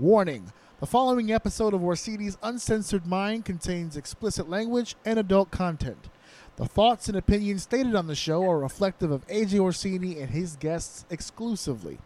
[0.00, 6.08] Warning the following episode of Orsini's Uncensored Mind contains explicit language and adult content.
[6.54, 10.54] The thoughts and opinions stated on the show are reflective of AJ Orsini and his
[10.54, 11.98] guests exclusively.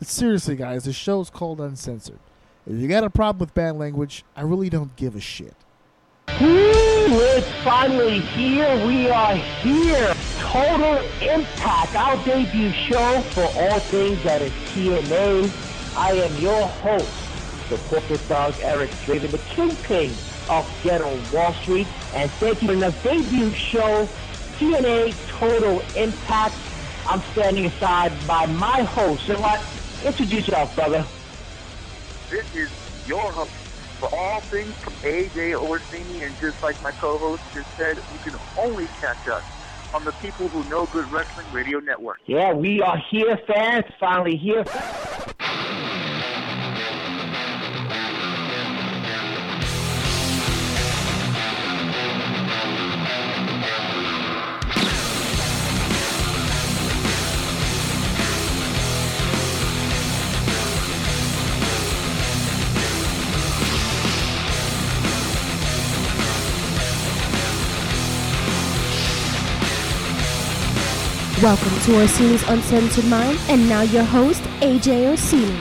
[0.00, 2.18] But seriously, guys, the show's called Uncensored.
[2.66, 5.54] If you got a problem with bad language, I really don't give a shit.
[6.26, 8.84] It's finally here.
[8.84, 10.12] We are here.
[10.40, 15.71] Total Impact, our debut show for all things that is TNA.
[15.96, 17.10] I am your host,
[17.68, 20.16] the corporate dog Eric Draven, the kingpin
[20.48, 24.08] of Ghetto Wall Street, and thank you for the debut show,
[24.58, 26.54] TNA Total Impact.
[27.06, 29.28] I'm standing aside by my host.
[29.28, 29.62] And what?
[30.04, 31.06] Introduce yourself, brother.
[32.30, 32.70] This is
[33.06, 33.50] your host
[34.00, 38.34] for all things from AJ Orsini, and just like my co-host just said, you can
[38.58, 39.44] only catch us
[39.94, 42.18] on the People Who Know Good Wrestling Radio Network.
[42.26, 43.84] Yeah, we are here, fans.
[44.00, 44.64] Finally here.
[71.42, 75.56] Welcome to Orsini's Uncensored Mind, and now your host, AJ Orsini.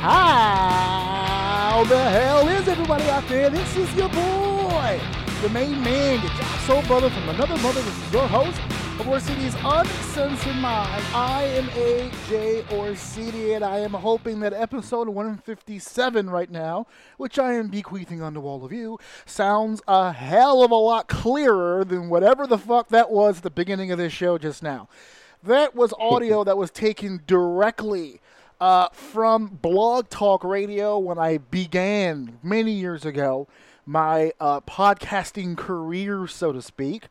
[0.00, 3.50] How the hell is everybody out there?
[3.50, 4.98] This is your boy,
[5.42, 7.82] the main man, the Jock Soul Brother from another mother.
[7.82, 8.58] This is your host
[9.00, 11.04] of Orsini's Uncensored Mind.
[11.14, 17.54] I am AJ Orsini, and I am hoping that episode 157 right now, which I
[17.54, 22.46] am bequeathing unto all of you, sounds a hell of a lot clearer than whatever
[22.46, 24.88] the fuck that was at the beginning of this show just now.
[25.42, 28.20] That was audio that was taken directly
[28.60, 33.46] uh, from Blog Talk Radio when I began many years ago
[33.86, 37.08] my uh, podcasting career, so to speak.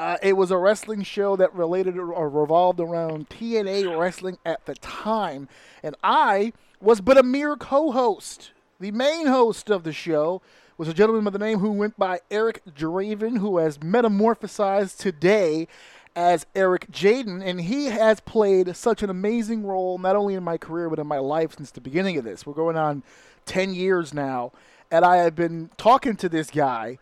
[0.00, 4.74] Uh, it was a wrestling show that related or revolved around TNA wrestling at the
[4.76, 5.46] time,
[5.82, 8.52] and I was but a mere co-host.
[8.80, 10.40] The main host of the show
[10.78, 15.68] was a gentleman by the name who went by Eric Draven, who has metamorphosized today
[16.16, 20.56] as Eric Jaden, and he has played such an amazing role not only in my
[20.56, 22.46] career but in my life since the beginning of this.
[22.46, 23.02] We're going on
[23.44, 24.52] 10 years now,
[24.90, 26.96] and I have been talking to this guy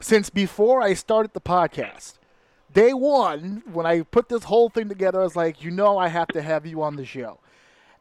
[0.00, 2.12] since before I started the podcast.
[2.74, 6.08] Day one, when I put this whole thing together, I was like, you know, I
[6.08, 7.38] have to have you on the show.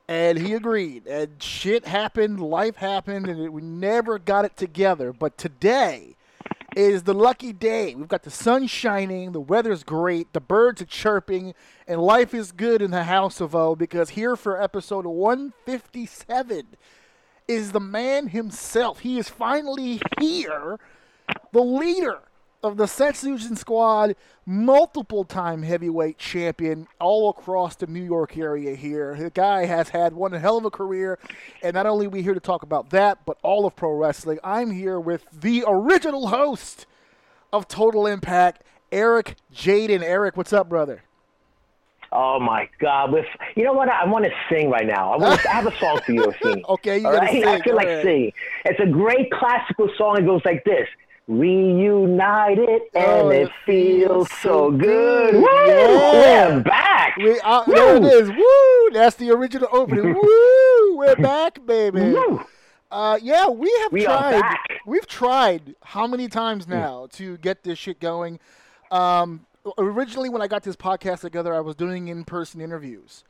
[0.07, 1.05] And he agreed.
[1.07, 5.13] And shit happened, life happened, and we never got it together.
[5.13, 6.15] But today,
[6.75, 7.93] is the lucky day.
[7.95, 11.53] We've got the sun shining, the weather's great, the birds are chirping,
[11.87, 16.67] and life is good in the House of O because here for episode 157
[17.47, 18.99] is the man himself.
[18.99, 20.79] He is finally here,
[21.51, 22.21] the leader
[22.63, 24.15] of the Sexusion Squad,
[24.45, 29.15] multiple time heavyweight champion all across the New York area here.
[29.19, 31.19] The guy has had one hell of a career,
[31.61, 34.39] and not only are we here to talk about that, but all of pro wrestling.
[34.43, 36.85] I'm here with the original host
[37.51, 38.63] of Total Impact,
[38.93, 40.01] Eric Jaden.
[40.01, 41.03] Eric, what's up, brother?
[42.15, 43.11] Oh my God!
[43.11, 43.25] With
[43.55, 45.11] you know what, I want to sing right now.
[45.13, 46.31] I want to I have a song for you,
[46.69, 47.31] okay, you gotta right?
[47.31, 47.43] sing.
[47.43, 48.03] I feel Go like ahead.
[48.03, 48.31] singing.
[48.65, 50.17] It's a great classical song.
[50.19, 50.87] It goes like this:
[51.27, 55.35] Reunited, and Oh, it it feels so good.
[55.35, 55.41] Woo!
[55.67, 56.57] Yeah.
[56.57, 57.15] We're back.
[57.15, 58.91] We, uh, there it Woo!
[58.91, 60.13] That's the original opening.
[60.21, 60.97] Woo!
[60.97, 62.11] We're back, baby.
[62.11, 62.43] Woo!
[62.91, 64.57] Uh, yeah, we have We tried.
[64.85, 68.39] We've tried how many times now to get this shit going.
[68.91, 69.45] Um,
[69.77, 73.23] originally, when I got this podcast together, I was doing in-person interviews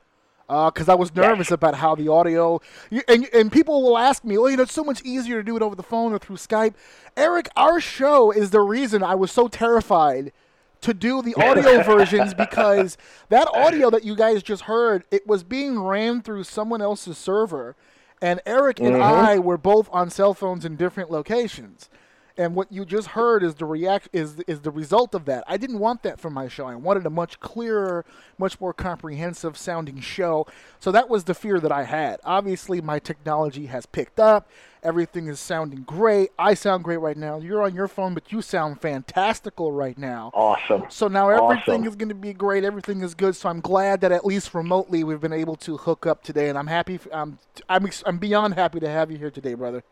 [0.49, 2.59] Uh, because I was nervous about how the audio.
[3.07, 5.55] And and people will ask me, "Oh, you know, it's so much easier to do
[5.55, 6.73] it over the phone or through Skype."
[7.15, 10.33] Eric, our show is the reason I was so terrified
[10.81, 12.97] to do the audio versions because
[13.29, 17.75] that audio that you guys just heard, it was being ran through someone else's server,
[18.21, 19.01] and Eric and mm-hmm.
[19.01, 21.89] I were both on cell phones in different locations.
[22.35, 25.43] And what you just heard is the react is is the result of that.
[25.47, 26.65] I didn't want that for my show.
[26.65, 28.05] I wanted a much clearer,
[28.39, 30.47] much more comprehensive sounding show.
[30.79, 32.19] So that was the fear that I had.
[32.23, 34.49] Obviously, my technology has picked up.
[34.81, 36.31] Everything is sounding great.
[36.37, 37.37] I sound great right now.
[37.39, 40.31] You're on your phone, but you sound fantastical right now.
[40.33, 40.83] Awesome.
[40.89, 41.87] So now everything Awesome.
[41.87, 42.63] is going to be great.
[42.65, 43.35] Everything is good.
[43.35, 46.57] So I'm glad that at least remotely we've been able to hook up today, and
[46.57, 46.99] I'm happy.
[47.13, 47.37] I'm
[47.69, 49.83] I'm I'm beyond happy to have you here today, brother.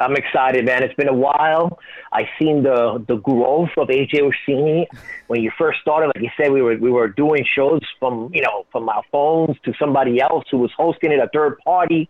[0.00, 0.82] I'm excited, man.
[0.82, 1.78] It's been a while.
[2.12, 4.88] I seen the the growth of AJ Orsini
[5.26, 6.10] when you first started.
[6.14, 9.56] Like you said, we were we were doing shows from you know from our phones
[9.64, 12.08] to somebody else who was hosting it, a third party,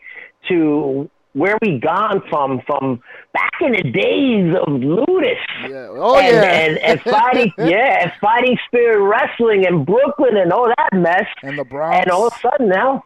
[0.49, 3.03] to where we gone from from
[3.33, 5.37] back in the days of Ludus.
[5.69, 5.89] Yeah.
[5.91, 6.43] Oh and, yeah.
[6.43, 11.27] and, and fighting yeah, and fighting spirit wrestling in Brooklyn and all that mess.
[11.43, 11.99] And the Bronx.
[12.03, 13.05] And all of a sudden now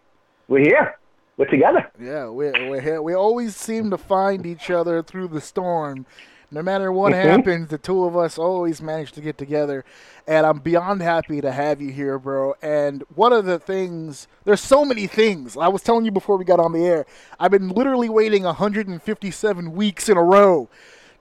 [0.49, 0.99] we're here.
[1.37, 1.91] We're together.
[2.01, 3.03] Yeah, we we here.
[3.03, 6.07] we always seem to find each other through the storm.
[6.51, 7.23] No matter what Mhm.
[7.23, 9.85] happens, the two of us always manage to get together.
[10.29, 12.55] And I'm beyond happy to have you here, bro.
[12.63, 15.57] And one of the things, there's so many things.
[15.57, 17.07] I was telling you before we got on the air,
[17.41, 20.69] I've been literally waiting 157 weeks in a row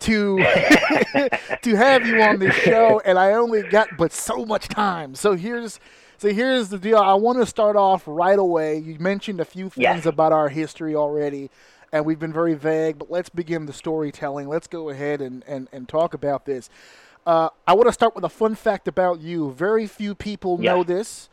[0.01, 0.37] to
[1.63, 5.15] to have you on this show, and I only got but so much time.
[5.15, 5.79] So here's
[6.23, 6.99] so here's the deal.
[6.99, 8.77] I want to start off right away.
[8.77, 11.49] You mentioned a few things about our history already,
[11.91, 12.97] and we've been very vague.
[12.97, 14.47] But let's begin the storytelling.
[14.47, 16.69] Let's go ahead and and, and talk about this.
[17.27, 19.51] Uh, I want to start with a fun fact about you.
[19.51, 21.27] Very few people know this,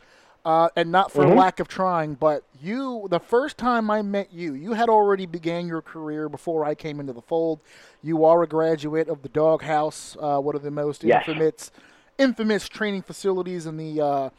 [0.45, 1.37] uh, and not for Mhm.
[1.37, 2.15] lack of trying.
[2.15, 6.65] But you, the first time I met you, you had already began your career before
[6.65, 7.61] I came into the fold.
[8.03, 11.71] You are a graduate of the Doghouse, uh, one of the most infamous,
[12.19, 14.31] infamous training facilities in the uh,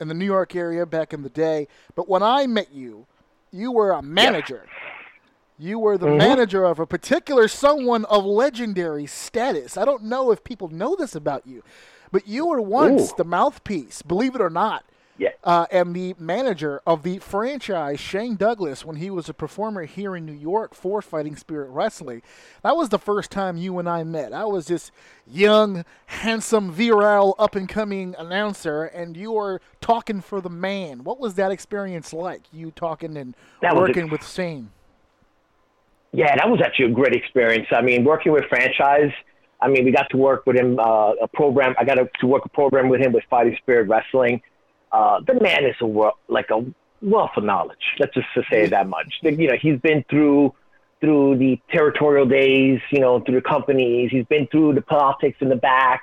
[0.00, 1.68] in the New York area back in the day.
[1.94, 3.06] But when I met you,
[3.50, 4.68] you were a manager.
[5.58, 6.18] You were the Mhm.
[6.18, 9.76] manager of a particular someone of legendary status.
[9.76, 11.62] I don't know if people know this about you,
[12.12, 13.16] but you were once Ooh.
[13.16, 14.84] the mouthpiece, believe it or not,
[15.18, 15.30] Yeah.
[15.42, 20.14] uh, and the manager of the franchise Shane Douglas when he was a performer here
[20.14, 22.22] in New York for Fighting Spirit Wrestling.
[22.62, 24.32] That was the first time you and I met.
[24.32, 24.92] I was this
[25.26, 31.02] young, handsome, virile, up and coming announcer, and you were talking for the man.
[31.02, 32.42] What was that experience like?
[32.52, 33.34] You talking and
[33.74, 34.70] working ex- with Shane?
[36.12, 37.66] Yeah, that was actually a great experience.
[37.70, 39.12] I mean, working with franchise.
[39.60, 41.74] I mean, we got to work with him uh, a program.
[41.78, 44.40] I got to, to work a program with him with Fighting Spirit Wrestling.
[44.90, 46.64] Uh, the man is a wor- like a
[47.02, 47.94] wealth of knowledge.
[47.98, 49.06] Let's just say that much.
[49.22, 50.54] You know, he's been through
[51.00, 52.80] through the territorial days.
[52.90, 54.10] You know, through the companies.
[54.10, 56.02] He's been through the politics in the back.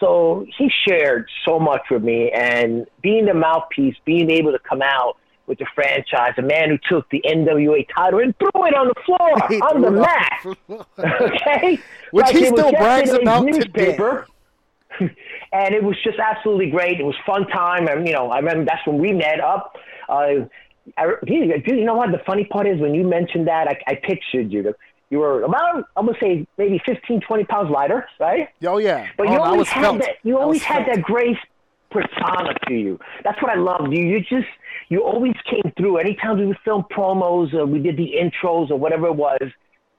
[0.00, 4.80] So he shared so much with me, and being the mouthpiece, being able to come
[4.80, 5.16] out
[5.48, 8.94] with the franchise, a man who took the NWA title and threw it on the
[9.04, 10.86] floor, on the mat.
[11.24, 11.80] okay?
[12.12, 14.26] Which Like he still brags about newspaper.
[15.00, 17.00] and it was just absolutely great.
[17.00, 17.86] It was fun time.
[17.88, 19.76] And, you know, I remember that's when we met up.
[20.08, 20.46] Uh,
[20.96, 22.10] I, you you know what?
[22.10, 24.74] The funny part is when you mentioned that, I, I pictured you.
[25.10, 28.48] You were about, I'm going to say, maybe 15, 20 pounds lighter, right?
[28.66, 29.98] Oh yeah, But oh, you I always had felt.
[30.00, 30.16] that.
[30.22, 30.96] You always had felt.
[30.96, 31.38] that grace
[31.90, 33.00] persona to you.
[33.24, 33.94] That's what I loved.
[33.96, 34.48] You, you just,
[34.90, 35.96] you always came through.
[35.98, 39.40] Anytime we would film promos or we did the intros or whatever it was,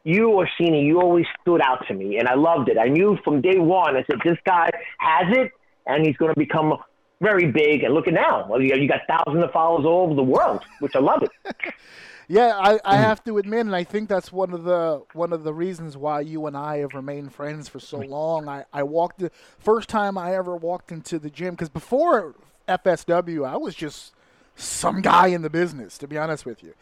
[0.09, 2.77] you or Cena, you always stood out to me, and I loved it.
[2.77, 3.95] I knew from day one.
[3.95, 4.69] I said, this guy
[4.99, 5.51] has it,
[5.85, 6.73] and he's going to become
[7.21, 7.83] very big.
[7.83, 10.63] And look at now, well, you you got thousands of followers all over the world,
[10.79, 11.31] which I love it.
[12.31, 12.99] Yeah, I, I Mm.
[12.99, 16.21] have to admit, and I think that's one of the one of the reasons why
[16.21, 18.47] you and I have remained friends for so long.
[18.47, 22.35] I, I walked the first time I ever walked into the gym because before
[22.67, 24.13] FSW, I was just
[24.55, 25.97] some guy in the business.
[25.97, 26.75] To be honest with you,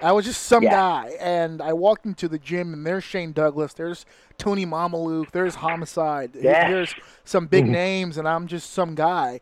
[0.00, 0.70] I was just some Yeah.
[0.70, 4.06] guy, and I walked into the gym, and there's Shane Douglas, there's
[4.38, 6.68] Tony Mamaluke, there's Homicide, Yeah.
[6.68, 6.94] there's
[7.24, 9.40] some big names, and I'm just some guy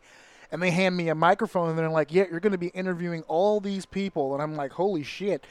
[0.53, 3.23] and they hand me a microphone and they're like, "Yeah, you're going to be interviewing
[3.29, 5.45] all these people," and I'm like, "Holy shit!"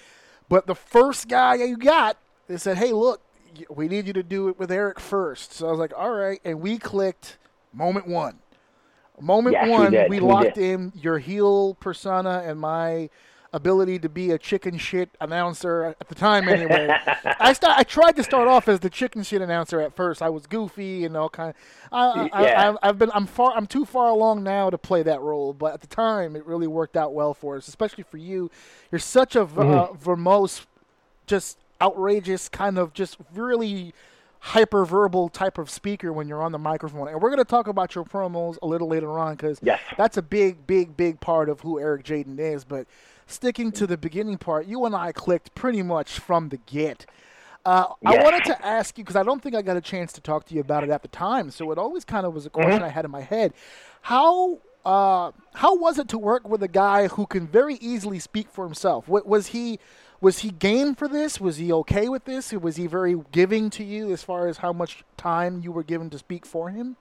[0.51, 2.19] But the first guy you got,
[2.49, 3.23] they said, "Hey, look,
[3.71, 5.55] we need you to do it with Eric first.
[5.55, 7.39] So I was like, "All right," and we clicked.
[7.73, 8.41] Moment one,
[9.19, 10.65] moment Yes, one, we We locked did.
[10.65, 13.09] in your heel persona and my
[13.53, 16.89] ability to be a chicken shit announcer at the time anyway.
[17.41, 20.23] I start, I tried to start off as the chicken shit announcer at first.
[20.23, 21.55] I was goofy and all kind.
[21.91, 22.69] I, I, Yeah.
[22.71, 25.75] I've, I've been I'm far I'm too far along now to play that role, but
[25.75, 28.51] at the time it really worked out well for us, especially for you.
[28.93, 30.67] You're such a v- uh, verbose,
[31.27, 33.95] just outrageous kind of just really
[34.45, 37.09] hyperverbal type of speaker when you're on the microphone.
[37.09, 39.81] And we're going to talk about your promos a little later on because Yes.
[39.99, 42.65] that's a big, big, big part of who Eric Jaden is.
[42.65, 42.87] But
[43.31, 47.07] sticking to the beginning part, you and I clicked pretty much from the get.
[47.65, 50.21] Uh, I wanted to ask you because I don't think I got a chance to
[50.21, 52.51] talk to you about it at the time, so it always kind of was a
[52.51, 53.53] question I had in my head.
[54.03, 58.51] How uh, how was it to work with a guy who can very easily speak
[58.51, 59.07] for himself?
[59.09, 59.79] Wa- Was he
[60.23, 61.39] was he game for this?
[61.39, 62.53] Was he okay with this?
[62.53, 66.09] Was he very giving to you as far as how much time you were given
[66.11, 66.97] to speak for him?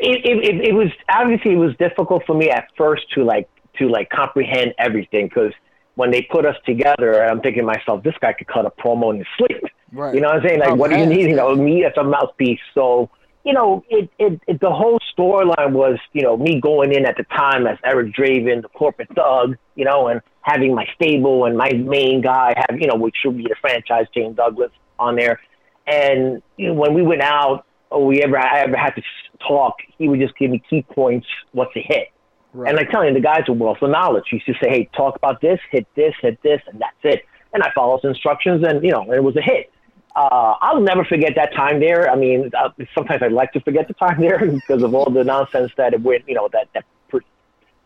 [0.00, 3.48] it, it, it, it was obviously it was difficult for me at first to like
[3.78, 5.52] to like comprehend everything because
[5.94, 9.10] when they put us together, I'm thinking to myself, this guy could cut a promo
[9.12, 9.62] in his sleep.
[9.92, 10.14] Right.
[10.14, 10.60] You know what I'm saying?
[10.60, 11.28] Like, Oh, what do you need?
[11.28, 12.60] You know, me as a mouthpiece.
[12.74, 13.10] So,
[13.44, 17.16] you know, it, it, it the whole storyline was, you know, me going in at
[17.16, 21.56] the time as Eric Draven, the corporate thug, you know, and having my stable and
[21.56, 25.40] my main guy have, you know, which should be the franchise, Shane Douglas, on there.
[25.86, 29.02] And you know, when we went out, or we ever I ever had to
[29.46, 32.08] talk, he would just give me key points, what's a hit.
[32.52, 32.68] Right.
[32.68, 34.24] And like telling you, the guys a wealth of knowledge.
[34.30, 37.24] He used to say, hey, talk about this, hit this, hit this, and that's it.
[37.52, 39.70] And I followed his instructions, and, you know, it was a hit.
[40.16, 42.10] Uh, I'll never forget that time there.
[42.10, 45.24] I mean, uh, sometimes I'd like to forget the time there because of all the
[45.24, 47.20] nonsense that it went, you know, that, that pre-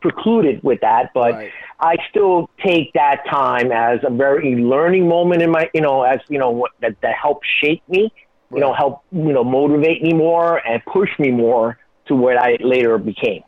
[0.01, 1.11] precluded with that.
[1.13, 1.51] But Right.
[1.81, 6.21] I still take that time as a very learning moment in my, you know, as,
[6.29, 8.13] you know, what, that, that helped shape me,
[8.53, 12.57] you know, help, you know, motivate me more and push me more to what I
[12.61, 13.43] later became.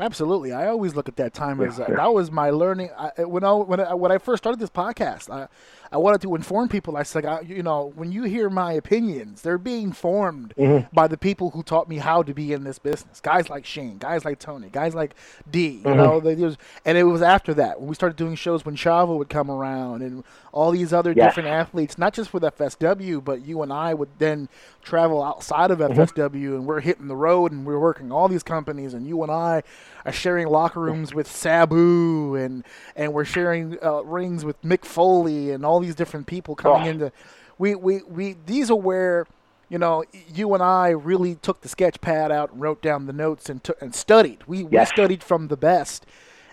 [0.00, 2.90] Absolutely, I always look at that time as uh, that was my learning.
[2.96, 5.48] I, when I when I, when I first started this podcast, I
[5.92, 6.96] I wanted to inform people.
[6.96, 10.86] I said, I, you know, when you hear my opinions, they're being formed mm-hmm.
[10.94, 13.20] by the people who taught me how to be in this business.
[13.20, 15.14] Guys like Shane, guys like Tony, guys like
[15.50, 15.68] D.
[15.68, 15.96] You mm-hmm.
[15.96, 19.18] know, they, was, and it was after that when we started doing shows when Chavo
[19.18, 21.30] would come around and all these other Yes.
[21.30, 24.48] different athletes, not just with FSW, but you and I would then
[24.82, 26.00] travel outside of mm-hmm.
[26.00, 29.32] FSW and we're hitting the road and we're working all these companies and you and
[29.32, 29.62] I
[30.04, 32.64] are sharing locker rooms with Sabu and
[32.96, 36.90] and we're sharing uh, rings with Mick Foley and all these different people coming Oh.
[36.90, 37.12] into
[37.58, 39.26] we, we we these are where
[39.68, 43.12] you know you and I really took the sketch pad out and wrote down the
[43.12, 46.06] notes and and studied we, we studied from the best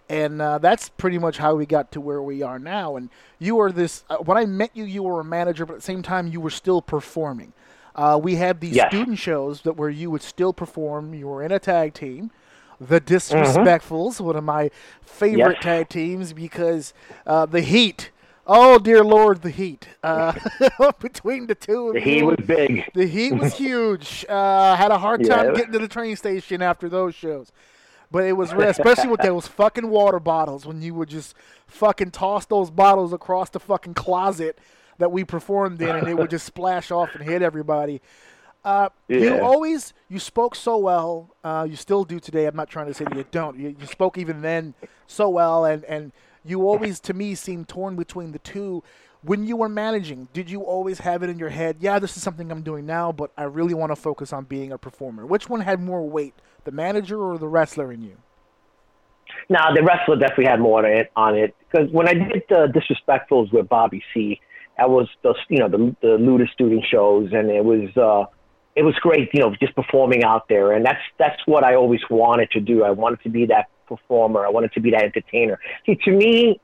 [0.09, 2.95] and uh, that's pretty much how we got to where we are now.
[2.95, 5.79] And you were this uh, when I met you, you were a manager, but at
[5.79, 7.51] the same time, you were still performing.
[7.93, 8.87] Uh, we had these Yes.
[8.89, 11.13] student shows that where you would still perform.
[11.13, 12.31] You were in a tag team,
[12.79, 13.13] the Mm-hmm.
[13.15, 14.69] Disrespectfuls, one of my
[15.01, 15.63] favorite Yes.
[15.63, 16.93] tag teams because
[17.25, 18.11] uh, the Heat.
[18.45, 19.89] Oh dear Lord, the Heat.
[20.03, 20.33] Uh,
[21.01, 22.85] between the two of The heat was big.
[22.93, 24.25] the heat was huge.
[24.29, 25.53] Uh, had a hard time Yeah.
[25.53, 27.51] getting to the train station after those shows.
[28.09, 31.35] But it was especially with those fucking water bottles when you would just
[31.67, 34.59] fucking toss those bottles across the fucking closet
[34.99, 38.01] that we performed in, and it would just splash off and hit everybody.
[38.63, 41.35] Uh, You always you spoke so well.
[41.43, 42.45] Uh, you still do today.
[42.45, 43.57] I'm not trying to say that you don't.
[43.57, 44.73] You, you spoke even then
[45.05, 46.11] so well, and and
[46.43, 48.83] you always to me seemed torn between the two.
[49.23, 51.77] When you were managing, did you always have it in your head?
[51.79, 54.71] Yeah, this is something I'm doing now, but I really want to focus on being
[54.71, 55.25] a performer.
[55.25, 56.35] Which one had more weight,
[56.65, 58.17] the manager or the wrestler in you?
[59.49, 61.11] Now the wrestler definitely had more on it.
[61.15, 64.39] On it because when I did the disrespectfuls with Bobby C,
[64.77, 68.25] that was the you know the the Luda student shows, and it was uh,
[68.77, 69.29] it was great.
[69.33, 72.83] You know, just performing out there, and that's that's what I always wanted to do.
[72.83, 74.45] I wanted to be that performer.
[74.45, 75.59] I wanted to be that entertainer.
[75.85, 76.61] See, to me,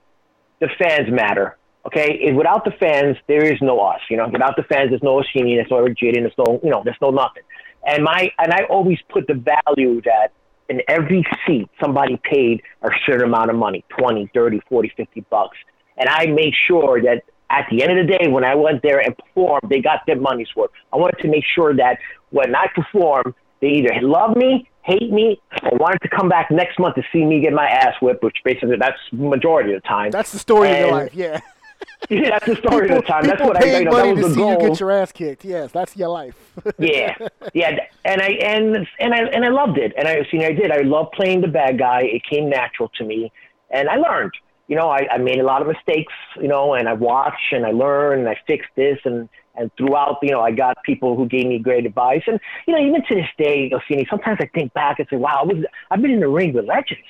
[0.61, 1.57] the fans matter.
[1.87, 3.99] Okay, without the fans, there is no us.
[4.09, 6.81] You know, without the fans, there's no Orsini, there's no Jaden, there's no, you know,
[6.85, 7.43] there's no nothing.
[7.85, 10.29] And my and I always put the value that
[10.69, 15.57] in every seat somebody paid a certain amount of money 20 30 40 50 bucks
[15.97, 18.99] and i made sure that at the end of the day when i went there
[18.99, 21.97] and performed they got their money's worth i wanted to make sure that
[22.31, 26.77] when i performed they either love me hate me or wanted to come back next
[26.79, 30.11] month to see me get my ass whipped which basically that's majority of the time
[30.11, 31.15] That's the story of your life.
[31.15, 31.39] Yeah.
[32.09, 34.21] yeah, that's the story of the time that's what i you know, that money was
[34.21, 35.45] to the see you get your ass kicked.
[35.45, 36.35] Yes, that's your life.
[36.77, 37.15] yeah,
[37.53, 40.53] yeah, and I and and I and I loved it, and I you know I
[40.53, 40.71] did.
[40.71, 42.01] I loved playing the bad guy.
[42.03, 43.31] It came natural to me,
[43.69, 44.31] and I learned.
[44.67, 46.13] You know, I, I made a lot of mistakes.
[46.39, 50.17] You know, and I watch and I learn and I fix this and and throughout,
[50.23, 52.23] you know, I got people who gave me great advice.
[52.25, 55.41] And you know, even to this day, Orsini, sometimes I think back and say, "Wow,
[55.41, 57.01] I was I've been in the ring with legends.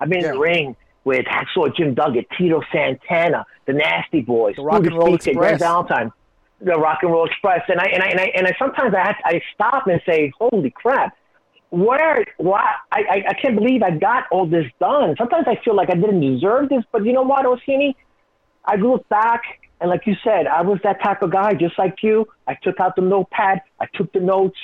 [0.00, 4.64] I've been in the ring." With Hacksaw Jim Duggan, Tito Santana, the Nasty Boys, The
[4.64, 5.60] Rock and Roll Greg Express.
[5.60, 6.10] Valentine
[6.60, 9.06] the Rock and Roll Express, and I and I and I, and I sometimes I
[9.06, 11.16] have, I stop and say, "Holy crap!
[11.70, 12.24] Where?
[12.38, 12.74] Why?
[12.92, 15.94] I, I I can't believe I got all this done." Sometimes I feel like I
[15.94, 17.96] didn't deserve this, but you know what, Orsini?
[18.64, 19.42] I look back
[19.80, 22.26] and, like you said, I was that type of guy, just like you.
[22.46, 24.58] I took out the notepad, I took the notes,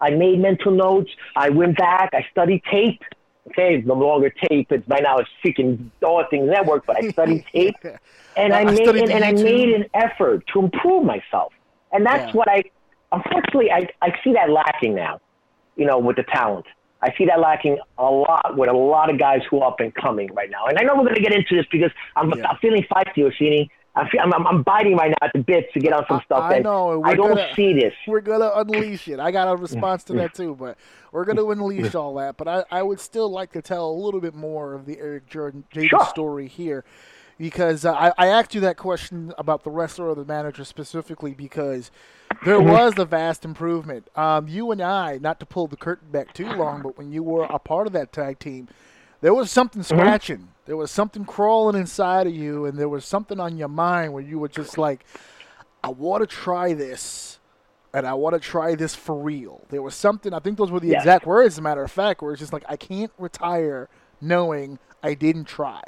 [0.00, 3.02] I made mental notes, I went back, I studied tape.
[3.48, 4.70] Okay, it's no longer tape.
[4.70, 7.74] It's by now it's freaking All Things Network, but I studied tape
[8.36, 11.52] and I I made and I made an effort to improve myself,
[11.92, 12.32] and that's Yeah.
[12.32, 12.62] what I
[13.10, 15.20] unfortunately I, I see that lacking now,
[15.78, 16.66] you know, with the talent.
[17.00, 19.94] I see that lacking a lot with a lot of guys who are up and
[19.94, 20.66] coming right now.
[20.66, 22.48] And I know we're going to get into this because I'm, Yeah.
[22.48, 23.70] I'm feeling feisty, Orsini.
[23.94, 26.42] I'm, I'm, I'm, I'm biting right now at the bits to get on some stuff.
[26.42, 27.94] I and know, I don't gonna- see this.
[28.08, 29.18] We're gonna unleash it.
[29.20, 30.76] I got a response to that too, but
[31.12, 32.36] we're gonna unleash all that.
[32.36, 35.26] But I, I would still like to tell a little bit more of the Eric
[35.28, 36.04] Jordan Jaden Sure.
[36.06, 36.84] story here.
[37.38, 41.32] because uh, I, I asked you that question about the wrestler or the manager specifically
[41.32, 41.90] because
[42.44, 42.70] there Mm-hmm.
[42.72, 44.08] was a vast improvement.
[44.16, 47.22] Um, you and I, not to pull the curtain back too long, but when you
[47.22, 48.68] were a part of that tag team,
[49.20, 49.96] there was something Mm-hmm.
[50.00, 50.48] scratching.
[50.66, 54.22] There was something crawling inside of you, and there was something on your mind where
[54.22, 55.04] you were just like,
[55.82, 57.38] I want to try this,
[57.94, 59.64] and I want to try this for real.
[59.70, 61.00] There was something, I think those were the Yes.
[61.00, 63.88] exact words, as a matter of fact, where it's just like, I can't retire
[64.20, 65.82] knowing I didn't try.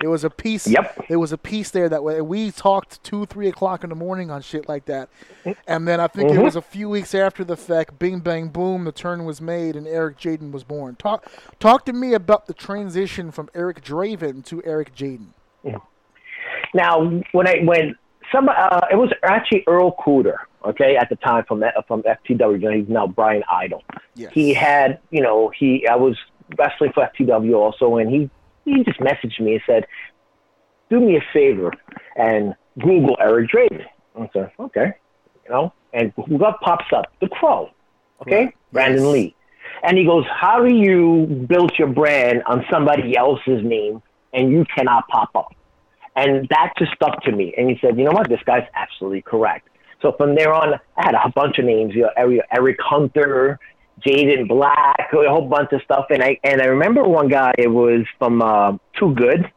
[0.00, 0.66] There was a piece.
[0.66, 1.08] Yep.
[1.08, 2.20] There was a piece there that way.
[2.20, 5.08] We talked two, three o'clock in the morning on shit like that,
[5.66, 7.98] and then I think it was a few weeks after the fact.
[7.98, 10.96] Bing bang boom, the turn was made, and Eric Jaden was born.
[10.96, 15.28] Talk, talk to me about the transition from Eric Draven to Eric Jaden.
[15.62, 15.78] Yeah.
[16.74, 17.96] Now, when I when
[18.32, 22.60] some uh, it was actually Earl Cooter, okay, at the time from from FTW.
[22.60, 23.82] You know, he's now Brian Idol.
[24.14, 24.32] Yes.
[24.32, 26.16] He had, you know, he I was
[26.58, 28.30] wrestling for FTW also, and he
[28.64, 29.86] he just messaged me and said,
[30.90, 31.72] "Do me a favor
[32.16, 33.84] and Google Eric Draven."
[34.18, 34.92] I said, "Okay,"
[35.44, 37.06] you know, and what pops up?
[37.20, 37.70] The Crow,
[38.22, 38.54] okay, Right.
[38.72, 39.12] Brandon Yes.
[39.12, 39.36] Lee,
[39.82, 44.02] and he goes, "How do you build your brand on somebody else's name
[44.32, 45.54] and you cannot pop up?"
[46.16, 47.52] And that just stuck to me.
[47.58, 48.28] And he said, you know what?
[48.28, 49.68] This guy's absolutely correct.
[50.00, 53.58] So from there on, I had a bunch of names, you know, Eric, Eric Hunter,
[54.00, 56.06] Jaden Black, a whole bunch of stuff.
[56.10, 57.52] And I and I remember one guy.
[57.58, 59.50] It was from uh, Too Good,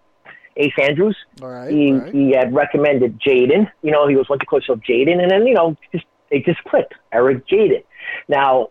[0.58, 1.18] Ace Andrews.
[1.42, 1.72] All right.
[1.72, 2.14] He all right.
[2.14, 3.70] he had recommended Jaden.
[3.82, 6.46] You know, he was one to call himself Jaden, and then you know, just it
[6.46, 6.94] just clicked.
[7.12, 7.84] Eric Jaden.
[8.28, 8.70] Now,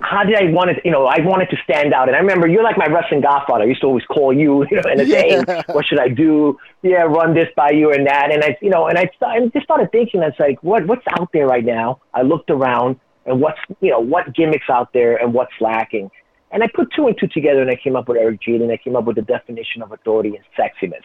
[0.00, 0.76] how did I want to?
[0.84, 3.64] You know, I wanted to stand out, and I remember you're like my wrestling godfather.
[3.64, 5.62] I used to always call you, you know, and saying, Yeah.
[5.68, 6.58] "What should I do?
[6.82, 9.64] Yeah, run this by you and that." And I, you know, and I, I just
[9.64, 12.00] started thinking, it's like, what what's out there right now?
[12.14, 16.10] I looked around, and what's you know what gimmicks out there, and what's lacking.
[16.52, 18.72] And I put two and two together, and I came up with Eric Jaden.
[18.72, 21.02] I came up with the definition of authority and sexiness,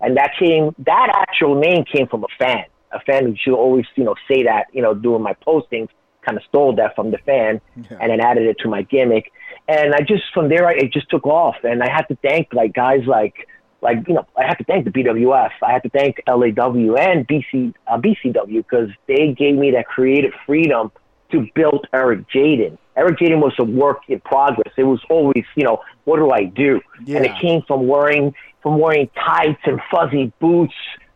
[0.00, 3.86] and that came that actual name came from a fan, a fan who should always
[3.94, 5.88] you know say that you know doing my postings,
[6.26, 7.98] kind of stole that from the fan, Yeah.
[8.00, 9.30] and then added it to my gimmick.
[9.68, 12.52] And I just from there I, it just took off, and I had to thank
[12.52, 13.46] like guys like
[13.82, 17.26] like you know I have to thank the BWF, I have to thank LAW and
[17.28, 20.90] BC uh, BCW because they gave me that creative freedom
[21.32, 22.78] to build Eric Jaden.
[22.96, 24.72] Eric Jaden was a work in progress.
[24.76, 26.80] It was always, you know, what do I do?
[26.98, 30.74] And it came from wearing from wearing tights and fuzzy boots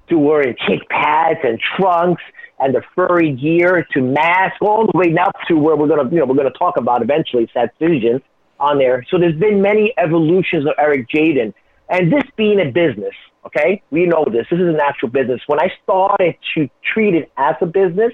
[0.09, 2.23] to wearing kick pads and trunks
[2.61, 6.19] and the furry gear to mask all the way now to where we're gonna you
[6.19, 8.23] know we're gonna talk about eventually Fusion
[8.61, 9.05] on there.
[9.11, 11.53] So there's been many evolutions of Eric Jaden.
[11.89, 13.15] And this being a business,
[13.47, 14.47] okay, we know this.
[14.51, 15.41] This is an actual business.
[15.47, 18.13] When I started to treat it as a business,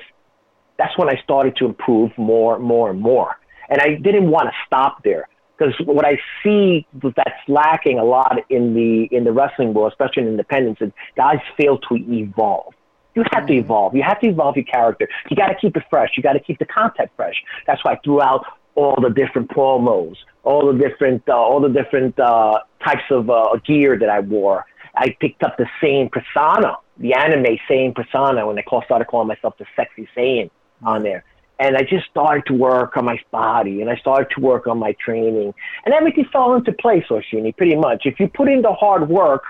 [0.80, 3.36] that's when I started to improve more, more, and more.
[3.68, 8.38] And I didn't want to stop there because what I see that's lacking a lot
[8.48, 12.72] in the in the wrestling world, especially in independence, is guys fail to evolve.
[13.14, 13.94] You have to evolve.
[13.94, 15.06] You have to evolve your character.
[15.28, 16.10] You got to keep it fresh.
[16.16, 17.34] You got to keep the content fresh.
[17.66, 20.14] That's why I threw out all the different promos,
[20.44, 24.64] all the different, uh, all the different uh, types of uh, gear that I wore.
[24.94, 29.28] I picked up the same persona, the anime same persona, when I call, started calling
[29.28, 30.50] myself the sexy Saiyan
[30.82, 31.24] on there.
[31.58, 34.78] And I just started to work on my body, and I started to work on
[34.78, 35.52] my training,
[35.84, 38.06] and everything fell into place, Orsini, pretty much.
[38.06, 39.42] If you put in the hard work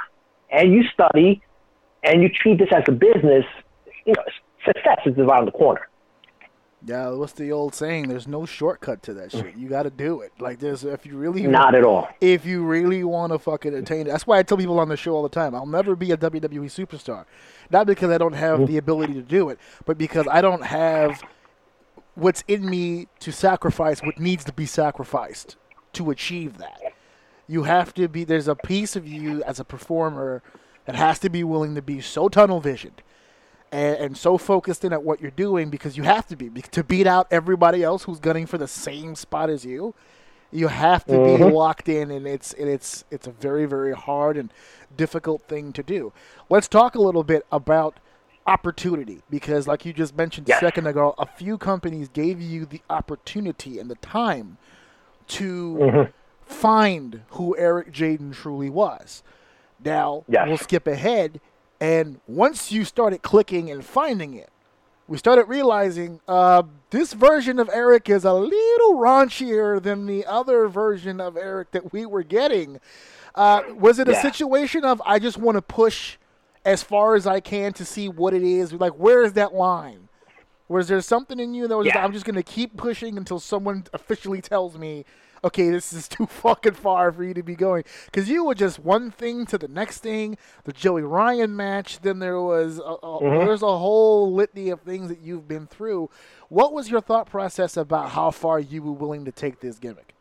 [0.51, 1.41] and you study
[2.03, 3.45] and you treat this as a business,
[4.07, 4.25] you know,
[4.65, 5.87] success is around the corner.
[6.85, 8.09] Yeah, what's the old saying?
[8.09, 9.55] There's no shortcut to that shit.
[9.55, 10.33] You got to do it.
[10.39, 12.09] Like there's if you really Not at all.
[12.21, 14.11] if you really want to fucking attain it.
[14.11, 15.55] That's why I tell people on the show all the time.
[15.55, 17.27] I'll never be a WWE superstar,
[17.71, 21.23] not because I don't have the ability to do it, but because I don't have
[22.15, 25.57] what's in me to sacrifice what needs to be sacrificed
[25.95, 26.81] to achieve that.
[27.47, 28.25] You have to be.
[28.25, 30.43] There's a piece of you as a performer
[30.87, 33.03] that has to be willing to be so tunnel visioned
[33.73, 36.85] and, and so focused in at what you're doing because you have to be to
[36.85, 39.95] beat out everybody else who's gunning for the same spot as you.
[40.53, 41.55] You have to be mm-hmm.
[41.55, 44.53] locked in, and it's and it's it's a very very hard and
[44.97, 46.13] difficult thing to do.
[46.49, 48.01] Let's talk a little bit about
[48.47, 52.83] opportunity because, like you just mentioned a second ago, a few companies gave you the
[52.91, 54.59] opportunity and the time
[55.29, 56.11] to mm-hmm.
[56.43, 59.23] find who Eric Jaden truly was.
[59.83, 61.41] Now we'll skip ahead,
[61.81, 64.51] and once you started clicking and finding it,
[65.09, 70.69] we started realizing uh, this version of Eric is a little raunchier than the other
[70.69, 72.79] version of Eric that we were getting.
[73.35, 76.17] Uh, was it a situation of I just want to push
[76.65, 78.73] as far as I can to see what it is?
[78.73, 80.09] Like, where is that line?
[80.69, 82.05] Was there something in you that was Yeah.
[82.05, 85.05] I'm just going to keep pushing until someone officially tells me
[85.45, 88.79] okay, this is too fucking far for you to be going because you were just
[88.79, 90.37] one thing to the next thing.
[90.65, 93.45] The Joey Ryan match, then there was a, a, Mm-hmm.
[93.47, 96.09] there's a whole litany of things that you've been through.
[96.49, 100.15] What was your thought process about how far you were willing to take this gimmick?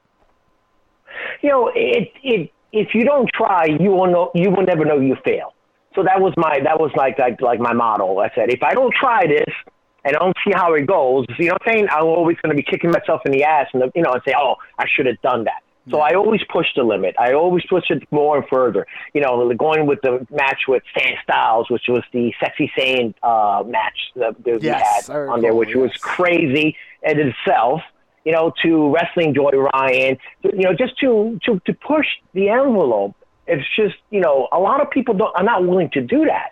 [1.42, 5.00] you know, it it if you don't try, you will know you will never know
[5.00, 5.54] you fail.
[5.96, 8.20] So that was my that was like like like my model.
[8.20, 9.79] I said if I don't try this and
[10.16, 11.88] I don't see how it goes, you know what I'm saying?
[11.92, 14.34] I'm always going to be kicking myself in the ass and you know and say,
[14.38, 15.62] oh, I should have done that.
[15.90, 17.16] So I always push the limit.
[17.18, 18.86] I always push it more and further.
[19.16, 23.64] You know, going with the match with Stan Styles, which was the Sexy Saiyan uh,
[23.64, 27.82] match that, that Yes, we had on there, which was crazy in itself
[28.26, 33.16] you know, to wrestling Joey Ryan, you know, just to, to, to push the envelope.
[33.48, 36.52] It's just, you know, a lot of people don't, are not willing to do that.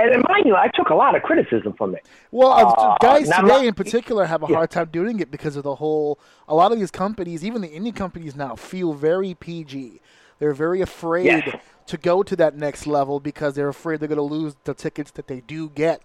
[0.00, 2.06] And, mind you, I took a lot of criticism from it.
[2.30, 4.56] Well, uh, guys today my- in particular have a Yeah.
[4.56, 6.18] hard time doing it because of the whole.
[6.48, 10.00] A lot of these companies, even the indie companies now, feel very PG.
[10.38, 11.56] They're very afraid Yes.
[11.86, 15.10] to go to that next level because they're afraid they're going to lose the tickets
[15.12, 16.02] that they do get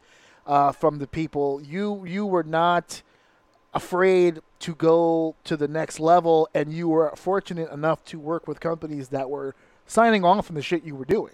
[0.47, 1.60] uh, from the people.
[1.63, 3.01] You you were not
[3.73, 8.60] afraid to go to the next level, and you were fortunate enough to work with
[8.60, 9.55] companies that were
[9.88, 11.34] signing off on the shit you were doing.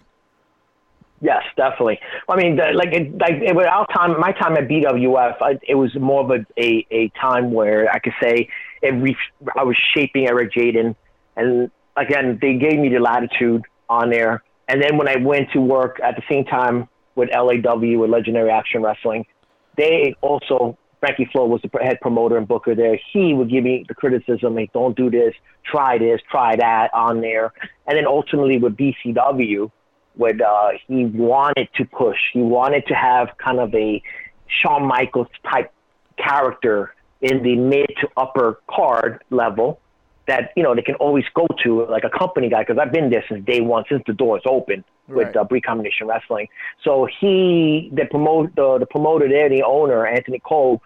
[1.22, 2.00] Yes, definitely.
[2.28, 5.76] I mean, the, like, it, like it, our time, my time at BWF, I, it
[5.76, 8.48] was more of a, a, a time where I could say
[8.82, 9.16] it re-
[9.56, 10.96] I was shaping Eric Jaden,
[11.36, 14.42] and again, they gave me the latitude on there.
[14.66, 18.50] And then when I went to work at the same time with LAW with Legendary
[18.50, 19.24] Action Wrestling,
[19.76, 22.98] they also Frankie Flo was the head promoter and booker there.
[23.12, 27.20] He would give me the criticism, like, don't do this, try this, try that on
[27.20, 27.52] there.
[27.86, 29.70] And then ultimately with BCW,
[30.16, 34.02] with uh, he wanted to push, he wanted to have kind of a
[34.46, 35.72] Shawn Michaels type
[36.16, 39.80] character in the mid to upper card level
[40.26, 43.10] that you know they can always go to like a company guy because I've been
[43.10, 45.26] there since day one since the doors open Right.
[45.26, 46.46] with uh, Bree Combination Wrestling.
[46.84, 50.80] So he the promote the, the promoter there, the owner Anthony Cole,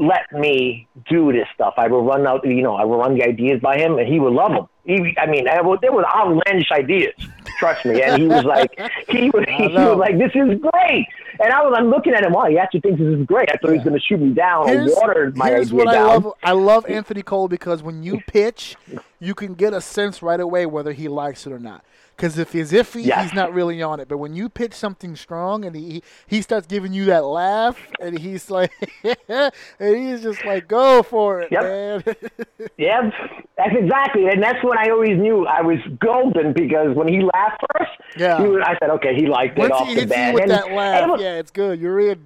[0.00, 1.74] let me do this stuff.
[1.76, 4.18] I will run out, you know, I will run the ideas by him, and he
[4.18, 4.66] would love them.
[4.84, 7.12] He, I mean, I, well, there was outlandish ideas.
[7.58, 11.06] Trust me, and he was like, he was, he was like, this is great.
[11.38, 12.32] And I was, I'm looking at him.
[12.32, 13.50] Wow, he actually thinks this is great.
[13.50, 15.76] I thought he was going to shoot me down or here's, water my here's idea
[15.76, 16.06] what I down.
[16.06, 16.32] love.
[16.42, 18.76] I love Anthony Cole because when you pitch,
[19.18, 21.84] you can get a sense right away whether he likes it or not.
[22.20, 23.22] Because if he's iffy, Yes.
[23.22, 24.06] he's not really on it.
[24.06, 28.18] But when you pitch something strong and he he starts giving you that laugh, and
[28.18, 28.70] he's like,
[29.28, 29.50] and
[29.96, 31.62] he's just like, go for it, Yep.
[31.62, 32.02] man.
[32.76, 33.10] Yeah,
[33.56, 37.62] that's exactly, and that's when I always knew I was golden because when he laughed
[37.78, 38.38] first, Yeah.
[38.38, 40.34] he was, I said, okay, he liked it Once off he the bat.
[40.34, 41.80] with And- that laugh, it was- yeah, it's good.
[41.80, 42.22] You're in.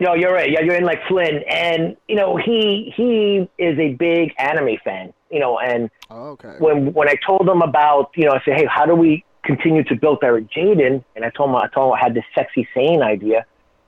[0.00, 0.50] No, you're right.
[0.50, 5.12] Yeah, you're in like Flynn, and you know he he is a big anime fan.
[5.32, 6.56] You know, and Oh, okay.
[6.58, 9.82] when when I told them about, you know, I said, hey, how do we continue
[9.84, 11.02] to build Eric Jaden?
[11.16, 13.46] And I told him I told him I had this sexy Saiyan idea,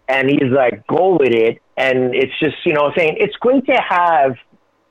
[0.09, 1.61] and he's like, go with it.
[1.76, 4.37] And it's just, you know, saying it's great to have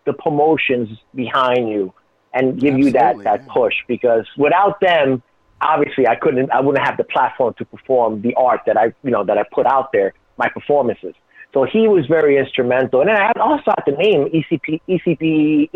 [0.06, 1.94] the promotions behind you
[2.34, 3.54] and give you that that yeah.
[3.54, 5.24] push because without them,
[5.62, 9.12] obviously, I couldn't, I wouldn't have the platform to perform the art that I, you
[9.12, 11.16] know, that I put out there, my performances.
[11.54, 13.02] So he was very instrumental.
[13.02, 15.70] And then I also had to name ECP, ECP,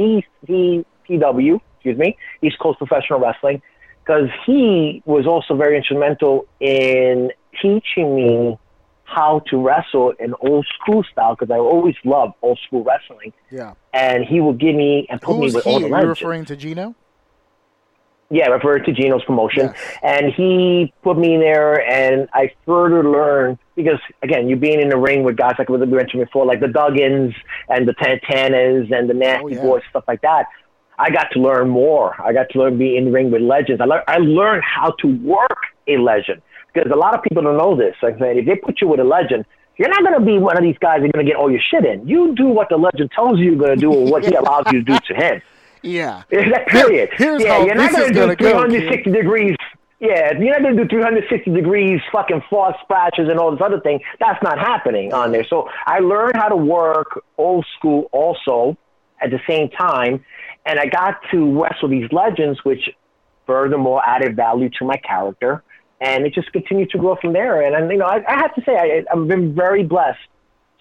[1.10, 3.62] ECPW, excuse me, East Coast Professional Wrestling,
[4.04, 8.58] because he was also very instrumental in teaching me
[9.04, 13.32] how to wrestle in old school style because I always loved old school wrestling.
[13.52, 13.74] Yeah.
[13.94, 15.70] And he would give me and put me Who's with he?
[15.70, 16.22] all the You're legends.
[16.22, 16.96] referring to Gino?
[18.30, 19.68] Yeah, referred to Gino's promotion.
[19.68, 19.98] Yes.
[20.04, 24.90] And he put me in there, and I further learned because, again, you being in
[24.90, 27.34] the ring with guys like we mentioned before, like the Duggans
[27.70, 29.62] and the Santanas and the oh, Nasty Oh, yeah.
[29.62, 30.48] Boys, stuff like that.
[31.00, 32.20] I got to learn more.
[32.22, 33.80] I got to learn be in the ring with legends.
[33.80, 36.42] I, lear- I learned how to work a legend
[36.74, 37.96] because a lot of people don't know this.
[38.02, 39.46] Like I said, if they put you with a legend,
[39.78, 41.52] you're not going to be one of these guys that are going to get all
[41.52, 42.08] your shit in.
[42.08, 44.66] You do what the legend tells you you're going to do or what he allows
[44.72, 45.42] you to do to him.
[45.88, 46.24] Yeah.
[46.30, 47.10] That period.
[47.14, 49.56] here's yeah, you're not is gonna do gonna go, 360 degrees.
[50.00, 54.00] Yeah, you're not gonna do 360 degrees fucking false splashes and all this other thing.
[54.20, 55.46] That's not happening on there.
[55.50, 58.78] So I learned how to work old school also
[59.22, 60.24] at the same time,
[60.66, 62.90] and I got to wrestle these legends, which
[63.48, 65.64] furthermore added value to my character,
[66.00, 67.62] and it just continued to grow from there.
[67.62, 70.20] And, and you know, I, I have to say, I, I've been very blessed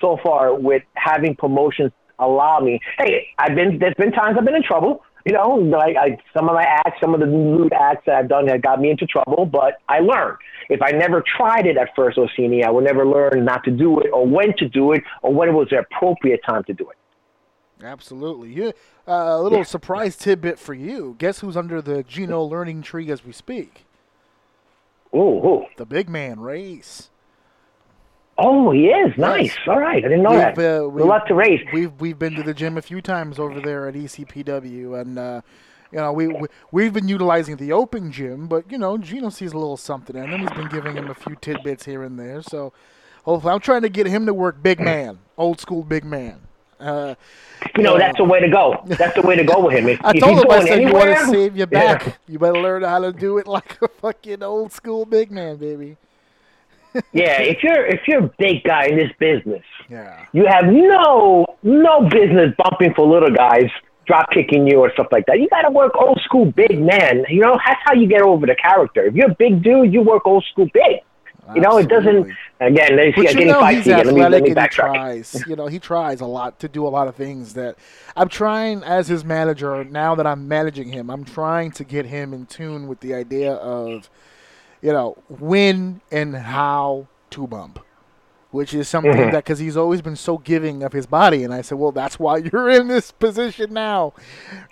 [0.00, 2.80] so far with having promotions allow me.
[2.98, 5.02] Hey, I've been there's been times I've been in trouble.
[5.24, 8.28] You know, like I, some of my acts, some of the lewd acts that I've
[8.28, 10.38] done have got me into trouble, but I learned.
[10.68, 13.98] If I never tried it at first, Orsini, I would never learn not to do
[14.00, 16.88] it or when to do it or when it was the appropriate time to do
[16.90, 16.96] it.
[17.84, 18.52] Absolutely.
[18.52, 18.72] You,
[19.06, 21.16] uh, a little surprise tidbit for you.
[21.18, 23.84] Guess who's under the Gino learning tree as we speak?
[25.12, 25.64] Oh, who?
[25.76, 27.10] The big man, Race.
[28.38, 29.56] Oh, he is nice.
[29.66, 30.58] All right, I didn't know that.
[30.58, 31.62] uh, a lot to race.
[31.72, 35.40] We've we've been to the gym a few times over there at ECPW, and uh,
[35.90, 39.52] you know we, we we've been utilizing the open gym, but you know Gino sees
[39.52, 40.40] a little something in him.
[40.40, 42.42] He's been giving him a few tidbits here and there.
[42.42, 42.72] So
[43.24, 46.40] hopefully, I'm trying to get him to work big man, old school big man.
[46.78, 47.14] Uh,
[47.74, 48.82] You know, that's the way to go.
[48.84, 49.88] That's the way to go with him.
[49.88, 51.96] If, I if told him I said you want to save your Yeah.
[51.96, 52.18] back.
[52.28, 55.96] You better learn how to do it like a fucking old school big man, baby.
[57.12, 60.26] Yeah, if you're if you're a big guy in this business, Yeah.
[60.32, 63.70] you have no no business bumping for little guys,
[64.06, 65.38] drop kicking you or stuff like that.
[65.40, 67.24] You got to work old school big man.
[67.28, 69.04] You know, that's how you get over the character.
[69.04, 71.00] If you're a big dude, you work old school big.
[71.54, 72.26] You know, it doesn't.
[72.58, 74.06] Again, But you know he's again.
[74.06, 75.44] Let me, let athletic me and he tries.
[75.46, 77.76] You know, he tries a lot to do a lot of things that
[78.16, 79.84] I'm trying as his manager.
[79.84, 83.52] Now that I'm managing him, I'm trying to get him in tune with the idea
[83.52, 84.10] of,
[84.82, 87.78] you know, when and how to bump,
[88.50, 89.32] which is something Mm-hmm.
[89.32, 92.18] that because he's always been so giving of his body, and I said, well, that's
[92.18, 94.14] why you're in this position now.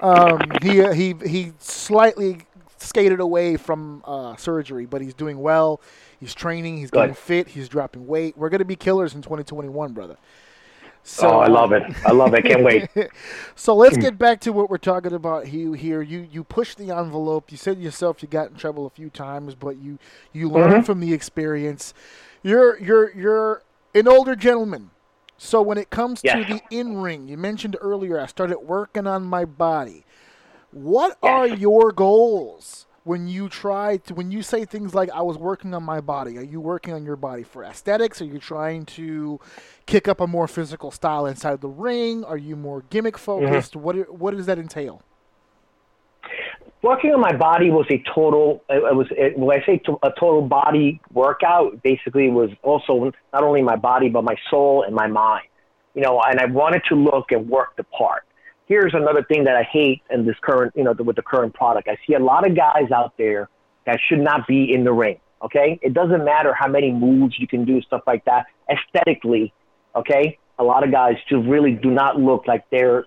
[0.00, 2.42] Um, he he he slightly
[2.78, 5.80] skated away from uh, surgery, but he's doing well.
[6.20, 6.76] He's training.
[6.78, 7.00] He's Good.
[7.00, 7.48] getting fit.
[7.48, 8.36] He's dropping weight.
[8.36, 10.16] We're gonna be killers in 2021, brother.
[11.06, 11.82] So, oh, I love it.
[12.06, 12.46] I love it.
[12.46, 12.88] Can't wait.
[13.54, 16.00] so let's get back to what we're talking about Hugh, here.
[16.00, 17.52] You you pushed the envelope.
[17.52, 19.98] You said yourself you got in trouble a few times, but you
[20.32, 20.82] you learned Mm-hmm.
[20.84, 21.92] from the experience.
[22.42, 23.62] You're you're you're
[23.94, 24.90] an older gentleman.
[25.36, 29.24] So when it comes to the in ring, you mentioned earlier I started working on
[29.24, 30.06] my body.
[30.70, 35.38] What are your goals when you try to when you say things like I was
[35.38, 36.36] working on my body?
[36.38, 38.20] Are you working on your body for aesthetics?
[38.20, 39.38] Are you trying to
[39.86, 42.24] kick up a more physical style inside the ring?
[42.24, 43.46] Are you more gimmick mm-hmm.
[43.46, 43.76] focused?
[43.76, 45.02] What i- what does that entail?
[46.82, 49.98] working on my body was a total it it was it, when i say to,
[50.02, 54.94] a total body workout basically was also not only my body but my soul and
[54.94, 55.46] my mind
[55.94, 58.24] you know and i wanted to look and work the part
[58.66, 61.88] here's another thing that i hate in this current you know with the current product.
[61.88, 63.48] I see a lot of guys out there
[63.86, 65.78] that should not be in the ring okay?
[65.82, 69.52] It doesn't matter how many moves you can do stuff like that aesthetically
[69.94, 70.38] okay?
[70.58, 73.04] A lot of guys just really do not look like they're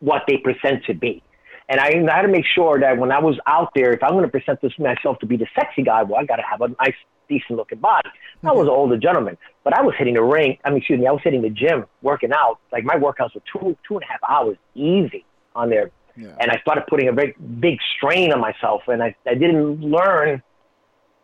[0.00, 1.22] what they present to be
[1.68, 4.12] and I, I had to make sure that when I was out there, if I'm
[4.12, 6.60] going to present this myself to be the sexy guy, well, I got to have
[6.60, 6.94] a nice,
[7.28, 8.08] decent looking body.
[8.44, 8.70] I was an mm-hmm.
[8.70, 10.58] older gentleman, but I was hitting the ring.
[10.64, 12.60] I mean, excuse me, I was hitting the gym, working out.
[12.70, 15.24] Like my workouts were two, two and a half hours easy
[15.56, 15.90] on there.
[16.16, 16.34] Yeah.
[16.40, 18.82] And I started putting a very big strain on myself.
[18.86, 20.42] And I, I didn't learn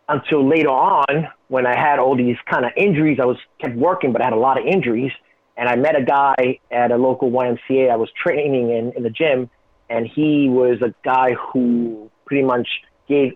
[0.09, 3.17] until later on when I had all these kind of injuries.
[3.21, 5.11] I was kept working, but I had a lot of injuries.
[5.55, 7.89] And I met a guy at a local YMCA.
[7.89, 9.49] I was training in, in the gym,
[9.93, 12.67] and he was a guy who pretty much
[13.07, 13.33] gave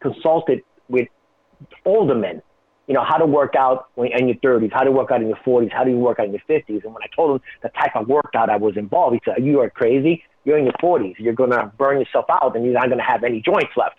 [0.00, 1.06] consulted with
[1.84, 2.42] older men.
[2.88, 5.28] You know how to work out when in your 30s, how to work out in
[5.28, 6.82] your 40s, how do you work out in your 50s.
[6.84, 9.60] And when I told him the type of workout I was involved, he said, "You
[9.60, 10.24] are crazy.
[10.44, 11.14] You're in your 40s.
[11.18, 13.98] You're gonna burn yourself out, and you're not gonna have any joints left."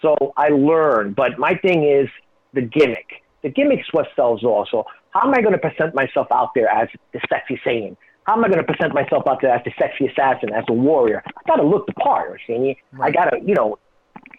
[0.00, 2.08] So I learned, but my thing is
[2.54, 3.22] the gimmick.
[3.42, 4.86] The gimmick's what sells also.
[5.10, 7.96] How am I going to present myself out there as the sexy Saiyan?
[8.24, 10.72] How am I going to present myself out there as the sexy assassin, as a
[10.72, 11.22] warrior?
[11.26, 12.76] I got to look the part, Arsini.
[13.00, 13.78] I got to, you know,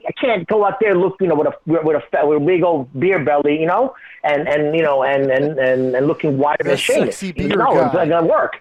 [0.08, 2.64] I can't go out there look, you know, with a with a with a big
[2.64, 6.64] old beer belly, you know, and and you know, and and and, and looking wider
[6.64, 6.78] than
[7.32, 8.56] beer no, it's not gonna work.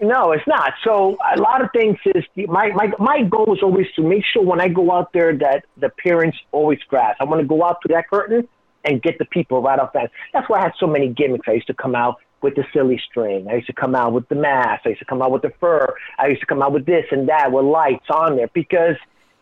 [0.00, 0.72] No, it's not.
[0.82, 4.42] So a lot of things is my my my goal is always to make sure
[4.42, 7.18] when I go out there that the appearance always grabs.
[7.20, 8.48] I want to go out to that curtain
[8.84, 10.10] and get the people right off that.
[10.32, 11.46] That's why I had so many gimmicks.
[11.46, 13.48] I used to come out with the silly string.
[13.48, 14.82] I used to come out with the mask.
[14.84, 15.94] I used to come out with the fur.
[16.18, 18.96] I used to come out with this and that with lights on there because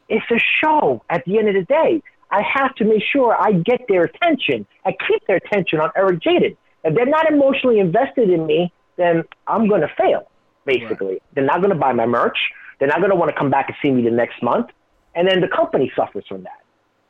[0.09, 2.03] it's a show at the end of the day.
[2.31, 4.67] I have to make sure I get their attention.
[4.85, 6.57] I keep their attention on Eric Jaden.
[6.85, 10.31] If they're not emotionally invested in me, then I'm going to fail,
[10.67, 11.21] basically.
[11.35, 12.39] They're not going to buy my merch.
[12.79, 14.69] They're not going to want to come back and see me the next month.
[15.15, 16.63] And then the company suffers from that.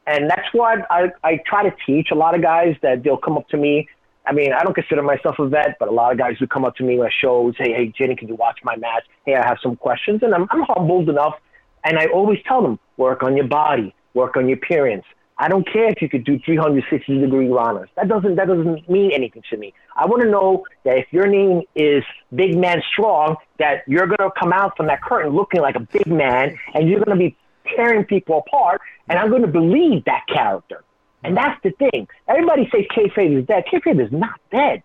[0.06, 3.36] And that's why I, I try to teach a lot of guys that they'll come
[3.36, 3.88] up to me.
[4.28, 6.66] I mean, I don't consider myself a vet, but a lot of guys who come
[6.66, 9.04] up to me at shows, hey, hey, Jenny, can you watch my match?
[9.24, 10.22] Hey, I have some questions.
[10.22, 11.36] And I'm, I'm humbled enough.
[11.82, 15.06] And I always tell them, work on your body, work on your appearance.
[15.38, 17.88] I don't care if you could do 360 degree runners.
[17.96, 19.72] That doesn't, that doesn't mean anything to me.
[19.96, 24.18] I want to know that if your name is Big Man Strong, that you're going
[24.18, 27.24] to come out from that curtain looking like a big man and you're going to
[27.24, 27.34] be
[27.76, 30.84] tearing people apart, and I'm going to believe that character.
[31.24, 32.06] And that's the thing.
[32.28, 33.64] Everybody says kayfabe is dead.
[33.72, 34.82] Kayfabe is not dead.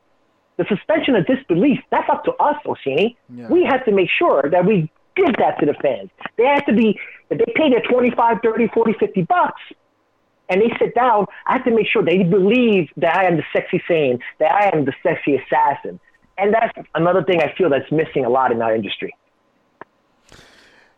[0.58, 3.18] The suspension of disbelief, that's up to us, Orsini.
[3.30, 3.48] Yeah.
[3.50, 6.10] We have to make sure that we give that to the fans.
[6.38, 9.62] They have to be, if they pay their 25, 30, 40, 50 bucks,
[10.50, 13.44] and they sit down, I have to make sure they believe that I am the
[13.54, 16.00] sexy Saiyan, that I am the sexy assassin.
[16.38, 19.16] And that's another thing I feel that's missing a lot in our industry.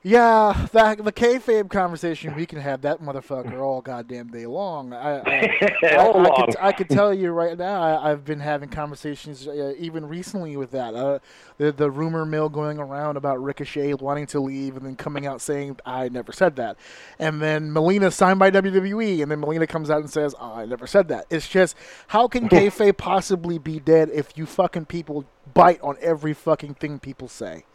[0.07, 4.93] Yeah, that the kayfabe conversation we can have that motherfucker all goddamn day long.
[4.93, 8.39] I, I, I, All I, could, I could tell you right now, I, I've been
[8.39, 10.93] having conversations uh, even recently with that.
[10.93, 11.17] Uh,
[11.57, 15.41] the the rumor mill going around about Ricochet wanting to leave and then coming out
[15.41, 16.77] saying I never said that,
[17.17, 20.67] and then Melina signed by WWE, and then Melina comes out and says oh, I
[20.67, 21.25] never said that.
[21.31, 21.75] It's just
[22.09, 26.99] how can kayfabe possibly be dead if you fucking people bite on every fucking thing
[26.99, 27.65] people say?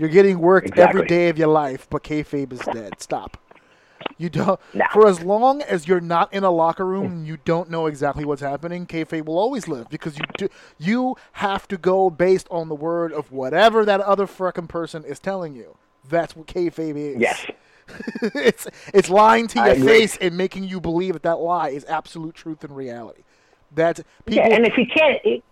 [0.00, 1.06] You're getting worked every Exactly.
[1.06, 2.94] day of your life, but kayfabe is dead.
[3.02, 3.36] Stop.
[4.16, 4.58] You don't.
[4.72, 4.86] No.
[4.94, 7.12] For as long as you're not in a locker room mm.
[7.12, 10.48] and you don't know exactly what's happening, kayfabe will always live because you do.
[10.78, 15.18] You have to go based on the word of whatever that other frickin' person is
[15.18, 15.76] telling you.
[16.08, 17.20] That's what kayfabe is.
[17.20, 17.46] Yes.
[18.22, 22.34] it's it's lying to your face and making you believe that that lie is absolute
[22.34, 23.24] truth and reality.
[23.74, 24.42] That's people.
[24.42, 25.44] Yeah, and if you can't, it,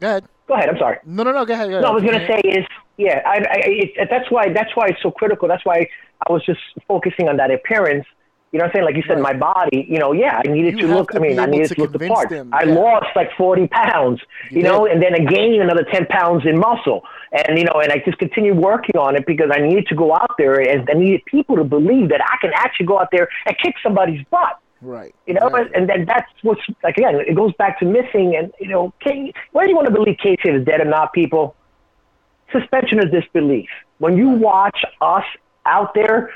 [0.00, 0.24] go ahead.
[0.48, 0.68] go ahead.
[0.68, 0.98] I'm sorry.
[1.04, 1.44] No, no, no.
[1.44, 1.66] Go ahead.
[1.68, 1.82] Go ahead.
[1.82, 4.86] No, I was going to say is, yeah, I, I, it, that's why that's why
[4.88, 5.48] it's so critical.
[5.48, 5.86] That's why
[6.28, 8.06] I was just focusing on that appearance.
[8.52, 8.84] You know what I'm saying?
[8.84, 9.34] Like you said, Right.
[9.34, 11.66] my body, you know, yeah, I needed You to look, to I mean, I needed
[11.70, 12.28] to to look the part.
[12.30, 12.74] them, I yeah.
[12.74, 14.20] lost like 40 pounds,
[14.52, 17.02] You you, know, and then I gained another 10 pounds in muscle.
[17.32, 20.14] And, you know, and I just continued working on it because I needed to go
[20.14, 23.28] out there and I needed people to believe that I can actually go out there
[23.46, 24.60] and kick somebody's butt.
[24.84, 25.14] Right.
[25.26, 25.72] You know, exactly.
[25.74, 27.14] and then that's what's like again.
[27.14, 30.60] It goes back to missing, and you know, K, whether you want to believe Kayfabe
[30.60, 31.56] is dead or not, people,
[32.52, 33.68] suspension of disbelief.
[33.98, 35.24] When you watch us
[35.64, 36.30] out there,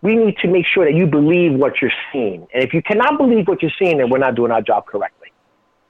[0.00, 2.46] we need to make sure that you believe what you're seeing.
[2.54, 5.28] And if you cannot believe what you're seeing, then we're not doing our job correctly.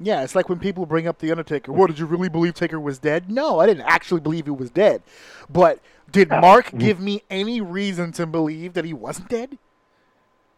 [0.01, 1.73] Yeah, it's like when people bring up the Undertaker.
[1.73, 3.31] What did you really believe Taker was dead?
[3.31, 5.03] No, I didn't actually believe he was dead.
[5.49, 5.79] But
[6.11, 6.81] did uh, Mark mm.
[6.81, 9.57] give me any reason to believe that he wasn't dead?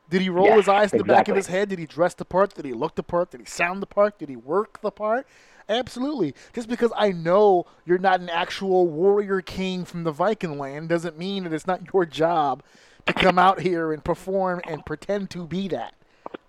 [0.09, 1.69] Did he roll his eyes in the back of his head?
[1.69, 2.55] Did he dress the part?
[2.55, 3.31] Did he look the part?
[3.31, 4.19] Did he sound the part?
[4.19, 5.27] Did he work the part?
[5.69, 6.35] Absolutely.
[6.53, 11.19] Just because I know you're not an actual warrior king from the Viking land doesn't
[11.19, 12.63] mean that it's not your job
[13.07, 15.95] to come out here and perform and pretend to be that.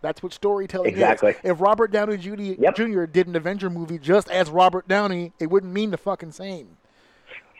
[0.01, 0.93] That's what storytelling is.
[0.93, 1.31] Exactly.
[1.31, 1.37] is.
[1.43, 2.35] If Robert Downey Jr.
[2.35, 2.75] Yep.
[2.75, 3.05] Jr.
[3.05, 6.77] did an Avenger movie just as Robert Downey, it wouldn't mean the fucking same.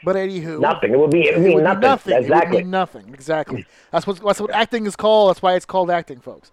[0.03, 0.93] But anywho, Nothing.
[0.93, 1.27] It would be.
[1.27, 1.81] It would it mean would nothing.
[1.81, 2.13] nothing.
[2.13, 2.63] It would Exactly.
[2.63, 3.13] nothing.
[3.13, 3.65] Exactly.
[3.91, 5.29] That's what that's what acting is called.
[5.31, 6.51] That's why it's called acting, folks.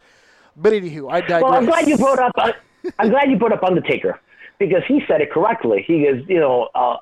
[0.57, 1.43] But anywho, I digress.
[1.43, 2.33] Well, I'm glad you brought up.
[2.39, 2.53] Uh,
[2.99, 4.21] I'm glad you brought up Undertaker
[4.59, 5.85] because he said it correctly.
[5.87, 6.97] He goes, you know, uh,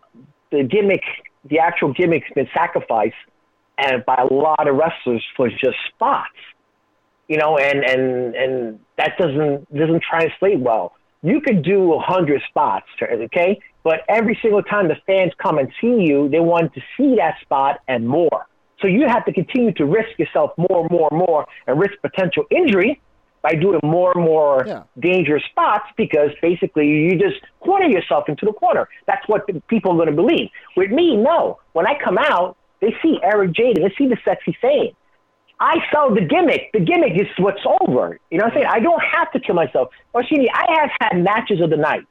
[0.50, 1.02] the gimmick,
[1.44, 3.14] the actual gimmick's been sacrificed,
[3.78, 6.28] and by a lot of wrestlers for just spots.
[7.28, 10.94] You know, and and and that doesn't doesn't translate well.
[11.22, 15.72] You could do a hundred spots, okay, but every single time the fans come and
[15.80, 18.46] see you, they want to see that spot and more.
[18.80, 21.94] So you have to continue to risk yourself more and more and more and risk
[22.02, 23.00] potential injury
[23.42, 24.82] by doing more and more Yeah.
[24.98, 28.88] dangerous spots because basically you just corner yourself into the corner.
[29.06, 30.48] That's what people are going to believe.
[30.76, 31.58] With me, no.
[31.72, 34.94] When I come out, they see Eric Jaden, they see the sexy Saiyan.
[35.60, 36.70] I sell the gimmick.
[36.72, 38.18] The gimmick is what's over.
[38.30, 38.66] You know what I'm saying?
[38.68, 39.90] I don't have to kill myself.
[40.12, 42.04] Orsini, I have had matches of the night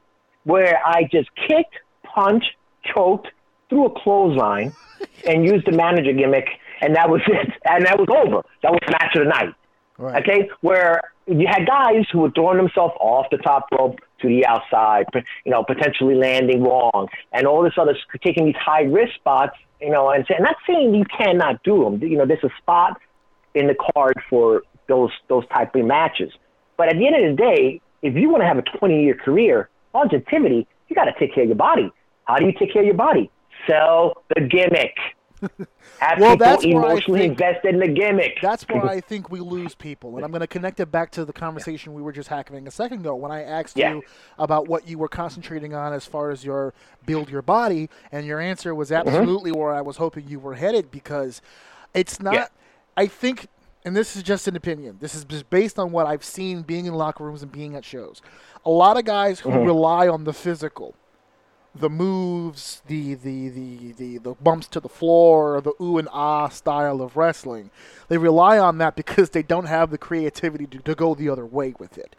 [0.44, 2.52] where I just kicked, punched,
[2.94, 3.28] choked,
[3.68, 4.72] threw a clothesline,
[5.26, 6.48] and used the manager gimmick,
[6.80, 7.52] and that was it.
[7.64, 8.42] And that was over.
[8.62, 9.54] That was the match of the night.
[9.98, 10.22] Right.
[10.22, 14.44] Okay, where you had guys who were throwing themselves off the top rope to the
[14.46, 15.06] outside,
[15.44, 19.90] you know, potentially landing wrong, and all this other taking these high risk spots, you
[19.90, 22.02] know, and say, not saying you cannot do them.
[22.02, 23.00] You know, there's a spot
[23.54, 26.32] in the card for those those type of matches.
[26.76, 29.14] But at the end of the day, if you want to have a 20 year
[29.14, 31.90] career, longevity, you got to take care of your body.
[32.24, 33.30] How do you take care of your body?
[33.68, 34.94] Sell the gimmick.
[35.98, 38.38] Have Well, people that's emotionally think- invested in the gimmick.
[38.40, 41.24] That's where I think we lose people, and I'm going to connect it back to
[41.24, 43.94] the conversation we were just having a second ago when I asked Yeah.
[43.94, 44.02] you
[44.38, 46.74] about what you were concentrating on as far as your
[47.06, 49.08] build your body, and your answer was Mm-hmm.
[49.08, 51.42] absolutely where I was hoping you were headed because
[51.94, 52.34] it's not.
[52.34, 52.46] Yeah.
[52.96, 53.48] I think,
[53.84, 54.98] and this is just an opinion.
[55.00, 57.84] This is just based on what I've seen being in locker rooms and being at
[57.84, 58.22] shows.
[58.64, 59.66] A lot of guys who Mm-hmm.
[59.66, 60.94] rely on the physical
[61.74, 66.48] the moves, the, the, the, the, the bumps to the floor, the ooh and ah
[66.48, 67.70] style of wrestling.
[68.08, 71.46] They rely on that because they don't have the creativity to, to go the other
[71.46, 72.14] way with it.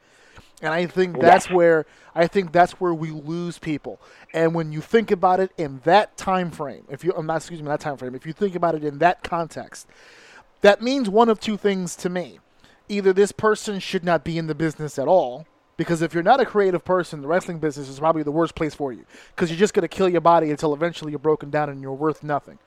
[0.61, 1.85] And I think that's where
[2.15, 3.99] I think that's where we lose people.
[4.33, 7.61] And when you think about it in that time frame, if you I'm not excuse
[7.61, 9.87] me that time frame, if you think about it in that context,
[10.63, 12.39] that means one of two things to me.
[12.89, 15.45] Either this person should not be in the business at all,
[15.75, 18.75] Because if you're not a creative person, the wrestling business is probably the worst place
[18.75, 19.05] for you.
[19.35, 21.93] Because you're just going to kill your body until eventually you're broken down and you're
[21.93, 22.59] worth nothing.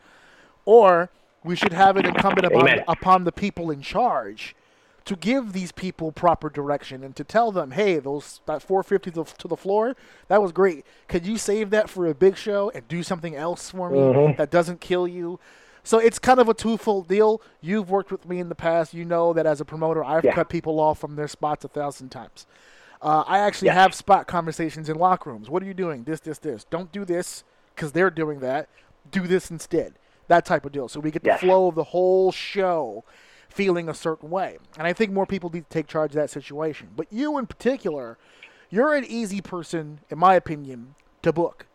[0.65, 1.11] Or
[1.45, 4.57] we should have it incumbent upon, upon the people in charge
[5.05, 9.25] to give these people proper direction and to tell them, hey, those that 450 to,
[9.39, 9.95] to the floor,
[10.27, 10.85] that was great.
[11.07, 14.37] Could you save that for a big show and do something else for me mm-hmm.
[14.37, 15.39] that doesn't kill you?
[15.87, 17.41] So it's kind of a twofold deal.
[17.61, 18.93] You've worked with me in the past.
[18.93, 20.35] You know that as a promoter, I've Yeah.
[20.35, 22.45] cut people off from their spots a thousand times.
[23.01, 23.77] Uh, I actually Yes.
[23.77, 25.49] have spot conversations in locker rooms.
[25.49, 26.03] What are you doing?
[26.03, 26.65] This, this, this.
[26.65, 28.69] Don't do this because they're doing that.
[29.13, 29.95] Do this instead.
[30.27, 30.89] That type of deal.
[30.89, 31.41] So we get the Yes.
[31.41, 33.05] flow of the whole show
[33.49, 34.59] feeling a certain way.
[34.77, 36.89] And I think more people need to take charge of that situation.
[36.97, 38.19] But you in particular,
[38.71, 41.67] you're an easy person, in my opinion, to book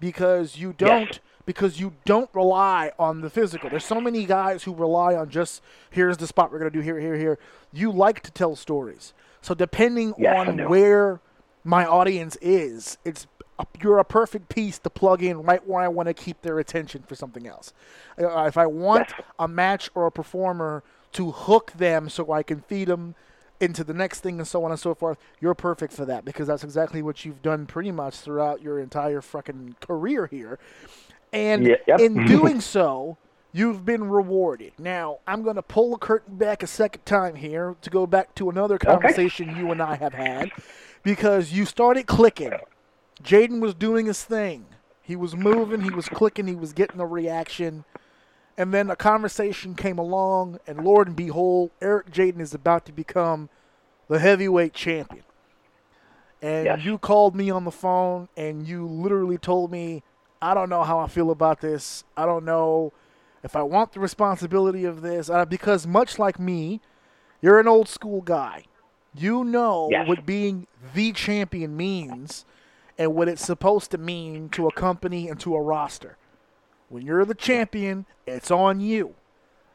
[0.00, 3.70] because you don't because you don't rely on the physical.
[3.70, 6.98] There's so many guys who rely on just here's the spot we're gonna do here,
[7.00, 7.38] here, here.
[7.72, 9.12] You like to tell stories.
[9.42, 11.20] So depending Yes, on where
[11.64, 13.26] my audience is, it's
[13.58, 16.58] a, you're a perfect piece to plug in right where I want to keep their
[16.58, 17.72] attention for something else.
[18.20, 19.26] Uh, if I want Yes.
[19.38, 20.82] a match or a performer
[21.12, 23.14] to hook them so I can feed them
[23.60, 26.46] into the next thing and so on and so forth, you're perfect for that because
[26.46, 30.58] that's exactly what you've done pretty much throughout your entire fucking career here.
[31.32, 32.00] And Yeah, yep.
[32.00, 32.26] in mm-hmm.
[32.26, 33.16] doing so,
[33.52, 34.72] you've been rewarded.
[34.78, 38.34] Now, I'm going to pull the curtain back a second time here to go back
[38.36, 40.50] to another conversation you and I have had
[41.02, 42.52] because you started clicking.
[43.22, 44.66] Jaden was doing his thing.
[45.02, 47.84] He was moving, he was clicking, he was getting a reaction.
[48.56, 52.92] And then a conversation came along, and Lord and behold, Eric Jaden is about to
[52.92, 53.48] become
[54.08, 55.24] the heavyweight champion.
[56.42, 56.84] And Yes.
[56.84, 60.02] you called me on the phone, and you literally told me,
[60.42, 62.04] I don't know how I feel about this.
[62.16, 62.92] I don't know
[63.42, 65.28] if I want the responsibility of this.
[65.30, 66.80] Uh, because, much like me,
[67.42, 68.64] you're an old school guy.
[69.14, 70.06] You know Yes.
[70.08, 72.44] what being the champion means
[72.96, 76.16] and what it's supposed to mean to a company and to a roster.
[76.88, 79.14] When you're the champion, it's on you.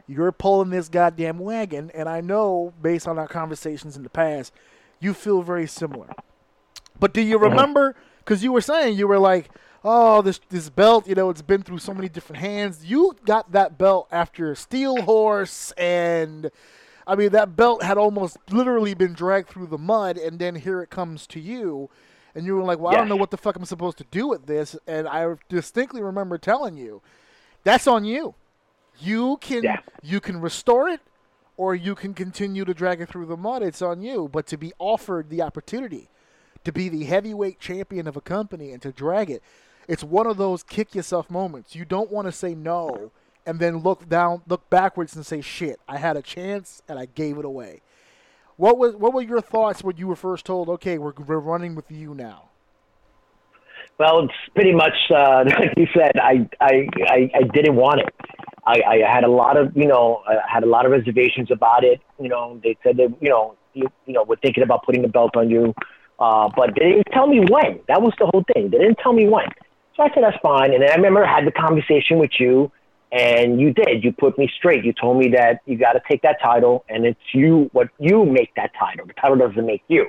[0.08, 4.54] You're pulling this goddamn wagon, and I know based on our conversations in the past,
[5.00, 6.08] you feel very similar.
[7.00, 7.96] But do you remember?
[8.20, 9.50] Because you were saying you were like,
[9.88, 13.52] "Oh, this this belt, you know, it's been through so many different hands." You got
[13.52, 16.50] that belt after Steel Horse, and
[17.06, 20.82] I mean that belt had almost literally been dragged through the mud, and then here
[20.82, 21.90] it comes to you,
[22.34, 24.28] and you were like, "Well, I don't know what the fuck I'm supposed to do
[24.28, 27.04] with this," and I distinctly remember telling you,
[27.64, 28.34] "That's on you.
[29.00, 29.82] You can Yeah.
[30.02, 31.02] you can restore it."
[31.58, 33.64] Or you can continue to drag it through the mud.
[33.64, 34.28] It's on you.
[34.28, 36.10] But to be offered the opportunity
[36.66, 39.42] to be the heavyweight champion of a company and to drag it.
[39.88, 41.76] It's one of those kick yourself moments.
[41.76, 43.12] You don't want to say no
[43.46, 47.06] and then look down, look backwards and say, "Shit, I had a chance and I
[47.06, 47.82] gave it away."
[48.58, 51.76] What was what were your thoughts when you were first told, "Okay, we're we're running
[51.76, 52.50] with you now"?
[53.98, 56.14] Well, it's pretty much uh, like you said.
[56.20, 58.14] I, I I I didn't want it.
[58.68, 61.84] I, I had a lot of you know I had a lot of reservations about
[61.84, 62.02] it.
[62.20, 65.08] You know, they said that you know you, you know we're thinking about putting the
[65.08, 65.74] belt on you,
[66.20, 67.80] uh, but they didn't tell me when.
[67.88, 68.70] That was the whole thing.
[68.72, 69.48] They didn't tell me when.
[69.96, 70.74] So I said that's fine.
[70.74, 72.72] And then I remember I had the conversation with you,
[73.12, 74.04] and you did.
[74.04, 74.84] You put me straight.
[74.84, 78.26] You told me that you got to take that title, and it's you what you
[78.26, 79.06] make that title.
[79.06, 80.08] The title doesn't make you.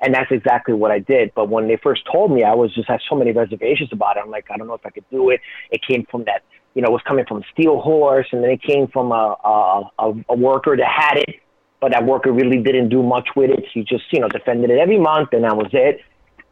[0.00, 1.32] And that's exactly what I did.
[1.34, 4.22] But when they first told me, I was just had so many reservations about it.
[4.24, 5.40] I'm like, I don't know if I could do it.
[5.70, 6.42] It came from that,
[6.74, 9.36] you know, it was coming from a Steel Horse, and then it came from a
[9.44, 11.36] a, a, a worker that had it,
[11.80, 13.64] but that worker really didn't do much with it.
[13.72, 16.00] He just, you know, defended it every month, and that was it.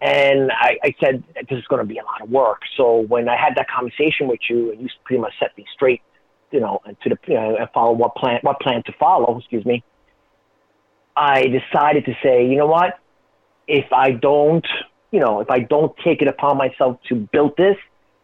[0.02, 2.62] And I, I said, this is going to be a lot of work.
[2.76, 6.02] So when I had that conversation with you, and you pretty much set me straight,
[6.50, 9.38] you know, and to the, you know, and follow what plan, what plan to follow.
[9.38, 9.84] Excuse me.
[11.16, 12.98] I decided to say, you know what?
[13.66, 14.66] if I don't,
[15.10, 17.76] you know, if I don't take it upon myself to build this,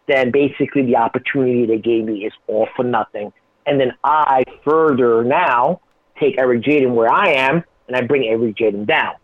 [0.06, 3.32] then basically the opportunity they gave me is all for nothing.
[3.66, 5.80] And then I further now
[6.18, 9.14] take Eric Jaden where I am and I bring Eric Jaden down.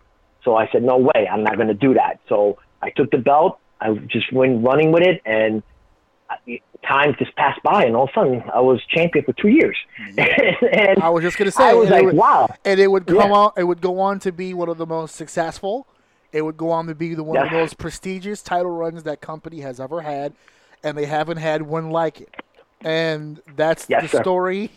[0.44, 2.20] So I said, no way, I'm not going to do that.
[2.28, 5.62] So I took the belt, I just went running with it, and
[6.30, 6.34] uh,
[6.86, 9.76] time just passed by, and all of a sudden I was champion for two years.
[10.10, 10.66] Mm-hmm.
[10.72, 12.48] and I was just gonna say, I was like, would- wow.
[12.64, 13.36] and it would come Yeah.
[13.36, 13.54] out.
[13.56, 15.86] It would go on to be one of the most successful.
[16.32, 19.20] It would go on to be the one of the most prestigious title runs that
[19.20, 20.32] company has ever had,
[20.82, 22.34] and they haven't had one like it.
[22.80, 24.22] And that's Yes, the sir.
[24.22, 24.70] story.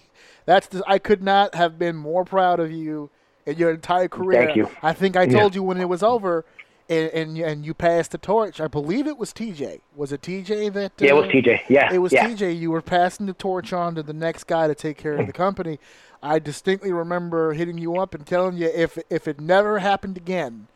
[0.45, 3.09] That's the, I could not have been more proud of you
[3.47, 4.43] in your entire career.
[4.45, 4.69] Thank you.
[4.83, 5.39] I think I Yeah.
[5.39, 6.45] told you when it was over,
[6.89, 8.61] and, and and you passed the torch.
[8.61, 9.81] I believe it was TJ.
[9.95, 10.91] Was it TJ that?
[10.99, 11.59] Yeah, it was uh, TJ.
[11.69, 12.27] Yeah, it was yeah.
[12.27, 12.59] TJ.
[12.59, 15.33] You were passing the torch on to the next guy to take care of the
[15.45, 15.79] company.
[16.21, 20.67] I distinctly remember hitting you up and telling you if if it never happened again,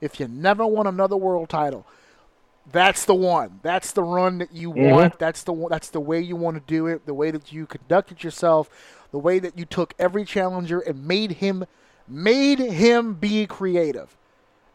[0.00, 1.86] if you never won another world title,
[2.70, 3.60] that's the one.
[3.62, 4.90] That's the run that you Mhm.
[4.90, 5.18] want.
[5.18, 7.06] That's the one- that's the way you want to do it.
[7.06, 8.68] The way that you conducted yourself.
[9.12, 11.64] The way that you took every challenger and made him
[12.08, 14.16] made him be creative.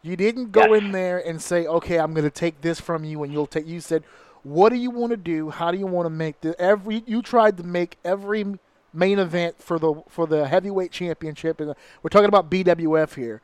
[0.01, 0.81] You didn't go Yes.
[0.83, 3.67] in there and say, "Okay, I'm going to take this from you," and you'll take.
[3.67, 4.03] You said,
[4.43, 5.49] "What do you want to do?
[5.49, 8.57] How do you want to make the every?" You tried to make every
[8.93, 13.41] main event for the for the heavyweight championship, and we're talking about BWF here.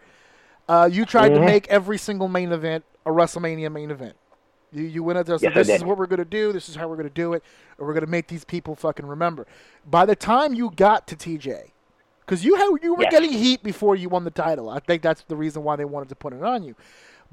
[0.67, 1.45] Uh, you tried to Mhm.
[1.45, 4.15] make every single main event a WrestleMania main event.
[4.71, 6.75] You, you went out there Yes, this is what we're going to do, this is
[6.75, 7.43] how we're going to do it,
[7.77, 9.45] and we're going to make these people fucking remember.
[9.85, 11.71] By the time you got to TJ,
[12.25, 13.11] because you had, you were Yes.
[13.11, 14.69] getting heat before you won the title.
[14.69, 16.75] I think that's the reason why they wanted to put it on you.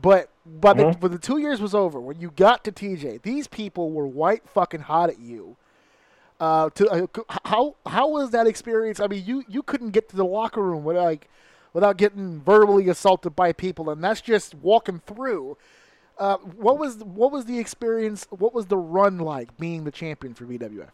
[0.01, 1.01] But by the, Mhm.
[1.01, 4.49] when the two years was over, when you got to TJ, these people were white
[4.49, 5.57] fucking hot at you.
[6.41, 7.07] Uh, to uh,
[7.45, 8.99] how how was that experience?
[8.99, 11.29] I mean, you you couldn't get to the locker room without like
[11.73, 15.57] without getting verbally assaulted by people, and that's just walking through.
[16.19, 18.27] Uh, what was what was the experience?
[18.31, 20.91] What was the run like being the champion for BWF?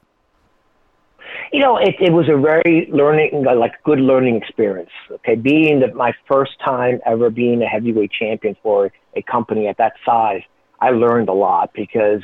[1.53, 4.91] You know, it, it was a very learning, like good learning experience.
[5.11, 9.79] Okay, being the, my first time ever being a heavyweight champion for a company at
[9.79, 10.43] that size,
[10.81, 12.23] I learned a lot because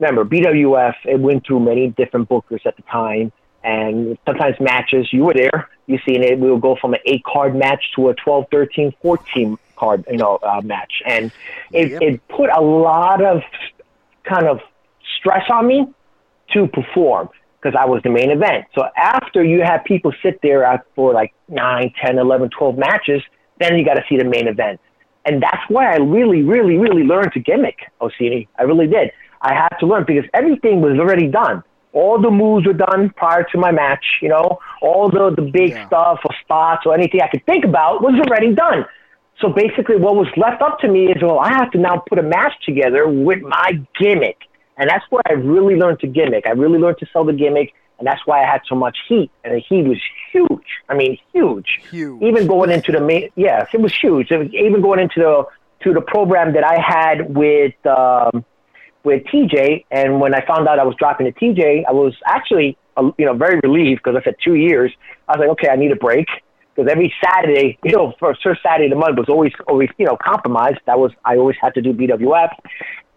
[0.00, 3.30] remember BWF it went through many different bookers at the time,
[3.62, 6.38] and sometimes matches you were there, you seen it.
[6.38, 10.16] We would go from an eight card match to a 12, 13, 14 card, you
[10.16, 11.30] know, uh, match, and
[11.72, 12.02] it, Yep.
[12.02, 13.42] it put a lot of
[14.24, 14.60] kind of
[15.18, 15.86] stress on me
[16.52, 17.28] to perform
[17.62, 18.64] because I was the main event.
[18.74, 23.22] So after you have people sit there out for like 9, 10, 11, 12 matches,
[23.60, 24.80] then you got to see the main event.
[25.24, 28.48] And that's why I really, really, really learned to gimmick, Orsini.
[28.58, 29.12] I really did.
[29.40, 31.62] I had to learn because everything was already done.
[31.92, 35.72] All the moves were done prior to my match, you know, all the, the big
[35.72, 35.86] Yeah.
[35.86, 38.84] stuff or spots or anything I could think about was already done.
[39.40, 42.18] So basically, what was left up to me is, well, I have to now put
[42.18, 44.38] a match together with my gimmick.
[44.76, 46.46] And that's where I really learned to gimmick.
[46.46, 47.72] I really learned to sell the gimmick.
[47.98, 49.30] And that's why I had so much heat.
[49.44, 49.98] And the heat was
[50.32, 50.66] huge.
[50.88, 51.80] I mean, huge.
[51.90, 52.22] Huge.
[52.22, 54.30] Even going into the main, yes, it was huge.
[54.30, 55.44] It was, even going into the
[55.84, 58.44] to the program that I had with um,
[59.04, 62.76] with TJ, and when I found out I was dropping to TJ, I was actually
[62.96, 64.92] uh, you know very relieved because I said two years.
[65.28, 66.28] I was like, okay, I need a break
[66.74, 70.06] because every Saturday, you know, for first Saturday of the month was always always you
[70.06, 70.80] know compromised.
[70.86, 72.50] That was I always had to do BWF,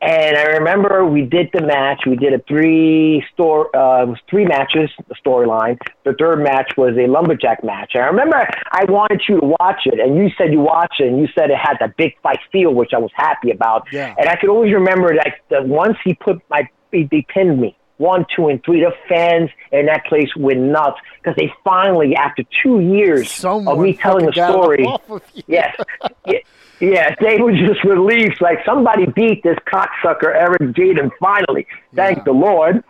[0.06, 2.04] and I remember we did the match.
[2.06, 5.80] We did a three store, uh, it was three matches, the storyline.
[6.04, 7.92] The third match was a lumberjack match.
[7.96, 8.36] And I remember
[8.72, 11.50] I wanted you to watch it, and you said you watched it, and you said
[11.50, 13.88] it had that big fight feel, which I was happy about.
[13.92, 14.14] Yeah.
[14.18, 17.76] And I could always remember that, that once he put my, he, he pinned me.
[17.98, 18.82] One, two, and three.
[18.82, 23.82] The fans in that place went nuts because they finally, after two years Someone of
[23.82, 25.22] me telling the story, of.
[25.48, 25.76] Yes.
[26.26, 26.40] Yeah.
[26.82, 28.42] Yeah, they were just relieved.
[28.42, 31.68] Like somebody beat this cocksucker Eric Jaden finally.
[31.96, 32.24] Thank Yeah.
[32.26, 32.84] the Lord.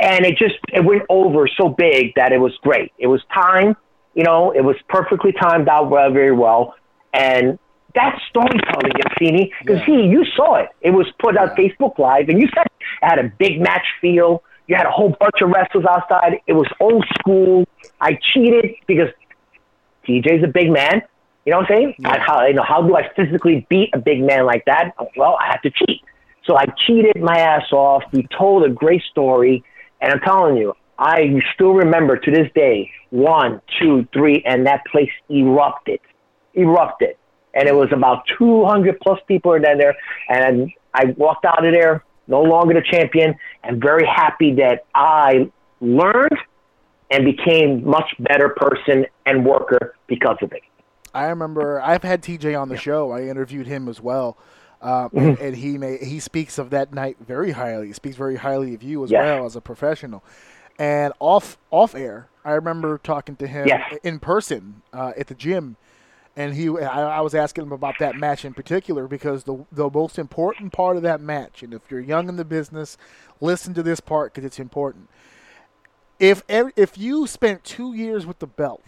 [0.00, 2.92] And it just it went over so big that it was great.
[2.98, 3.76] It was time,
[4.14, 6.76] you know, it was perfectly timed out well, very well.
[7.12, 7.58] And
[7.96, 9.52] that's storytelling, Orsini.
[9.60, 9.86] Because Yeah.
[9.86, 10.68] see, you saw it.
[10.80, 14.44] It was put on Facebook Live, and you said it had a big match feel.
[14.72, 16.40] You had a whole bunch of wrestlers outside.
[16.46, 17.68] It was old school.
[18.00, 19.10] I cheated because
[20.08, 21.02] TJ's a big man.
[21.44, 21.94] You know what I'm saying?
[21.98, 22.18] Yeah.
[22.18, 24.94] How you know how do I physically beat a big man like that?
[25.14, 26.00] Well, I have to cheat.
[26.46, 28.02] So I cheated my ass off.
[28.12, 29.62] We told a great story,
[30.00, 34.86] and I'm telling you, I still remember to this day one, two, three, and that
[34.90, 36.00] place erupted,
[36.54, 37.16] erupted,
[37.52, 39.98] and it was about 200 plus people in there.
[40.30, 43.34] And I walked out of there no longer the champion,
[43.64, 45.50] and very happy that I
[45.80, 46.36] learned
[47.10, 50.62] and became much better person and worker because of it.
[51.14, 53.10] I remember I've had TJ on the show.
[53.12, 54.38] I interviewed him as well,
[54.80, 55.18] um, Mm-hmm.
[55.18, 57.88] and, and he may, he speaks of that night very highly.
[57.88, 59.20] He speaks very highly of you as Yes.
[59.22, 60.24] well as a professional.
[60.78, 63.98] And off off air, I remember talking to him Yes.
[64.02, 65.76] in person uh, at the gym,
[66.36, 69.90] and he I, I was asking him about that match in particular because the the
[69.90, 72.96] most important part of that match, and if you're young in the business,
[73.40, 75.08] listen to this part because it's important.
[76.18, 78.84] If if you spent two years with the belt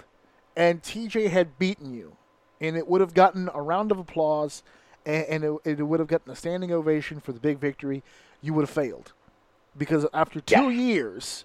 [0.56, 2.16] and TJ had beaten you,
[2.60, 4.62] and it would have gotten a round of applause,
[5.04, 8.02] and, and it, it would have gotten a standing ovation for the big victory,
[8.40, 9.12] you would have failed.
[9.76, 10.78] Because after two Yes.
[10.78, 11.44] years,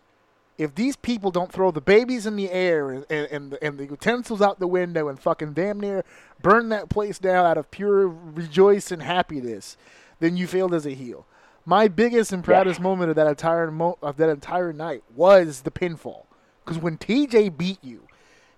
[0.59, 3.77] if these people don't throw the babies in the air and, and, and, the, and
[3.79, 6.03] the utensils out the window and fucking damn near
[6.41, 9.77] burn that place down out of pure rejoice and happiness,
[10.19, 11.25] then you failed as a heel.
[11.65, 15.71] My biggest and proudest moment of that entire mo- of that entire night was the
[15.71, 16.25] pinfall,
[16.63, 18.07] because when TJ beat you,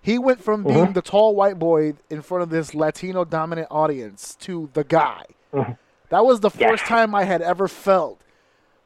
[0.02, 0.74] He went from mm-hmm.
[0.74, 5.26] being the tall white boy in front of this Latino dominant audience to the guy.
[5.54, 5.72] Mm-hmm.
[6.08, 8.20] That was the first time I had ever felt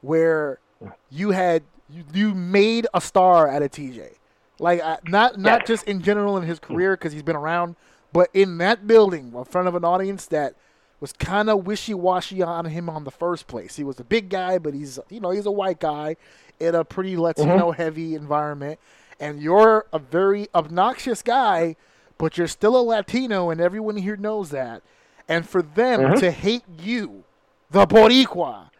[0.02, 0.92] where mm.
[1.10, 4.14] you had you, you made a star out of TJ.
[4.58, 6.72] Like not not just in general in his hmm.
[6.72, 7.76] career because he's been around,
[8.12, 10.54] but in that building in front of an audience that
[10.98, 13.76] was kind of wishy-washy on him on the first place.
[13.76, 16.16] He was a big guy, but he's you know he's a white guy
[16.58, 17.22] in a pretty mm-hmm.
[17.22, 18.80] Latino-heavy environment,
[19.20, 21.76] and you're a very obnoxious guy,
[22.16, 24.82] but you're still a Latino, and everyone here knows that.
[25.28, 26.20] And for them mm-hmm.
[26.20, 27.24] to hate you,
[27.70, 28.70] the Boricua,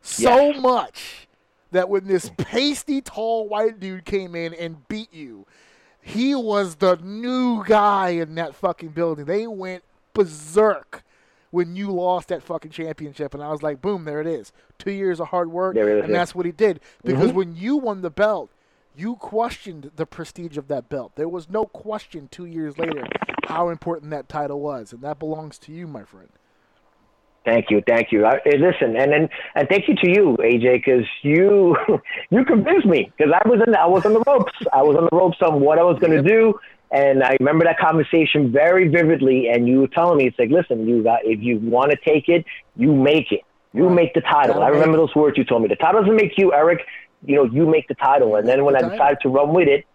[0.00, 1.27] so much
[1.70, 5.46] that when this pasty tall white dude came in and beat you,
[6.00, 9.26] he was the new guy in that fucking building.
[9.26, 11.02] They went berserk
[11.50, 14.52] when you lost that fucking championship, and I was like, boom, there it is.
[14.78, 16.06] Two years of hard work, and yeah.
[16.06, 16.80] that's what he did.
[17.04, 18.50] Because when you won the belt,
[18.96, 21.12] you questioned the prestige of that belt.
[21.14, 23.04] There was no question two years later
[23.46, 26.28] how important that title was, and that belongs to you, my friend.
[27.48, 28.26] Thank you, thank you.
[28.26, 31.74] I, eh, listen, and and and thank you to you, AJ, because you
[32.30, 34.52] you convinced me because I was in I was on the ropes.
[34.70, 37.64] I was on the ropes on what I was going to do, and I remember
[37.64, 39.48] that conversation very vividly.
[39.48, 42.28] And you were telling me, it's like, listen, you got if you want to take
[42.28, 42.44] it,
[42.76, 43.40] you make it.
[43.72, 44.62] You make the title.
[44.62, 45.68] I remember those words you told me.
[45.68, 46.80] The title doesn't make you, Eric.
[47.24, 48.36] You know, you make the title.
[48.36, 49.86] And then when I decided to run with it,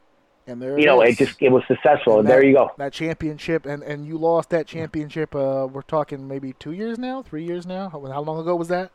[0.46, 1.20] And there you know, is.
[1.20, 2.20] it just it was successful.
[2.20, 2.72] And that, there you go.
[2.78, 5.34] That championship, and, and you lost that championship.
[5.34, 7.88] Uh, we're talking maybe two years now, three years now.
[7.90, 8.92] How, how long ago was that?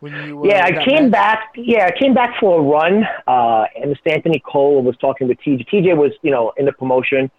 [0.00, 1.12] When you uh, Yeah, I came matched?
[1.12, 1.52] back.
[1.56, 3.04] Yeah, I came back for a run.
[3.28, 4.12] Uh, and Mr.
[4.12, 5.68] Anthony Cole was talking with TJ.
[5.68, 7.30] TJ was, you know, in the promotion.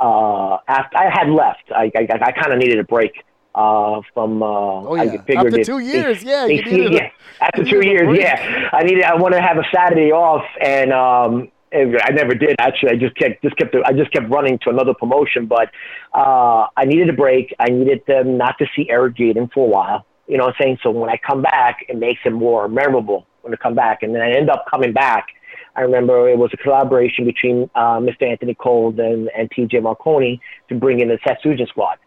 [0.00, 3.12] Uh, after I had left, I I, I kind of needed a break.
[3.54, 6.86] Uh, from uh, Oh I yeah, figured after two if- years, yeah, they you see-
[6.86, 9.02] a- yeah, after two years, yeah, I needed.
[9.04, 12.56] I wanted to have a Saturday off, and um, I never did.
[12.58, 15.70] Actually, I just kept just kept I just kept running to another promotion, but
[16.14, 17.54] uh, I needed a break.
[17.58, 20.06] I needed them not to see Eric Jaden for a while.
[20.26, 20.78] You know what I'm saying?
[20.82, 24.14] So when I come back, it makes it more memorable when I come back, and
[24.14, 25.28] then I end up coming back.
[25.76, 28.28] I remember it was a collaboration between uh, Mr.
[28.28, 31.98] Anthony Cole and, and TJ Marconi to bring in the Satsujin squad.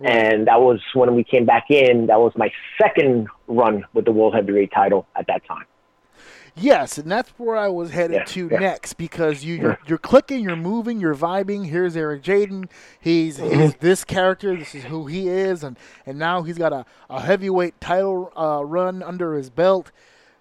[0.00, 2.06] And that was when we came back in.
[2.06, 2.50] That was my
[2.80, 5.64] second run with the World Heavyweight title at that time.
[6.56, 8.58] Yes, and that's where I was headed Yeah, to yeah.
[8.58, 11.66] next because you you're, you're clicking, you're moving, you're vibing.
[11.66, 12.68] Here's Eric Jaden.
[13.00, 13.60] He's Mm-hmm.
[13.60, 14.56] he's this character.
[14.56, 18.64] This is who he is, and and now he's got a, a heavyweight title uh,
[18.64, 19.90] run under his belt.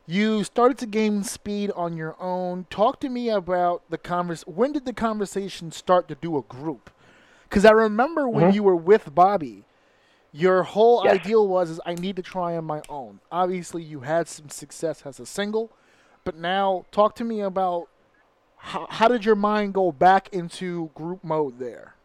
[0.08, 2.66] You started to gain speed on your own.
[2.72, 4.42] Talk to me about the convers.
[4.48, 6.90] When did the conversation start to do a group?
[7.48, 9.66] Because I remember when you were with Bobby,
[10.32, 11.08] your whole Mm-hmm.
[11.08, 11.20] Yes.
[11.26, 13.20] ideal was is I need to try on my own.
[13.32, 15.72] Obviously, you had some success as a single,
[16.24, 17.88] but now talk to me about
[18.58, 21.96] how, how did your mind go back into group mode there?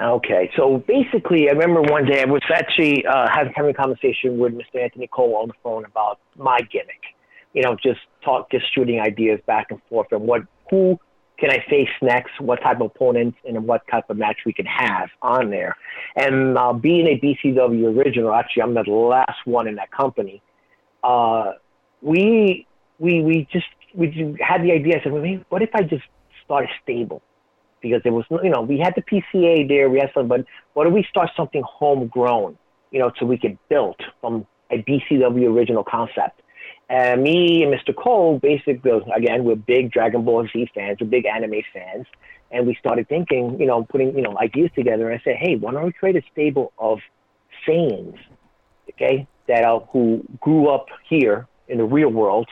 [0.00, 4.38] Okay, so basically, I remember one day I was actually uh, having, having a conversation
[4.38, 4.82] with Mr.
[4.82, 7.00] Anthony Cole on the phone about my gimmick.
[7.52, 10.98] You know, just talk, just shooting ideas back and forth, and what, who
[11.38, 12.40] can I face next?
[12.40, 15.76] What type of opponents and what type of match we can have on there.
[16.16, 20.42] And uh, being a BCW original, actually, I'm the last one in that company.
[21.04, 21.52] Uh,
[22.04, 22.66] we
[22.98, 24.98] we we just we had the idea.
[24.98, 26.04] I said, well, what if I just
[26.44, 27.22] start a stable?
[27.80, 30.86] Because there was, you know, we had the PCA there, we had some, but what
[30.86, 32.56] if we start something homegrown,
[32.90, 36.40] you know, so we could build from a BCW original concept?
[36.88, 37.94] And me and Mr.
[37.94, 42.06] Cole, basically, again, we're big Dragon Ball Z fans, we're big anime fans,
[42.50, 45.10] and we started thinking, you know, putting, you know, ideas together.
[45.10, 47.00] And I said, hey, why don't we create a stable of
[47.66, 48.18] Saiyans,
[48.90, 52.48] okay, that are, who grew up here in the real world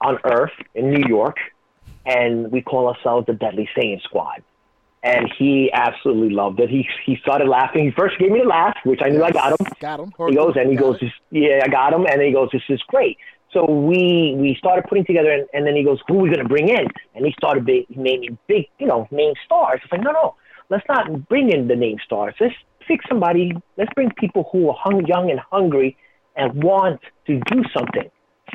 [0.00, 1.36] on Earth in New York,
[2.06, 4.42] and we call ourselves the Deadly Saiyan Squad.
[5.02, 6.68] And he absolutely loved it.
[6.68, 7.86] He he started laughing.
[7.86, 9.66] He first gave me the laugh, which I knew I got him.
[9.80, 10.12] Got him.
[10.28, 12.62] He goes and he goes, this, "Yeah, I got him." And then he goes, "This
[12.68, 13.16] is great."
[13.50, 16.42] So we we started putting together, and, and then he goes, "Who are we going
[16.42, 19.80] to bring in?" And he started big, naming big, you know, name stars.
[19.82, 20.34] It's like, no, no,
[20.68, 22.34] let's not bring in the name stars.
[22.38, 22.54] Let's
[22.86, 23.52] pick somebody.
[23.78, 25.96] Let's bring people who are hung, young and hungry
[26.36, 28.10] and want to do something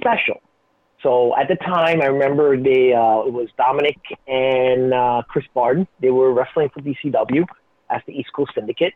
[0.06, 0.42] special.
[1.02, 3.98] So at the time, I remember they uh, it was Dominic
[4.28, 5.88] and uh, Chris Barton.
[6.00, 7.46] They were wrestling for DCW
[7.90, 8.94] as the East Coast Syndicate.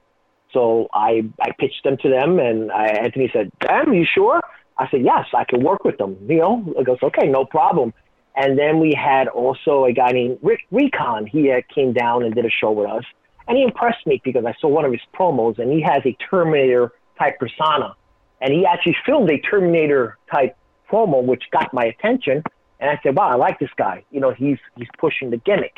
[0.54, 4.42] So I I pitched them to them, and I, Anthony said, "Damn, you sure?"
[4.78, 7.94] I said, "Yes, I can work with them." You know, I goes, "Okay, no problem."
[8.36, 11.28] And then we had also a guy named Rick Recon.
[11.28, 13.04] He uh, came down and did a show with us,
[13.48, 16.16] and he impressed me because I saw one of his promos, and he has a
[16.32, 17.96] Terminator type persona,
[18.42, 20.56] and he actually filmed a Terminator type
[20.92, 22.44] promo, which got my attention.
[22.80, 24.04] And I said, "Wow, I like this guy.
[24.12, 25.76] You know, he's he's pushing the gimmick."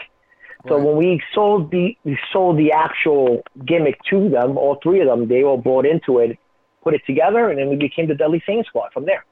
[0.68, 0.86] So Right.
[0.86, 5.28] when we sold the we sold the actual gimmick to them, all three of them,
[5.28, 6.38] they all bought into it,
[6.84, 9.26] put it together, and then we became the Deadly Saiyan Squad from there.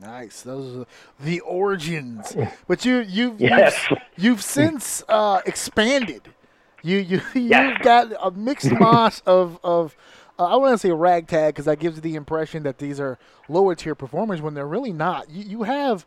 [0.00, 0.42] Nice.
[0.42, 0.86] Those are
[1.20, 2.36] the origins.
[2.66, 3.86] But you you Yes.
[3.90, 6.34] you've, you've since uh, expanded.
[6.82, 7.82] You you you've Yes.
[7.82, 9.96] got a mixed mass of of
[10.38, 13.18] uh, I want to say ragtag because that gives the impression that these are
[13.48, 15.30] lower tier performers when they're really not.
[15.30, 16.06] You you have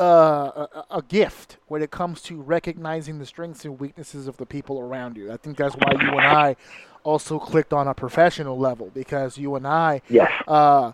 [0.00, 4.46] uh, a, a gift when it comes to recognizing the strengths and weaknesses of the
[4.46, 5.32] people around you.
[5.32, 6.56] I think that's why you and I
[7.02, 10.30] also clicked on a professional level because you and I Yes.
[10.46, 10.92] uh,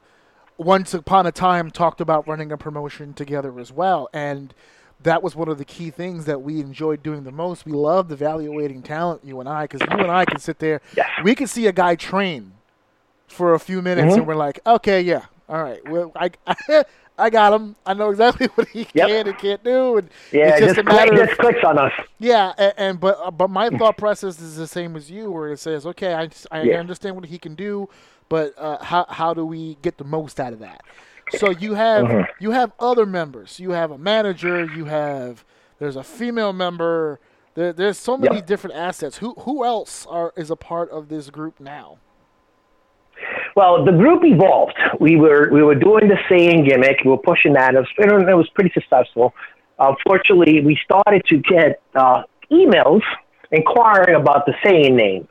[0.57, 4.55] once upon a time talked about running a promotion together as well and
[5.01, 8.11] that was one of the key things that we enjoyed doing the most we loved
[8.13, 11.09] evaluating talent you and i because you and i can sit there Yes.
[11.25, 12.55] we could see a guy train
[13.29, 14.19] for a few minutes Mm-hmm.
[14.19, 16.31] and we're like okay yeah all right well i
[17.17, 17.77] I got him.
[17.87, 19.07] I know exactly what he Yep.
[19.07, 21.65] can and can't do, and Yeah, it's just, just, a matter click, of just clicks
[21.65, 21.93] on us.
[22.19, 25.53] yeah, and, and but uh, but my thought process is the same as you, where
[25.53, 26.81] it says, okay, I, I Yeah.
[26.81, 27.89] understand what he can do,
[28.29, 30.83] but uh, how how do we get the most out of that?
[31.31, 32.25] So you have Uh-huh.
[32.39, 33.59] you have other members.
[33.61, 34.65] You have a manager.
[34.65, 35.45] You have
[35.79, 37.19] there's a female member.
[37.55, 38.47] There, there's so many Yep.
[38.47, 39.19] different assets.
[39.19, 41.99] Who who else are is a part of this group now?
[43.57, 44.77] Well, the group evolved.
[45.01, 46.99] We were we were doing the Saiyan gimmick.
[47.05, 47.75] We were pushing that.
[47.75, 49.33] It was, it was pretty successful.
[49.79, 53.03] Unfortunately, we started to get uh, emails
[53.53, 55.29] inquiring about the Saiyan name.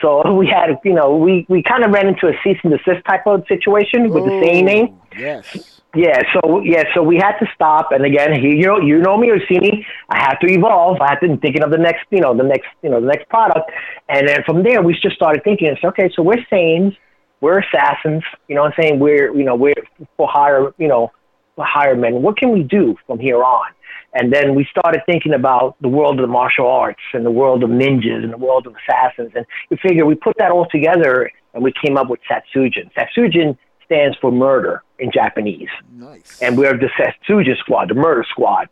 [0.00, 3.04] So we had, you know, we, we kind of ran into a cease and desist
[3.06, 5.00] type of situation with the Saiyan name.
[5.16, 5.80] Yes.
[5.92, 7.90] Yeah, so yeah, so we had to stop.
[7.90, 9.84] And again, he, you know, you know me, or Orsini.
[10.08, 11.00] I have to evolve.
[11.00, 13.08] I have to be thinking of the next, you know, the next, you know, the
[13.08, 13.72] next product.
[14.08, 15.66] And then from there, we just started thinking.
[15.66, 16.08] It's okay.
[16.14, 16.96] So we're Saiyans,
[17.40, 18.22] we're assassins.
[18.46, 19.74] You know, what I'm saying we're, you know, we're
[20.16, 21.10] for hire, you know,
[21.56, 22.22] for hire men.
[22.22, 23.72] What can we do from here on?
[24.12, 27.62] And then we started thinking about the world of the martial arts and the world
[27.62, 29.32] of ninjas and the world of assassins.
[29.36, 32.90] And we figured we put that all together and we came up with Satsujin.
[32.96, 36.40] Satsujin stands for murder in Japanese Nice.
[36.42, 38.68] and we're the Satsujin squad, the murder squad.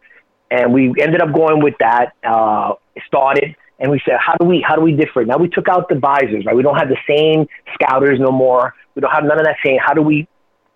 [0.51, 2.15] And we ended up going with that.
[2.25, 2.75] Uh,
[3.07, 5.25] started, and we said, how do we how do we differ?
[5.25, 6.57] Now we took out the visors, right?
[6.57, 8.75] We don't have the Saiyan scouters no more.
[8.95, 9.79] We don't have none of that Saiyan.
[9.81, 10.27] How do we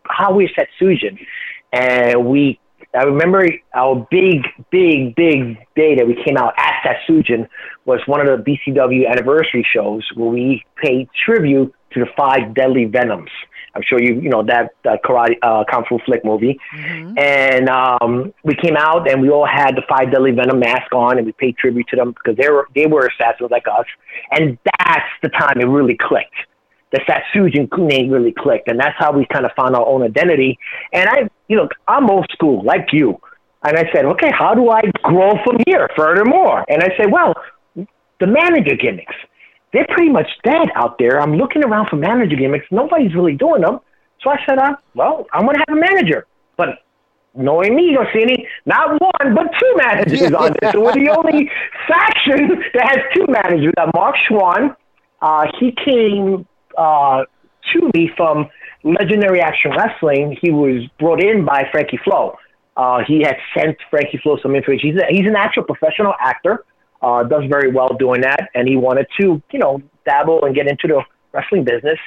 [0.04, 1.18] how we Satsujin?
[1.72, 2.60] And we
[2.94, 7.48] I remember our big, big, big day that we came out at Satsujin
[7.86, 12.84] was one of the BCW anniversary shows where we paid tribute to the five deadly
[12.84, 13.30] venoms.
[13.74, 16.58] I'm sure you you know that, that karate uh, kung fu flick movie.
[17.16, 21.16] And um, we came out and we all had the five deadly venom mask on,
[21.16, 23.86] and we paid tribute to them because they were they were assassins like us.
[24.30, 26.34] And that's the time it really clicked.
[26.92, 30.58] The Satsujin name really clicked, and that's how we kind of found our own identity.
[30.92, 33.18] And I, you know, I'm old school like you,
[33.64, 36.64] and I said, okay, how do I grow from here furthermore?
[36.68, 37.34] And I said, well,
[37.74, 39.14] the manager gimmicks
[39.72, 41.20] they're pretty much dead out there.
[41.20, 42.66] I'm looking around for manager gimmicks.
[42.70, 43.80] Nobody's really doing them.
[44.22, 46.26] So I said, uh, well, I'm going to have a manager.
[46.56, 46.80] But
[47.34, 50.72] knowing me, Orsini, not one, but two managers on this.
[50.72, 51.50] So we're the only
[51.88, 53.72] faction that has two managers.
[53.76, 54.76] Got Mark Schwann.
[55.20, 56.46] Uh, he came
[56.76, 57.24] uh,
[57.72, 58.48] to me from
[58.84, 60.36] Legendary Action Wrestling.
[60.40, 62.36] He was brought in by Frankie Flo.
[62.76, 64.92] Uh, he had sent Frankie Flo some information.
[64.92, 66.64] He's, a, he's an actual professional actor
[67.02, 70.68] uh, does very well doing that, and he wanted to, you know, dabble and get
[70.68, 71.02] into the
[71.32, 71.98] wrestling business.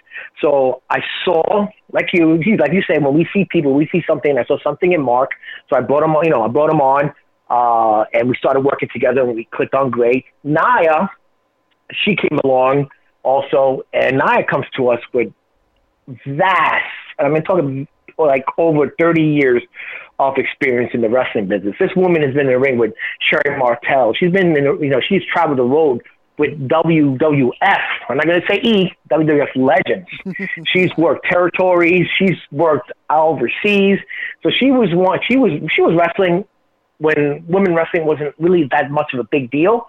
[0.41, 4.37] So I saw, like you, like you say, when we see people, we see something.
[4.37, 5.31] I saw something in Mark,
[5.69, 6.25] so I brought him on.
[6.25, 7.13] You know, I brought him on,
[7.49, 10.25] uh, and we started working together, and we clicked on great.
[10.43, 11.07] Naya,
[11.91, 12.89] she came along
[13.25, 15.33] also, and Naya comes to us with
[16.25, 16.85] vast.
[17.19, 19.63] I mean, talking like over 30 years
[20.19, 21.75] of experience in the wrestling business.
[21.79, 24.13] This woman has been in the ring with Sherri Martel.
[24.13, 26.01] She's been in, the, you know, she's traveled the road
[26.37, 27.85] with WWF.
[28.09, 30.07] I'm not going to say E, WWF legends.
[30.73, 32.07] she's worked territories.
[32.17, 33.99] She's worked overseas.
[34.43, 35.19] So she was one.
[35.27, 36.45] She was she was wrestling
[36.97, 39.87] when women wrestling wasn't really that much of a big deal,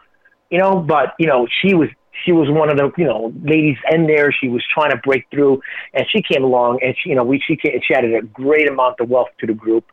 [0.50, 0.76] you know.
[0.80, 1.88] But you know, she was
[2.24, 4.32] she was one of the you know ladies in there.
[4.32, 5.60] She was trying to break through,
[5.94, 8.68] and she came along, and she you know we she came, she added a great
[8.68, 9.84] amount of wealth to the group,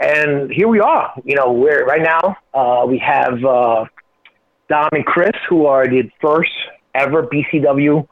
[0.00, 1.12] and here we are.
[1.24, 3.84] You know, we're right now uh, we have uh,
[4.68, 6.52] Dom and Chris, who are the first
[6.94, 8.06] ever BCW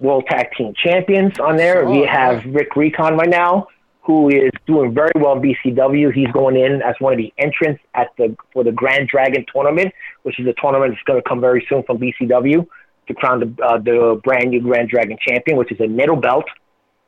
[0.00, 1.86] World Tag Team Champions on there.
[1.86, 3.68] Oh, we have Rick Recon right now,
[4.02, 6.12] who is doing very well in BCW.
[6.12, 9.92] He's going in as one of the entrants at the for the Grand Dragon tournament,
[10.26, 12.66] which is a tournament that's going to come very soon from BCW
[13.06, 16.44] to crown the uh, the brand new Grand Dragon champion, which is a middle belt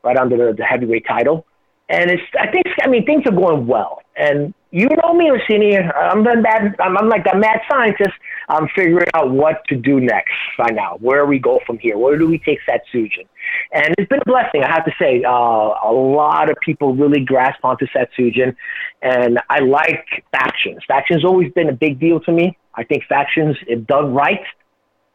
[0.05, 1.45] right under the, the heavyweight title.
[1.89, 4.01] And it's I think I mean things are going well.
[4.15, 5.77] And you know me, Orsini.
[5.77, 8.13] I'm the mad, I'm, I'm like a mad scientist.
[8.49, 10.97] I'm figuring out what to do next right now.
[10.99, 11.97] Where we go from here?
[11.97, 13.27] Where do we take Satsujin?
[13.73, 15.23] And it's been a blessing, I have to say.
[15.23, 18.55] Uh, a lot of people really grasp onto Satsujin,
[19.01, 20.83] and I like factions.
[20.87, 22.57] Factions always been a big deal to me.
[22.75, 24.43] I think factions, if done right,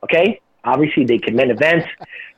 [0.02, 1.86] okay, obviously they can win events.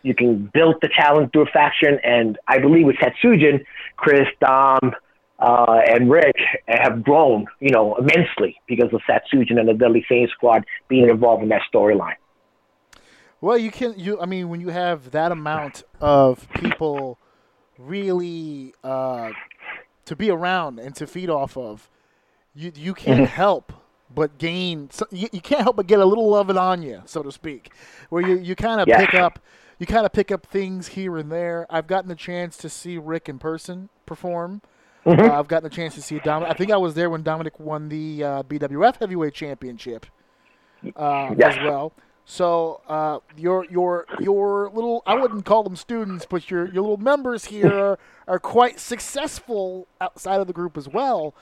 [0.02, 3.64] You can build the talent through a faction, and I believe with Satsujin,
[3.96, 4.94] Chris, Dom,
[5.38, 6.36] uh, and Rick
[6.68, 11.42] have grown, you know, immensely because of Satsujin and the Deadly Saiyan Squad being involved
[11.42, 12.16] in that storyline.
[13.40, 13.94] Well, you can.
[13.98, 17.18] You, I mean, when you have that amount of people
[17.78, 19.34] really uh,
[20.06, 21.90] to be around and to feed off of,
[22.54, 23.26] you you can't Mm-hmm.
[23.26, 23.72] help
[24.10, 24.90] but gain.
[25.10, 27.72] You, you can't help but get a little of it on you, so to speak,
[28.10, 28.92] where you you kind of Yeah.
[28.92, 29.40] pick up.
[29.78, 31.66] You kind of pick up things here and there.
[31.68, 34.62] I've gotten the chance to see Rick in person perform.
[35.06, 35.30] Mm-hmm.
[35.30, 36.52] Uh, I've gotten a chance to see Dominic.
[36.52, 40.06] I think I was there when Dominic won the uh, BWF Heavyweight Championship
[40.96, 41.48] uh, Yeah.
[41.48, 41.92] as well.
[42.28, 46.96] So uh, your your your little I wouldn't call them students, but your your little
[46.96, 51.34] members here are, are quite successful outside of the group as well.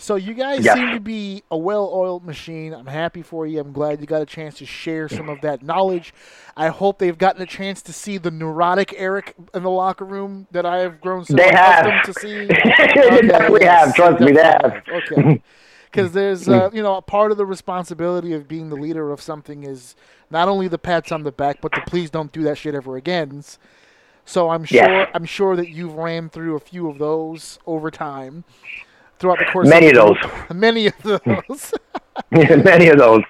[0.00, 0.74] So you guys Yes.
[0.76, 2.72] seem to be a well-oiled machine.
[2.72, 3.60] I'm happy for you.
[3.60, 6.14] I'm glad you got a chance to share some of that knowledge.
[6.56, 10.46] I hope they've gotten a chance to see the neurotic Eric in the locker room
[10.52, 12.02] that I have grown so They have.
[12.06, 12.46] to see.
[12.46, 13.94] they definitely yes, have.
[13.94, 14.82] Trust me, they have.
[14.88, 15.42] Okay.
[15.90, 19.20] Because there's, uh, you know, a part of the responsibility of being the leader of
[19.20, 19.96] something is
[20.30, 22.96] not only the pats on the back, but the please don't do that shit ever
[22.96, 23.42] again.
[24.24, 25.10] So I'm sure, Yes.
[25.12, 28.44] I'm sure that you've ran through a few of those over time,
[29.20, 29.68] throughout the course.
[29.68, 30.54] Many of of the group.
[30.54, 31.72] Many of those.
[32.30, 33.22] Many of those.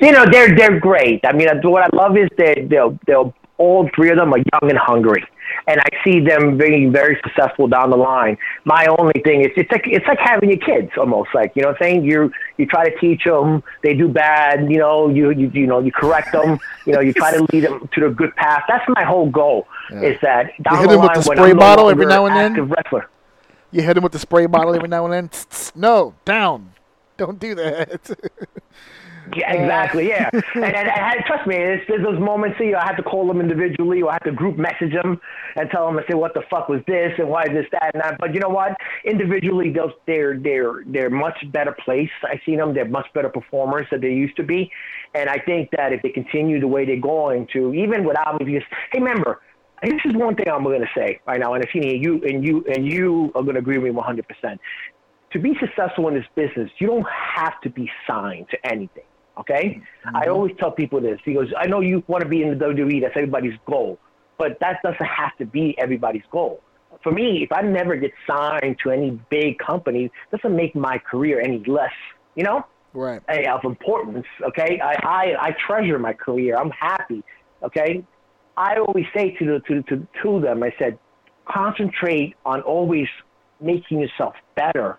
[0.00, 1.20] You know, they're they're great.
[1.24, 4.38] I mean, uh, what I love is that they'll they'll all three of them are
[4.38, 5.22] young and hungry,
[5.66, 8.38] and I see them being very successful down the line.
[8.64, 11.68] My only thing is it's like it's like having your kids almost like you know
[11.68, 15.30] what I'm saying you you try to teach them they do bad you know you
[15.30, 18.08] you you know you correct them you know you try to lead them to the
[18.08, 18.64] good path.
[18.66, 21.56] That's my whole goal is that down hit the them with line the spray I'm
[21.56, 22.64] no bottle every now and then?
[22.68, 23.08] wrestler.
[23.70, 25.30] You hit him with the spray bottle every now and then.
[25.74, 26.72] No, down.
[27.16, 28.10] Don't do that.
[29.36, 30.08] Yeah, exactly.
[30.08, 32.58] Yeah, and, and, and trust me, it's, there's those moments.
[32.58, 35.20] You know, I have to call them individually, or I have to group message them
[35.56, 37.94] and tell them, I say, what the fuck was this, and why is this, that,
[37.94, 38.18] and that.
[38.18, 38.76] But you know what?
[39.04, 42.12] Individually, they'll, they're they're they're much better placed.
[42.22, 44.70] I see them; they're much better performers than they used to be.
[45.14, 48.46] And I think that if they continue the way they're going to, even without me,
[48.46, 49.40] because hey, remember.
[49.82, 52.44] This is one thing I'm going to say right now, and if you you and
[52.44, 54.60] you and you are going to agree with me 100 percent
[55.32, 59.04] to be successful in this business, you don't have to be signed to anything.
[59.38, 59.80] Okay?
[60.06, 60.16] Mm-hmm.
[60.16, 63.00] I always tell people this because I know you want to be in the WWE,
[63.00, 63.98] that's everybody's goal,
[64.38, 66.60] but that doesn't have to be everybody's goal.
[67.02, 71.40] For me, if I never get signed to any big company, doesn't make my career
[71.40, 71.92] any less,
[72.34, 73.22] you know, right.
[73.54, 74.26] of importance.
[74.48, 74.80] Okay?
[74.82, 76.56] I, I, I treasure my career.
[76.56, 77.22] I'm happy.
[77.62, 78.04] Okay?
[78.60, 80.98] I always say to, the, to, to, to them, I said,
[81.48, 83.06] concentrate on always
[83.58, 84.98] making yourself better,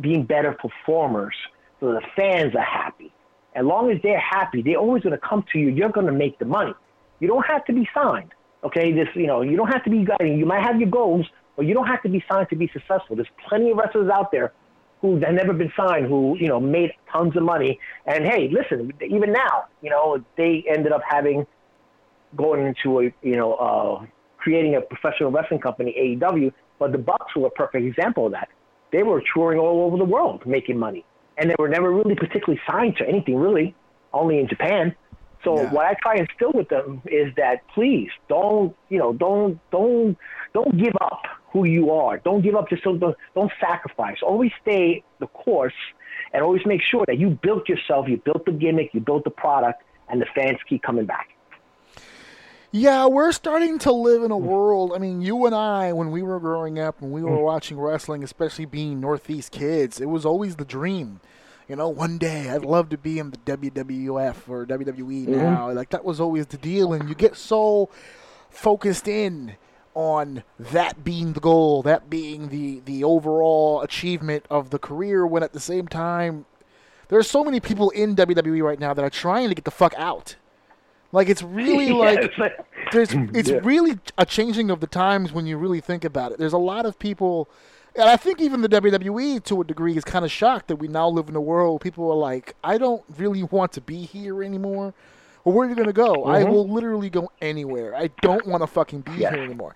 [0.00, 1.34] being better performers
[1.78, 3.12] so the fans are happy.
[3.54, 5.68] As long as they're happy, they're always going to come to you.
[5.68, 6.74] You're going to make the money.
[7.20, 8.32] You don't have to be signed.
[8.64, 10.36] Okay, this you know you don't have to be guiding.
[10.36, 11.24] You might have your goals,
[11.56, 13.14] but you don't have to be signed to be successful.
[13.14, 14.52] There's plenty of wrestlers out there
[15.00, 17.78] who have never been signed, who you know made tons of money.
[18.06, 21.46] And hey, listen, even now, you know they ended up having
[22.36, 24.06] going into a you know uh,
[24.38, 26.52] creating a professional wrestling company, AEW.
[26.78, 28.48] But the Bucks were a perfect example of that.
[28.92, 31.04] They were touring all over the world making money,
[31.36, 33.74] and they were never really particularly signed to anything really,
[34.12, 34.94] only in Japan.
[35.44, 35.70] So Yeah.
[35.70, 40.16] what I try and instill with them is that please don't you know don't don't
[40.52, 41.22] don't give up
[41.52, 42.18] who you are.
[42.18, 42.68] Don't give up.
[42.68, 44.18] Just don't don't sacrifice.
[44.22, 45.74] Always stay the course,
[46.32, 48.08] and always make sure that you built yourself.
[48.08, 48.90] You built the gimmick.
[48.92, 51.28] You built the product, and the fans keep coming back.
[52.70, 54.44] Yeah, we're starting to live in a hmm.
[54.44, 54.92] world.
[54.94, 57.42] I mean, you and I, when we were growing up, when we were hmm.
[57.42, 61.20] watching wrestling, especially being Northeast kids, it was always the dream.
[61.68, 65.32] You know, one day I'd love to be in the WWF or WWE mm-hmm.
[65.32, 65.70] now.
[65.70, 67.90] Like that was always the deal, and you get so
[68.48, 69.56] focused in
[69.92, 75.26] on that being the goal, that being the the overall achievement of the career.
[75.26, 76.46] When at the same time,
[77.08, 79.92] there's so many people in WWE right now that are trying to get the fuck
[79.98, 80.36] out.
[81.12, 82.52] Like it's really like Yes.
[82.92, 83.60] there's it's Yeah.
[83.62, 86.38] really a changing of the times when you really think about it.
[86.38, 87.48] There's a lot of people,
[87.94, 90.88] and I think even the WWE to a degree is kind of shocked that we
[90.88, 94.04] now live in a world where people are like, I don't really want to be
[94.04, 94.94] here anymore.
[95.44, 96.24] Well, where are you going to go?
[96.24, 97.94] I will literally go anywhere.
[97.94, 99.20] I don't want to fucking be Mm-hmm.
[99.20, 99.30] Yeah.
[99.34, 99.74] here anymore.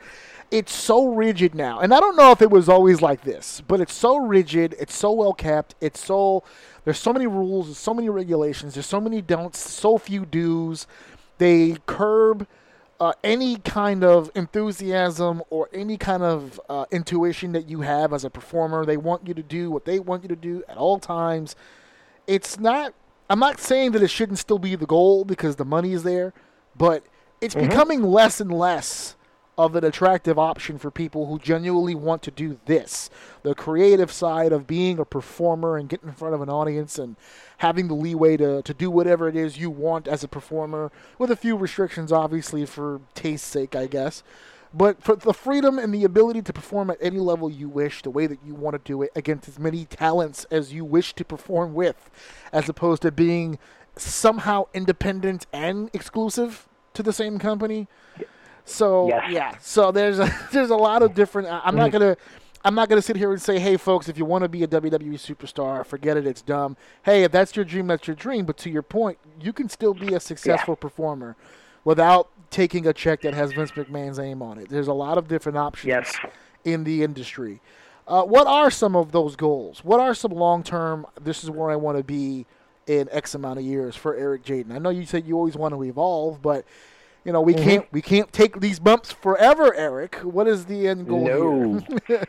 [0.51, 1.81] it's so rigid now.
[1.81, 4.95] And I don't know if it was always like this, but it's so rigid, it's
[4.95, 6.43] so well kept, it's so
[6.85, 10.87] there's so many rules, there's so many regulations, there's so many don'ts, so few do's.
[11.43, 12.47] They curb
[13.01, 18.25] uh, any kind of enthusiasm or any kind of uh, intuition that you have as
[18.25, 18.87] a performer.
[18.87, 21.57] They want you to do what they want you to do at all times.
[22.29, 22.95] It's not.
[23.29, 26.33] I'm not saying that it shouldn't still be the goal because the money is there,
[26.77, 27.03] but
[27.41, 27.71] it's mm-hmm.
[27.71, 29.17] becoming less and less
[29.59, 33.11] of an attractive option for people who genuinely want to do this
[33.43, 37.17] the creative side of being a performer and getting in front of an audience and
[37.59, 41.31] having the leeway to, to do whatever it is you want as a performer, with
[41.31, 44.23] a few restrictions, obviously, for taste's sake, I guess.
[44.75, 48.11] But for the freedom and the ability to perform at any level you wish, the
[48.11, 51.25] way that you want to do it, against as many talents as you wish to
[51.25, 52.11] perform with,
[52.53, 53.59] as opposed to being
[53.97, 57.87] somehow independent and exclusive to the same company.
[58.65, 59.31] So yes.
[59.31, 61.49] yeah, so there's a, there's a lot of different.
[61.49, 61.99] I'm not mm-hmm.
[61.99, 62.17] gonna
[62.65, 64.69] I'm not gonna sit here and say, hey folks, if you want to be a
[64.69, 66.77] WWE superstar, forget it, it's dumb.
[67.05, 68.45] Hey, if that's your dream, that's your dream.
[68.45, 70.83] But to your point, you can still be a successful yeah.
[70.83, 71.37] performer
[71.85, 74.69] without taking a check that has Vince McMahon's name on it.
[74.69, 76.17] There's a lot of different options yes.
[76.65, 77.61] in the industry.
[78.07, 79.85] Uh, what are some of those goals?
[79.85, 81.07] What are some long term?
[81.21, 82.47] This is where I want to be
[82.87, 84.73] in X amount of years for Eric Jaden.
[84.73, 86.65] I know you said you always want to evolve, but
[87.25, 87.65] you know, we mm-hmm.
[87.65, 90.17] can't we can't take these bumps forever, Eric.
[90.17, 91.25] What is the end goal?
[91.25, 91.81] No.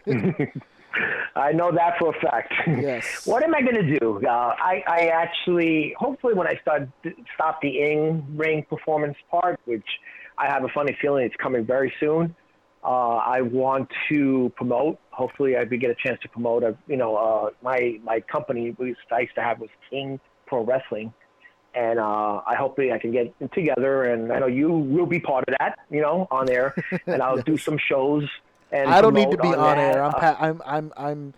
[1.35, 2.53] I know that for a fact.
[2.67, 3.25] Yes.
[3.25, 4.21] what am I going to do?
[4.25, 6.87] Uh, I, I actually, hopefully, when I start
[7.33, 9.85] stop the in ring performance part, which
[10.37, 12.35] I have a funny feeling it's coming very soon.
[12.83, 14.99] Uh, I want to promote.
[15.11, 16.63] Hopefully, I be get a chance to promote.
[16.63, 21.13] A, you know, uh, my my company we used to have was King Pro Wrestling,
[21.75, 24.05] and uh, I hope that I can get together.
[24.05, 26.75] And I know you will be part of that, you know, on there.
[27.07, 28.27] And I'll do some shows.
[28.71, 30.03] And I don't need to be on, on air.
[30.03, 31.33] I'm, pa- I'm, I'm, I'm,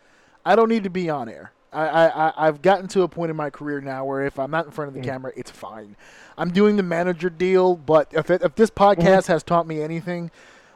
[0.46, 1.52] I don't need to be on air.
[1.74, 4.66] I, I, I've gotten to a point in my career now where if I'm not
[4.66, 5.10] in front of the mm-hmm.
[5.10, 5.98] camera, it's fine.
[6.38, 9.32] I'm doing the manager deal, but if it, if this podcast mm-hmm.
[9.34, 10.32] has taught me anything,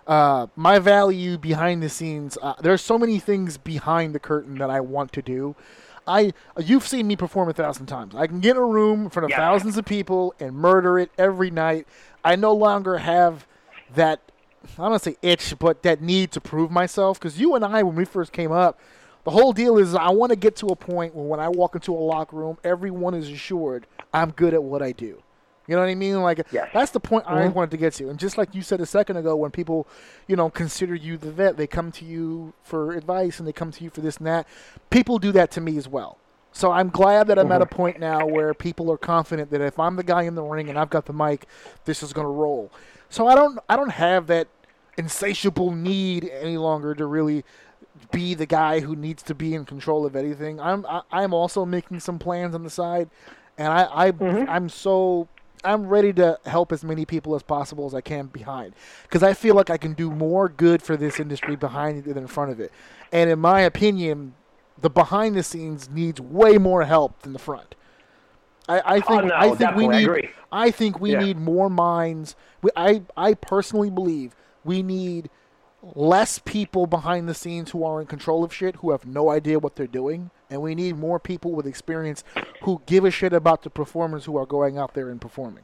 [0.07, 4.70] uh, my value behind the scenes, uh, there's so many things behind the curtain that
[4.70, 5.55] I want to do
[6.10, 8.16] I you've seen me perform a thousand times.
[8.16, 9.38] I can get in a room in front of yeah.
[9.38, 11.88] thousands of people and murder it every night.
[12.26, 13.47] I no longer have
[13.95, 14.20] that
[14.64, 17.20] I don't want to say itch, but that need to prove myself.
[17.20, 18.80] Because you and I, when we first came up,
[19.24, 21.76] the whole deal is I want to get to a point where when I walk
[21.76, 25.22] into a locker room, everyone is assured I'm good at what I do.
[25.70, 26.20] You know what I mean?
[26.24, 26.68] Like yes.
[26.74, 27.36] that's the point mm-hmm.
[27.36, 28.10] I wanted to get to.
[28.10, 29.88] And just like you said a second ago, when people,
[30.28, 33.70] you know, consider you the vet, they come to you for advice and they come
[33.72, 34.48] to you for this and that.
[34.90, 36.18] People do that to me as well.
[36.52, 37.52] So I'm glad that I'm mm-hmm.
[37.54, 37.76] at a mm-hmm.
[37.76, 40.80] point now where people are confident that if I'm the guy in the ring and
[40.80, 41.46] I've got the mic,
[41.86, 42.72] this is going to roll.
[43.10, 44.48] So I don't I don't have that
[44.98, 47.46] insatiable need any longer to really
[48.12, 50.60] be the guy who needs to be in control of anything.
[50.60, 53.12] I'm I, am i am also making some plans on the side,
[53.56, 54.50] and I, I mm-hmm.
[54.50, 55.28] I'm so
[55.64, 59.34] I'm ready to help as many people as possible as I can behind because I
[59.34, 62.51] feel like I can do more good for this industry behind it than in front
[62.51, 62.72] of it.
[63.12, 64.36] And in my opinion,
[64.82, 67.76] the behind the scenes needs way more help than the front.
[68.68, 71.20] I, I think oh, no, I think we need I, I think we yeah.
[71.20, 72.36] need more minds.
[72.62, 75.30] We, I I personally believe we need
[75.82, 79.60] less people behind the scenes who are in control of shit who have no idea
[79.60, 82.24] what they're doing and we need more people with experience
[82.64, 85.64] who give a shit about the performers who are going out there and performing.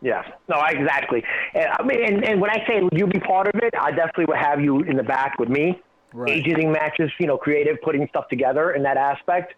[0.00, 1.24] Yeah, no, exactly.
[1.54, 4.26] And, I mean, and, and when I say you be part of it, I definitely
[4.26, 5.80] would have you in the back with me,
[6.12, 6.30] right.
[6.30, 9.54] agenting matches, you know, creative, putting stuff together in that aspect,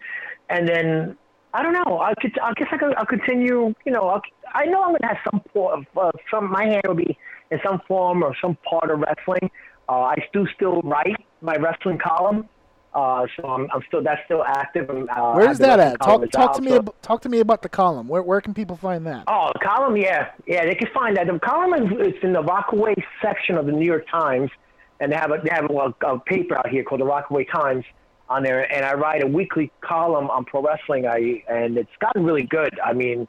[0.48, 1.16] and then
[1.52, 1.98] I don't know.
[2.00, 3.74] I could, I guess I could, I'll continue.
[3.84, 4.22] You know, I'll,
[4.54, 6.50] I know I'm gonna have some part of uh, some.
[6.50, 7.18] My hand will be
[7.50, 9.50] in some form or some part of wrestling.
[9.90, 12.48] Uh, I do still write my wrestling column
[12.92, 14.90] uh, so I'm, I'm still that's still active.
[14.90, 16.00] Uh, Where's that at?
[16.00, 16.70] Talk talk to me.
[16.70, 16.76] So.
[16.78, 18.08] About, talk to me about the column.
[18.08, 19.24] Where where can people find that?
[19.28, 21.28] Oh, the column, yeah, yeah, they can find that.
[21.28, 24.50] The column is it's in the Rockaway section of the New York Times,
[24.98, 27.84] and they have a they have a, a paper out here called the Rockaway Times
[28.28, 31.06] on there, and I write a weekly column on pro wrestling.
[31.06, 32.76] I and it's gotten really good.
[32.80, 33.28] I mean,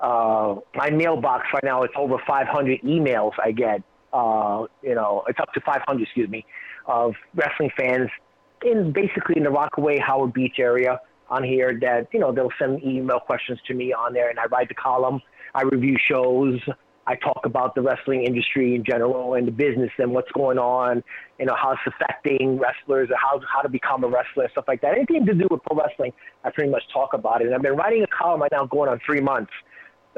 [0.00, 3.82] uh, my mailbox right now it's over 500 emails I get.
[4.12, 6.44] Uh, you know, it's up to 500, excuse me,
[6.86, 8.10] of wrestling fans
[8.64, 12.82] in basically in the Rockaway, Howard Beach area on here that, you know, they'll send
[12.82, 15.20] email questions to me on there and I write the column.
[15.54, 16.60] I review shows.
[17.06, 21.02] I talk about the wrestling industry in general and the business and what's going on,
[21.38, 24.80] you know, how it's affecting wrestlers or how, how to become a wrestler, stuff like
[24.82, 24.94] that.
[24.94, 26.12] Anything to do with pro wrestling,
[26.44, 27.46] I pretty much talk about it.
[27.46, 29.50] And I've been writing a column right now going on three months,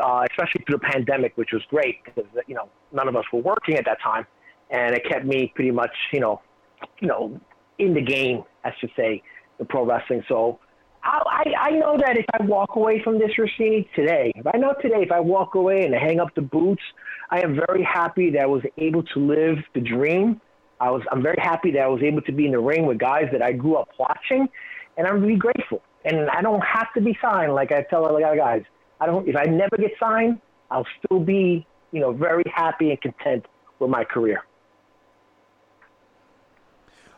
[0.02, 3.40] uh, especially through the pandemic, which was great because, you know, none of us were
[3.40, 4.26] working at that time
[4.70, 6.40] and it kept me pretty much, you know,
[7.00, 7.40] you know,
[7.78, 9.22] in the game, I should say,
[9.58, 10.24] the pro wrestling.
[10.28, 10.58] So
[11.04, 14.74] I, I know that if I walk away from this Orsini today, if I know
[14.80, 16.82] today, if I walk away and hang up the boots,
[17.30, 20.40] I am very happy that I was able to live the dream.
[20.80, 22.98] I was, I'm very happy that I was able to be in the ring with
[22.98, 24.48] guys that I grew up watching,
[24.96, 25.82] and I'm really grateful.
[26.04, 28.62] And I don't have to be signed, like I tell other guys.
[29.02, 29.28] I don't.
[29.28, 30.40] If I never get signed,
[30.70, 33.46] I'll still be, you know, very happy and content
[33.80, 34.44] with my career.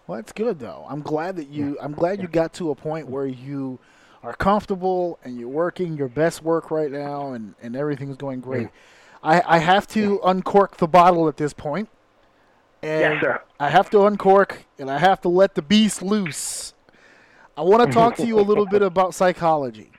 [0.07, 0.87] Well, that's good though.
[0.89, 1.77] I'm glad that you.
[1.83, 3.79] I'm glad you got to a point where you
[4.23, 8.69] are comfortable and you're working your best work right now, and and everything's going great.
[8.69, 8.73] Mm.
[9.23, 11.91] I, I have to uncork the bottle at this point,
[12.83, 13.43] and yes, sir.
[13.61, 16.73] I have to uncork and I have to let the beast loose.
[17.59, 19.91] I want to talk to you a little bit about psychology.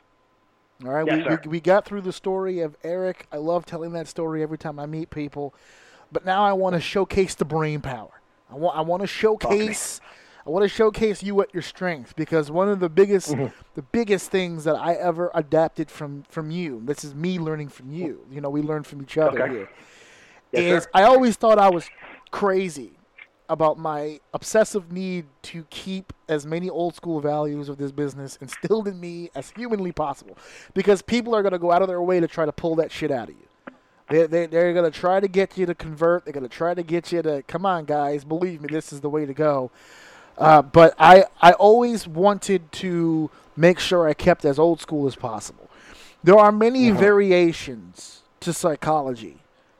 [0.83, 3.27] All right, yes, we, we, we got through the story of Eric.
[3.31, 5.53] I love telling that story every time I meet people,
[6.11, 8.21] but now I want to showcase the brain power.
[8.51, 10.01] I want I want to showcase
[10.45, 13.47] I want to showcase you at your strength because one of the biggest Mm-hmm.
[13.75, 16.81] the biggest things that I ever adapted from from you.
[16.83, 18.25] This is me learning from you.
[18.29, 19.53] You know, we learn from each other Okay.
[19.53, 19.69] here.
[20.51, 20.89] Yes, is sir.
[20.93, 21.89] I always thought I was
[22.31, 22.94] crazy
[23.49, 28.87] about my obsessive need to keep as many old school values of this business instilled
[28.87, 30.37] in me as humanly possible
[30.73, 32.91] because people are going to go out of their way to try to pull that
[32.91, 33.73] shit out of you.
[34.09, 36.25] They, they, they're going to try to get you to convert.
[36.25, 39.01] They're going to try to get you to, come on, guys, believe me, this is
[39.01, 39.71] the way to go.
[40.37, 45.15] Uh, but I, I always wanted to make sure I kept as old school as
[45.15, 45.69] possible.
[46.23, 49.37] There are many variations to psychology.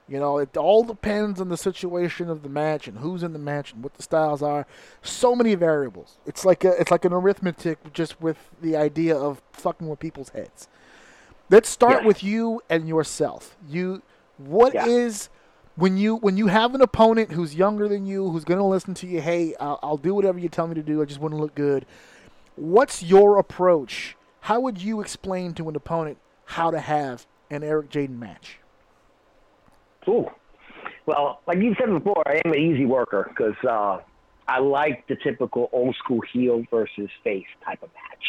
[0.08, 3.40] You know, it all depends on the situation of the match and who's in the
[3.40, 4.68] match and what the styles are.
[5.02, 6.20] So many variables.
[6.28, 10.30] It's like a, it's like an arithmetic just with the idea of fucking with people's
[10.30, 10.68] heads.
[11.50, 12.08] Let's start Yeah.
[12.08, 13.58] with you and yourself.
[13.68, 14.04] You,
[14.38, 15.40] what is Yeah.
[15.82, 18.94] when you when you have an opponent who's younger than you, who's going to listen
[18.96, 19.22] to you?
[19.22, 21.02] Hey, I'll, I'll do whatever you tell me to do.
[21.02, 21.86] I just want to look good.
[22.56, 24.16] What's your approach?
[24.42, 28.60] How would you explain to an opponent how to have an Eric Jaden match?
[30.08, 30.26] Ooh.
[31.06, 34.00] Well, like you said before, I am an easy worker because uh,
[34.48, 38.24] I like the typical old school heel versus face type of match.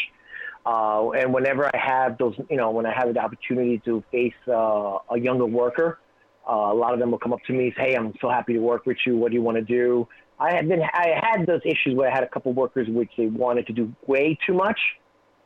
[0.65, 4.33] Uh, and whenever I have those, you know, when I have the opportunity to face
[4.47, 5.99] uh, a younger worker,
[6.47, 8.29] uh, a lot of them will come up to me and say, "Hey, I'm so
[8.29, 9.17] happy to work with you.
[9.17, 10.07] What do you want to do?"
[10.39, 13.27] I had been, I had those issues where I had a couple workers which they
[13.27, 14.79] wanted to do way too much.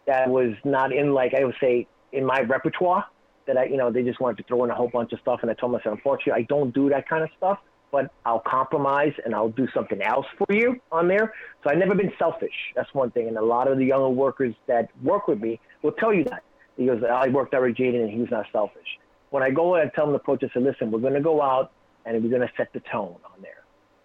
[0.07, 3.05] That was not in, like I would say, in my repertoire
[3.47, 5.39] that I, you know, they just wanted to throw in a whole bunch of stuff.
[5.41, 7.59] And I told myself, unfortunately, I don't do that kind of stuff,
[7.91, 11.33] but I'll compromise and I'll do something else for you on there.
[11.63, 12.53] So I've never been selfish.
[12.75, 13.27] That's one thing.
[13.27, 16.43] And a lot of the younger workers that work with me will tell you that.
[16.77, 18.87] He goes, I worked out with Jaden and he was not selfish.
[19.29, 21.41] When I go and tell them the coach, I said, listen, we're going to go
[21.41, 21.71] out
[22.05, 23.60] and we're going to set the tone on there.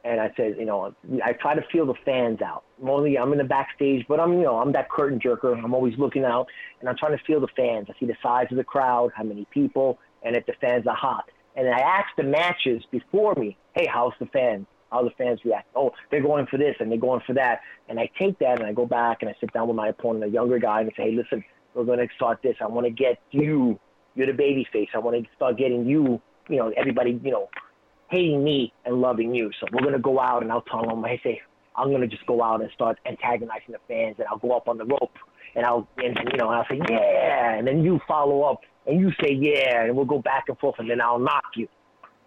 [0.06, 0.94] And I said, you know,
[1.24, 2.62] I try to feel the fans out.
[2.80, 5.52] Mostly, I'm in the backstage, but I'm, you know, I'm that curtain jerker.
[5.52, 6.46] I'm always looking out,
[6.78, 7.88] and I'm trying to feel the fans.
[7.90, 10.94] I see the size of the crowd, how many people, and if the fans are
[10.94, 11.24] hot.
[11.56, 14.66] And I ask the matches before me, hey, how's the fans?
[14.92, 15.66] How the fans react?
[15.74, 17.60] Oh, they're going for this and they're going for that.
[17.88, 20.24] And I take that and I go back and I sit down with my opponent,
[20.24, 21.42] a younger guy, and I say, hey, listen,
[21.74, 22.56] we're going to start this.
[22.60, 23.80] I want to get you.
[24.14, 24.88] You're the baby face.
[24.94, 26.20] I want to start getting you.
[26.48, 27.20] You know, everybody.
[27.24, 27.48] You know,
[28.10, 29.50] hating me and loving you.
[29.60, 31.40] So we're gonna go out and I'll tell them, I say,
[31.76, 34.78] I'm gonna just go out and start antagonizing the fans and I'll go up on
[34.78, 35.12] the rope
[35.54, 39.00] and I'll and you know, and I'll say, Yeah and then you follow up and
[39.00, 41.68] you say yeah and we'll go back and forth and then I'll knock you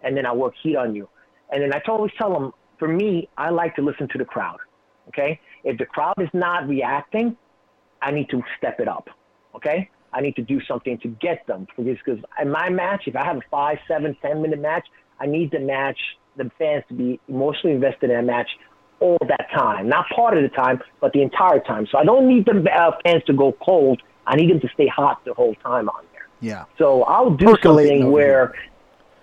[0.02, 1.08] and then I'll work heat on you.
[1.52, 4.58] And then I always tell them, for me, I like to listen to the crowd.
[5.08, 5.40] Okay?
[5.64, 7.36] If the crowd is not reacting,
[8.00, 9.08] I need to step it up.
[9.54, 9.90] Okay?
[10.12, 11.66] I need to do something to get them.
[11.76, 14.86] Because in my match, if I have a five, seven, ten minute match,
[15.20, 15.98] I need the match,
[16.36, 18.48] the fans to be emotionally invested in that match
[19.00, 19.88] all that time.
[19.88, 21.86] Not part of the time, but the entire time.
[21.90, 24.02] So I don't need the uh, fans to go cold.
[24.26, 26.28] I need them to stay hot the whole time on there.
[26.40, 26.64] Yeah.
[26.78, 28.54] So I'll do Percolating something where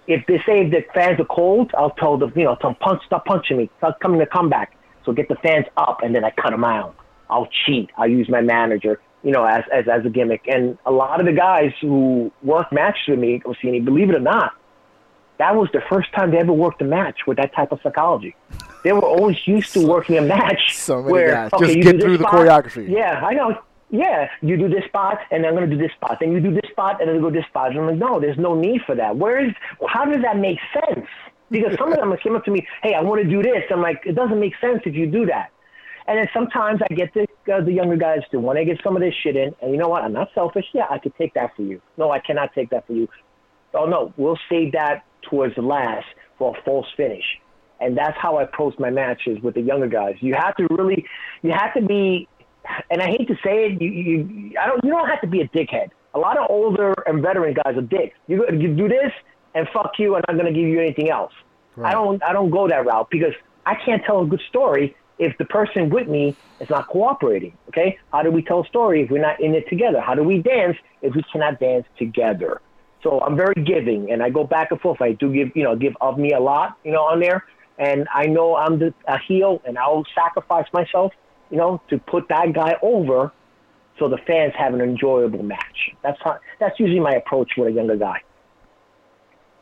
[0.07, 3.01] if they say the fans are cold, I'll tell them, you know, tell them, punch,
[3.05, 3.69] stop punching me.
[3.77, 4.75] Stop coming to come back.
[5.05, 6.95] So get the fans up, and then I cut them out.
[7.29, 7.89] I'll cheat.
[7.97, 10.47] I'll use my manager, you know, as, as, as a gimmick.
[10.47, 14.19] And a lot of the guys who work matches with me, Orsini, believe it or
[14.19, 14.53] not,
[15.39, 18.35] that was the first time they ever worked a match with that type of psychology.
[18.83, 21.53] They were always used to working a match So where guys.
[21.53, 22.33] okay, Just you get do through the spot.
[22.33, 22.89] choreography.
[22.89, 23.59] Yeah, I know.
[23.89, 26.17] Yeah, you do this spot, and I'm going to do this spot.
[26.19, 27.69] Then you do this spot, and then go this spot.
[27.71, 29.15] And I'm like, no, there's no need for that.
[29.15, 29.53] Where is?
[29.87, 31.07] How does that make sense?
[31.49, 33.63] Because some of them came up to me, hey, I want to do this.
[33.71, 35.51] I'm like, it doesn't make sense if you do that.
[36.07, 38.95] And then sometimes I get the uh, the younger guys to want to get some
[38.97, 39.53] of this shit in.
[39.61, 40.03] And you know what?
[40.03, 40.65] I'm not selfish.
[40.73, 41.81] Yeah, I could take that for you.
[41.97, 43.07] No, I cannot take that for you.
[43.73, 46.05] Oh no, we'll save that towards the last
[46.37, 47.25] for a false finish.
[47.79, 50.15] and that's how I approach my matches with the younger guys.
[50.19, 51.05] You have to really,
[51.41, 52.27] you have to be,
[52.89, 55.41] and I hate to say it, you, you, I don't, you don't have to be
[55.41, 55.89] a dickhead.
[56.13, 58.17] A lot of older and veteran guys are dicks.
[58.27, 59.11] You, you do this
[59.53, 61.33] and fuck you, and I'm going to give you anything else.
[61.75, 61.89] Right.
[61.89, 63.33] I don't, I don't go that route because
[63.65, 67.55] I can't tell a good story if the person with me is not cooperating.
[67.69, 69.99] Okay, how do we tell a story if we're not in it together?
[69.99, 72.61] How do we dance if we cannot dance together?
[73.07, 75.01] So I'm very giving, and I go back and forth.
[75.01, 77.45] I do give, you know, give of me a lot, you know, on there,
[77.79, 81.13] and I know I'm the, a heel, and I'll sacrifice myself,
[81.49, 83.31] you know, to put that guy over,
[83.97, 85.95] so the fans have an enjoyable match.
[86.03, 88.19] That's how, that's usually my approach with a younger guy.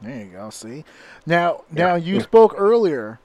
[0.02, 0.50] There you go.
[0.50, 0.84] See,
[1.28, 3.20] now now you spoke earlier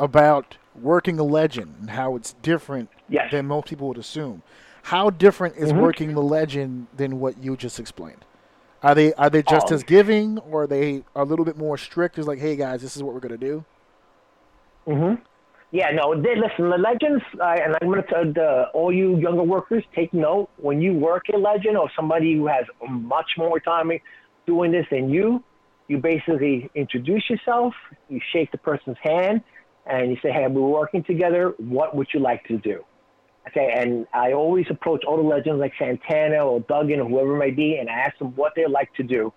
[0.00, 3.30] about working a legend and how it's different Yes.
[3.30, 4.42] than most people would assume.
[4.82, 5.80] How different is Mhm.
[5.80, 8.24] working the legend than what you just explained?
[8.84, 9.74] Are they are they just Oh.
[9.74, 12.18] as giving, or are they a little bit more strict?
[12.18, 13.64] It's like, hey guys, this is what we're gonna do.
[14.86, 15.14] hmm
[15.70, 16.14] Yeah, no.
[16.24, 19.82] They, listen, the legends, uh, and I'm going to tell the, all you younger workers,
[19.98, 20.48] take note.
[20.58, 22.64] When you work a legend or somebody who has
[23.14, 23.90] much more time
[24.46, 25.42] doing this than you,
[25.88, 27.72] you basically introduce yourself,
[28.08, 29.42] you shake the person's hand,
[29.86, 31.54] and you say, "Hey, we're working together.
[31.58, 32.84] What would you like to do?"
[33.48, 37.38] Okay, and I always approach all the legends like Santana or Duggan or whoever it
[37.38, 39.32] may be, and I ask them what they like to do,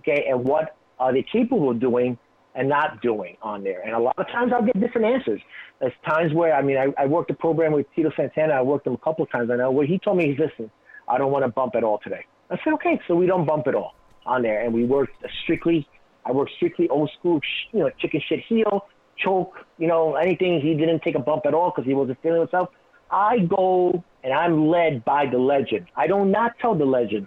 [0.00, 2.18] okay, and what are they capable of doing
[2.54, 3.80] and not doing on there.
[3.82, 5.40] And a lot of times I'll get different answers.
[5.80, 8.52] There's times where, I mean, I, I worked a program with Tito Santana.
[8.52, 9.50] I worked him a couple of times.
[9.50, 10.70] I know where he told me, he's listen,
[11.08, 12.26] I don't want to bump at all today.
[12.50, 13.94] I said, okay, so we don't bump at all
[14.26, 14.62] on there.
[14.62, 15.14] And we worked
[15.44, 15.88] strictly,
[16.26, 17.40] I worked strictly old school,
[17.72, 18.86] you know, chicken shit heel,
[19.16, 20.60] choke, you know, anything.
[20.60, 22.68] He didn't take a bump at all because he wasn't feeling himself.
[23.12, 25.86] I go and I'm led by the legend.
[25.96, 27.26] I do not tell the legend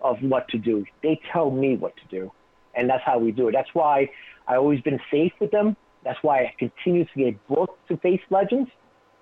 [0.00, 0.84] of what to do.
[1.02, 2.30] They tell me what to do.
[2.76, 3.52] And that's how we do it.
[3.52, 4.08] That's why
[4.46, 5.76] I always been safe with them.
[6.04, 8.70] That's why I continue to get booked to face legends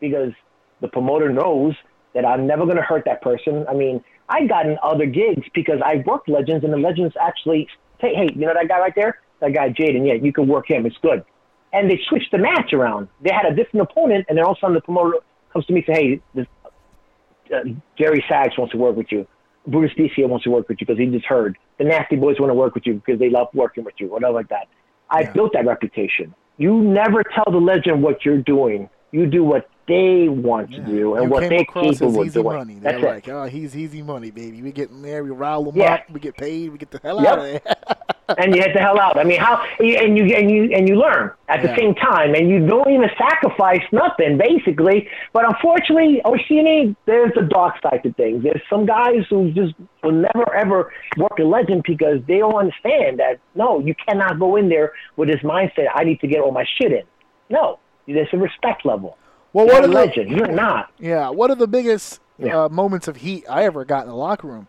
[0.01, 0.33] because
[0.81, 1.75] the promoter knows
[2.15, 3.65] that I'm never going to hurt that person.
[3.69, 7.69] I mean, I've gotten other gigs because I worked legends and the legends actually
[8.01, 9.21] say, hey, you know that guy right there?
[9.41, 10.85] That guy Jaden, yeah, you can work him.
[10.85, 11.25] It's good.
[11.73, 13.09] And they switched the match around.
[13.23, 15.19] They had a different opponent, and then all of a sudden the promoter
[15.53, 16.47] comes to me and say, hey, this,
[17.55, 17.59] uh,
[17.99, 19.27] Jerry Sags wants to work with you.
[19.67, 21.57] Bruce DCO wants to work with you because he just heard.
[21.79, 24.33] The Nasty Boys want to work with you because they love working with you, whatever
[24.35, 24.67] like that.
[25.11, 25.33] I Yeah.
[25.33, 26.35] built that reputation.
[26.59, 28.89] You never tell the legend what you're doing.
[29.13, 32.57] You do what they want to do and you what they're capable of easy doing.
[32.57, 32.75] money.
[32.79, 33.33] They're That's like, it.
[33.33, 34.63] oh, he's easy money, baby.
[34.63, 35.95] We get in there, we rile them Yeah.
[35.95, 37.33] up, we get paid, we get the hell Yep.
[37.33, 37.61] out of there.
[38.39, 39.17] and you get the hell out.
[39.19, 41.67] I mean, how and you and you and you learn at Yeah.
[41.69, 45.09] the same time, and you don't even sacrifice nothing basically.
[45.33, 48.43] But unfortunately, Oshini, there's the dark side to things.
[48.43, 53.19] There's some guys who just will never ever work a legend because they don't understand
[53.19, 55.87] that no, you cannot go in there with this mindset.
[55.95, 57.03] I need to get all my shit in.
[57.51, 59.17] No, there's a respect level.
[59.53, 60.31] well, You're what a are the, legend.
[60.31, 60.91] You're not.
[60.99, 62.65] Yeah, one of the biggest Yeah.
[62.65, 64.67] uh, moments of heat I ever got in the locker room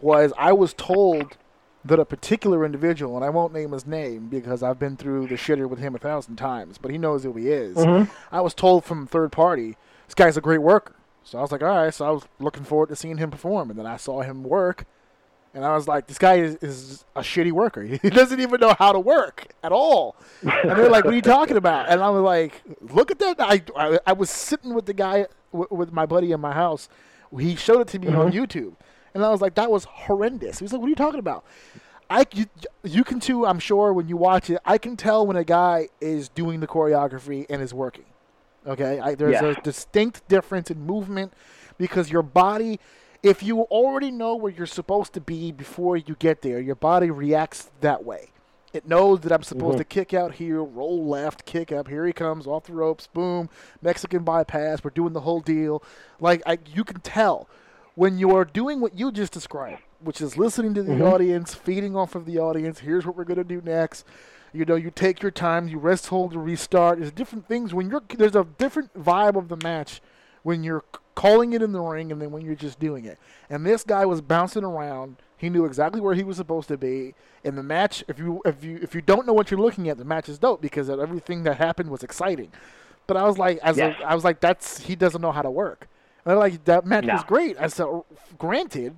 [0.00, 1.36] was I was told
[1.88, 5.36] that a particular individual, and I won't name his name because I've been through the
[5.36, 7.76] shitter with him a thousand times, but he knows who he is.
[7.76, 8.10] Mm-hmm.
[8.32, 9.76] I was told from third party,
[10.06, 10.94] this guy's a great worker.
[11.24, 11.92] So I was like, all right.
[11.92, 14.84] So I was looking forward to seeing him perform, and then I saw him work,
[15.54, 17.82] and I was like, this guy is, is a shitty worker.
[18.02, 20.16] He doesn't even know how to work at all.
[20.42, 21.88] And they're like, what are you talking about?
[21.88, 23.36] And I was like, look at that.
[23.40, 26.88] I, I, I was sitting with the guy, w- with my buddy in my house.
[27.38, 28.74] He showed it to me on YouTube.
[29.16, 30.58] And I was like, that was horrendous.
[30.58, 31.44] He was like, what are you talking about?
[32.08, 32.46] I, you,
[32.84, 35.88] you can too, I'm sure, when you watch it, I can tell when a guy
[36.00, 38.04] is doing the choreography and is working.
[38.66, 39.00] Okay?
[39.00, 39.46] I, there's Yeah.
[39.46, 41.32] a distinct difference in movement
[41.78, 42.78] because your body,
[43.22, 47.10] if you already know where you're supposed to be before you get there, your body
[47.10, 48.30] reacts that way.
[48.72, 49.78] It knows that I'm supposed mm-hmm.
[49.78, 51.88] to kick out here, roll left, kick up.
[51.88, 53.48] Here he comes off the ropes, boom,
[53.80, 54.84] Mexican bypass.
[54.84, 55.82] We're doing the whole deal.
[56.20, 57.48] Like I, you can tell
[57.96, 61.02] when you're doing what you just described, which is listening to the mm-hmm.
[61.02, 62.78] audience, feeding off of the audience.
[62.78, 64.06] Here's what we're gonna do next.
[64.52, 67.00] You know, you take your time, you rest, hold, and restart.
[67.00, 68.02] There's different things when you're.
[68.16, 70.00] There's a different vibe of the match
[70.44, 73.18] when you're calling it in the ring and then when you're just doing it.
[73.50, 75.16] And this guy was bouncing around.
[75.38, 77.14] He knew exactly where he was supposed to be.
[77.42, 79.98] In the match, if you if you if you don't know what you're looking at,
[79.98, 82.52] the match is dope because everything that happened was exciting.
[83.06, 83.96] But I was like, as Yes.
[84.00, 85.88] a, I was like, that's he doesn't know how to work.
[86.34, 87.14] Like, that match No.
[87.14, 87.56] was great.
[87.60, 87.86] I said,
[88.36, 88.96] granted,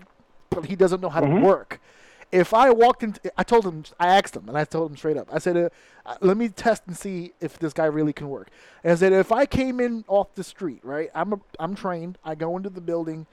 [0.51, 1.41] but he doesn't know how Mm-hmm.
[1.41, 1.81] to work.
[2.33, 5.17] If I walked in, I told him, I asked him, and I told him straight
[5.17, 5.29] up.
[5.33, 5.69] I said, uh,
[6.05, 8.49] uh, "Let me test and see if this guy really can work."
[8.85, 11.11] And I said, "If I came in off the street, right?
[11.15, 12.19] I'm a, I'm trained.
[12.23, 13.27] I go into the building,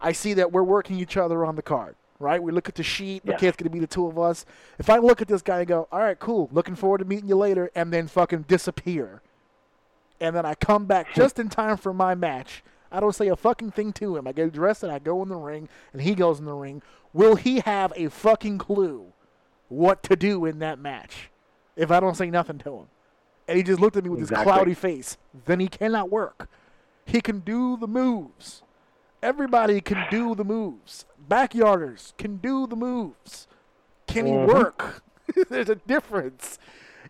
[0.00, 1.94] I see that we're working each other on the card.
[2.18, 2.42] right?
[2.42, 3.22] We look at the sheet.
[3.24, 3.34] Yeah.
[3.36, 4.44] Okay, it's going to be the two of us.
[4.80, 7.28] If I look at this guy and go, all right, cool, looking forward to meeting
[7.28, 9.22] you later, and then fucking disappear,
[10.20, 12.62] and then I come back just in time for my match.
[12.92, 14.26] I don't say a fucking thing to him.
[14.26, 16.82] I get dressed and I go in the ring, and he goes in the ring.
[17.12, 19.12] Will he have a fucking clue
[19.68, 21.30] what to do in that match
[21.76, 22.86] if I don't say nothing to him?
[23.48, 24.52] And he just looked at me with this Exactly.
[24.52, 25.18] cloudy face.
[25.46, 26.48] Then he cannot work.
[27.04, 28.62] He can do the moves.
[29.22, 31.04] Everybody can do the moves.
[31.28, 33.46] Backyarders can do the moves.
[34.06, 34.46] Can he Mhm.
[34.46, 35.02] work?
[35.48, 36.58] There's a difference.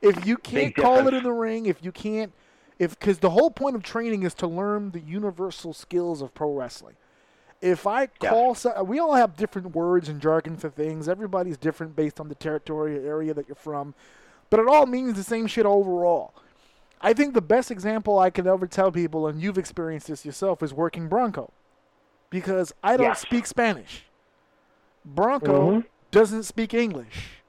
[0.02, 2.32] If you can't Big call it in the ring, if you can't,
[2.80, 6.52] if because the whole point of training is to learn the universal skills of pro
[6.52, 6.96] wrestling.
[7.60, 8.30] If I Yeah.
[8.30, 11.06] call, so, we all have different words and jargon for things.
[11.08, 13.94] Everybody's different based on the territory or area that you're from,
[14.48, 16.32] but it all means the same shit overall.
[17.02, 20.62] I think the best example I can ever tell people, and you've experienced this yourself,
[20.62, 21.52] is working Bronco.
[22.30, 23.20] Because I don't Yes.
[23.20, 24.06] speak Spanish.
[25.04, 25.84] Bronco Mhm.
[26.10, 27.42] doesn't speak English.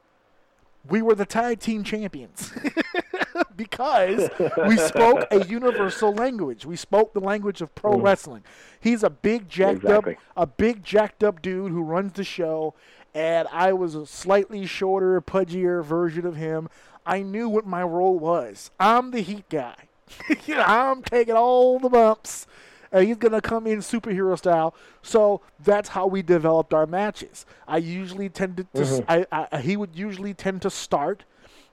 [0.88, 2.52] We were the tag team champions
[3.56, 4.30] because
[4.68, 6.66] we spoke a universal language.
[6.66, 8.03] We spoke the language of pro mm.
[8.03, 8.44] wrestling.
[8.80, 10.16] He's a big jacked Exactly.
[10.16, 12.74] up, a big jacked up dude who runs the show,
[13.14, 16.70] and I was a slightly shorter, pudgier version of him.
[17.06, 18.72] I knew what my role was.
[18.80, 19.76] I'm the heat guy.
[20.45, 22.45] You know, I'm taking all the bumps,
[22.91, 24.76] and he's gonna come in superhero style.
[25.02, 27.45] So that's how we developed our matches.
[27.66, 28.82] I usually tended to.
[28.82, 29.12] Mm-hmm.
[29.12, 31.24] s I I he would usually tend to start.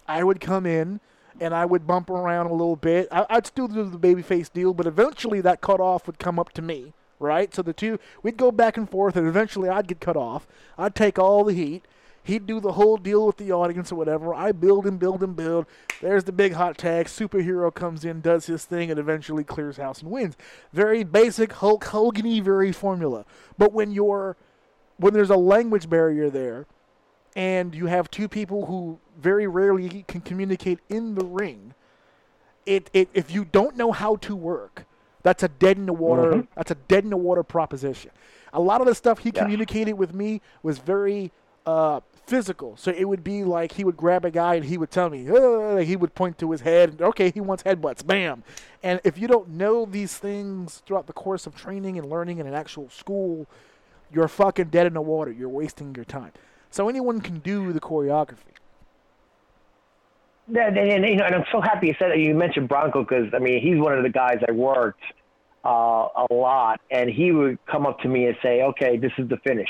[0.07, 1.01] I would come in
[1.41, 3.09] and I would bump around a little bit.
[3.11, 6.63] I, I'd still do the babyface deal, but eventually that cutoff would come up to
[6.63, 7.55] me, right?
[7.55, 10.47] So the two, we'd go back and forth, and eventually I'd get cut off.
[10.77, 11.85] I'd take all the heat.
[12.23, 14.35] He'd do the whole deal with the audience or whatever.
[14.35, 15.65] I build and build and build.
[16.03, 17.07] There's the big hot tag.
[17.07, 20.37] Superhero comes in, does his thing, and eventually clears house and wins.
[20.73, 23.25] Very basic Hulk Hogan-y very formula.
[23.57, 24.37] But when you're
[24.99, 26.67] when there's a language barrier there,
[27.35, 31.75] and you have two people who very rarely can communicate in the ring,
[32.67, 34.85] it, it if you don't know how to work,
[35.23, 36.33] that's a dead in the water.
[36.33, 36.47] Mhm.
[36.55, 38.11] That's a dead in the water proposition.
[38.53, 39.43] A lot of the stuff he Yeah.
[39.43, 41.33] communicated with me was very
[41.67, 42.79] uh, physical.
[42.79, 45.25] So it would be like he would grab a guy and he would tell me,
[45.85, 46.91] he would point to his head.
[46.93, 48.07] and, Okay, he wants headbutts.
[48.07, 48.43] Bam.
[48.83, 52.47] And if you don't know these things throughout the course of training and learning in
[52.47, 53.47] an actual school,
[54.11, 55.31] you're fucking dead in the water.
[55.31, 56.33] You're wasting your time.
[56.71, 58.55] So anyone can do the choreography.
[60.51, 63.03] Yeah, and, and, you know, and I'm so happy you said that you mentioned Bronco
[63.03, 65.03] because I mean he's one of the guys I worked
[65.65, 69.29] uh, a lot, and he would come up to me and say, "Okay, this is
[69.29, 69.69] the finish,"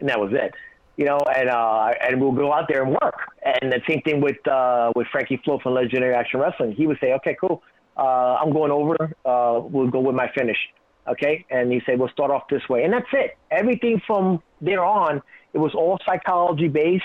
[0.00, 0.54] and that was it.
[0.96, 3.16] You know, and uh, and we'll go out there and work.
[3.44, 6.72] And the same thing with uh, with Frankie Flo from Legendary Action Wrestling.
[6.72, 7.62] He would say, "Okay, cool,
[7.96, 8.96] uh, I'm going over.
[9.24, 10.58] Uh, we'll go with my finish."
[11.08, 13.36] Okay, and he said, "We'll start off this way," and that's it.
[13.50, 15.20] Everything from there on,
[15.52, 17.04] it was all psychology based.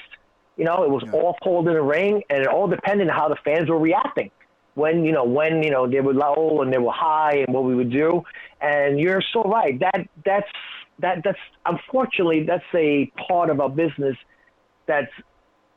[0.57, 3.29] You know, it was all pulled in the ring, and it all depended on how
[3.29, 4.31] the fans were reacting.
[4.73, 7.63] When you know, when you know they were low and they were high, and what
[7.63, 8.23] we would do.
[8.59, 9.79] And you're so right.
[9.79, 10.47] That that's
[10.99, 14.17] that that's unfortunately that's a part of our business
[14.87, 15.11] that's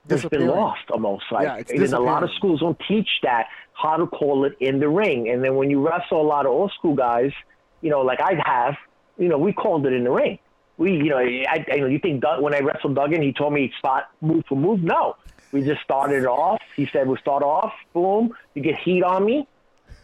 [0.06, 1.24] that's been lost almost.
[1.30, 4.56] Like Yeah, it's and a lot of schools don't teach that how to call it
[4.60, 5.28] in the ring.
[5.28, 7.32] And then when you wrestle a lot of old school guys,
[7.80, 8.76] you know, like I have,
[9.18, 10.38] you know, we called it in the ring.
[10.80, 13.70] We, you know, I, I, you think Doug, when I wrestled Duggan, he told me
[13.76, 14.82] spot move for move.
[14.82, 15.14] No,
[15.52, 16.58] we just started off.
[16.74, 17.74] He said we'll start off.
[17.92, 19.46] Boom, you get heat on me.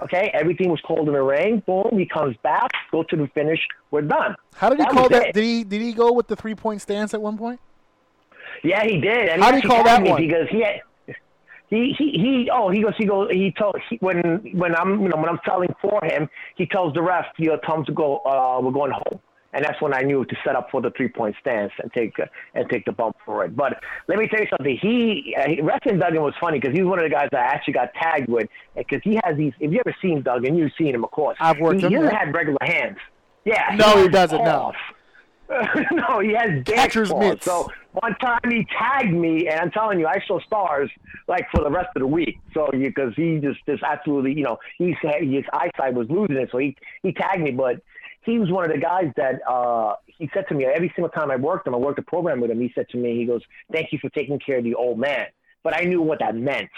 [0.03, 1.63] Okay, everything was cold in the ring.
[1.67, 3.59] Boom, he comes back, go to the finish.
[3.91, 4.37] We're done.
[4.55, 5.29] How did he That call that?
[5.29, 5.35] it.
[5.35, 7.59] Did he did he go with the three point stance at one point?
[8.63, 9.31] Yeah, he did.
[9.31, 10.21] And How he do you call that one?
[10.21, 10.83] Because he had,
[11.71, 12.51] he he he.
[12.53, 12.93] Oh, he goes.
[12.99, 13.31] He goes.
[13.31, 14.21] He told he, when
[14.53, 17.59] when I'm you know when I'm telling for him, he tells the ref, you know,
[17.65, 18.19] tell him to go.
[18.19, 19.21] Uh, we're going home.
[19.57, 22.19] And that's when I knew to set up for the three point stance and take
[22.19, 23.57] uh, and take the bump for it.
[23.57, 24.79] But let me tell you something.
[24.83, 27.95] He uh, wrestling Duggan was funny because he's one of the guys I actually got
[27.95, 29.55] tagged with because he has these.
[29.59, 31.39] If you ever seen Duggan, you've seen him, of course.
[31.41, 32.99] I've worked he, him, He doesn't have regular hands.
[33.47, 33.77] Yeah.
[33.77, 34.73] No, he has doesn't, no.
[35.93, 37.21] no, he has Catcher's paws.
[37.21, 37.45] mitts.
[37.47, 40.91] So one time he tagged me, and I'm telling you, I saw stars
[41.29, 42.39] like for the rest of the week.
[42.53, 46.59] So because he just just absolutely, you know, he's his eyesight was losing it, so
[46.59, 47.53] he he tagged me.
[47.53, 47.81] But
[48.27, 51.31] he was one of the guys that uh, he said to me every single time
[51.31, 52.61] I worked him, I worked a program with him.
[52.61, 53.43] He said to me, he goes,
[53.73, 55.27] "Thank you for taking care of the old man."
[55.63, 56.71] But I knew what that meant.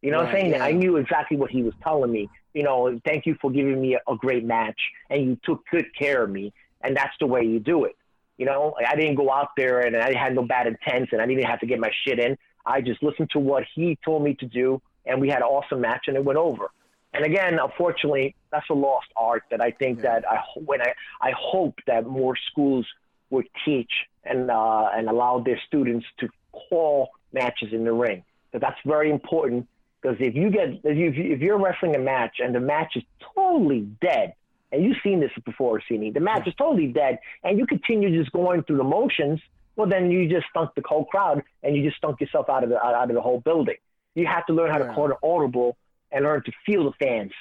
[0.00, 0.50] You know what I'm saying?
[0.52, 0.64] yeah.
[0.64, 2.28] I knew exactly what he was telling me.
[2.54, 4.80] You know, thank you for giving me a, a great match,
[5.10, 6.52] and you took good care of me,
[6.82, 7.96] and that's the way you do it.
[8.38, 11.26] You know, I didn't go out there and I had no bad intents and I
[11.26, 12.36] didn't have to get my shit in.
[12.64, 15.80] I just listened to what he told me to do and we had an awesome
[15.80, 16.70] match and it went over.
[17.14, 21.32] And again, unfortunately, that's a lost art that I think that I when I I
[21.36, 22.86] hope that more schools
[23.30, 23.92] would teach
[24.24, 28.24] and uh, and allow their students to call matches in the ring.
[28.52, 29.68] So that's very important
[30.00, 33.02] because if you get if, you, if you're wrestling a match and the match is
[33.34, 34.34] totally dead,
[34.70, 38.32] and you've seen this before, Cini, the match is totally dead, and you continue just
[38.32, 39.40] going through the motions,
[39.76, 42.70] well then you just stunk the whole crowd and you just stunk yourself out of
[42.70, 43.76] the out of the whole building.
[44.14, 45.76] You have to learn how to call an audible
[46.12, 47.32] and learn to feel the fans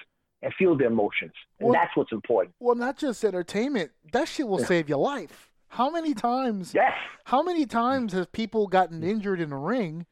[0.41, 2.55] and feel their emotions, and Well- that's what's important.
[2.59, 3.91] Well, not just entertainment.
[4.11, 5.51] That shit will save your life.
[5.69, 6.73] How many times?
[6.73, 6.93] Yes.
[7.25, 10.05] How many times have people gotten injured in the ring,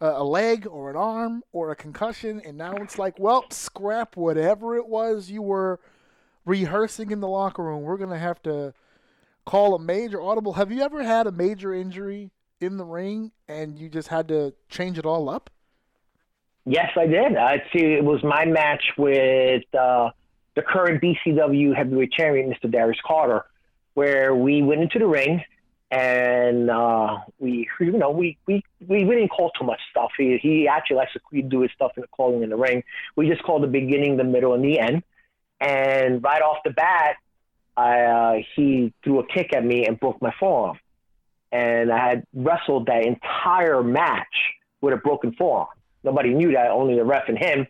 [0.00, 4.16] uh, a leg or an arm or a concussion, and now it's like, well, scrap
[4.16, 5.78] whatever it was you were
[6.44, 7.82] rehearsing in the locker room.
[7.82, 8.72] We're gonna have to
[9.44, 10.54] call a major audible.
[10.54, 12.30] Have you ever had a major injury
[12.60, 15.50] in the ring and you just had to change it all up?
[16.66, 17.36] Yes, I did.
[17.36, 17.94] I see.
[17.94, 20.10] It was my match with uh,
[20.56, 22.68] the current BCW heavyweight champion, Mr.
[22.70, 23.44] Darius Carter,
[23.94, 25.44] where we went into the ring
[25.92, 30.10] and uh, we, you know, we, we, we, we didn't call too much stuff.
[30.18, 32.82] He, he actually likes to do his stuff in the calling in the ring.
[33.14, 35.04] We just called the beginning, the middle, and the end.
[35.60, 37.14] And right off the bat,
[37.76, 40.80] I, uh, he threw a kick at me and broke my forearm.
[41.52, 44.26] And I had wrestled that entire match
[44.80, 45.68] with a broken forearm.
[46.04, 47.66] Nobody knew that, only the ref and him.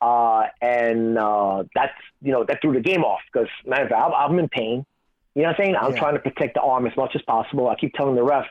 [0.00, 4.38] Uh, and uh, that's, you know, that threw the game off because, man, I'm, I'm
[4.38, 4.84] in pain.
[5.34, 5.76] You know what I'm saying?
[5.80, 5.98] I'm Yeah.
[6.00, 7.68] trying to protect the arm as much as possible.
[7.68, 8.46] I keep telling the ref,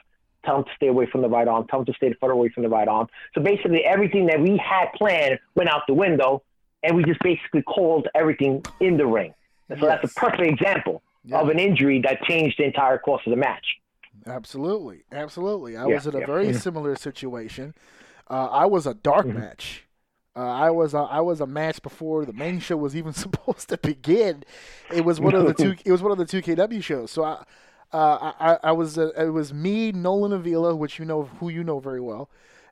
[0.45, 2.49] tell him to stay away from the right arm, tell him to stay further away
[2.49, 3.07] from the right arm.
[3.35, 6.41] So basically, everything that we had planned went out the window,
[6.83, 9.33] and we just basically called everything in the ring.
[9.69, 11.39] And so that's a perfect example Yeah.
[11.41, 13.65] of an injury that changed the entire course of the match.
[14.25, 15.77] Absolutely, absolutely.
[15.77, 17.73] I Yeah, was in a very similar situation.
[18.31, 19.39] Uh, I was a dark Mm-hmm.
[19.39, 19.85] match.
[20.33, 23.67] Uh, I was a, I was a match before the main show was even supposed
[23.69, 24.43] to begin.
[24.93, 25.75] It was one of the two.
[25.85, 27.11] It was one of the two KW shows.
[27.11, 27.43] So I,
[27.91, 31.63] uh, I, I was uh, it was me, Nolan Avila, which you know who you
[31.65, 32.29] know very well,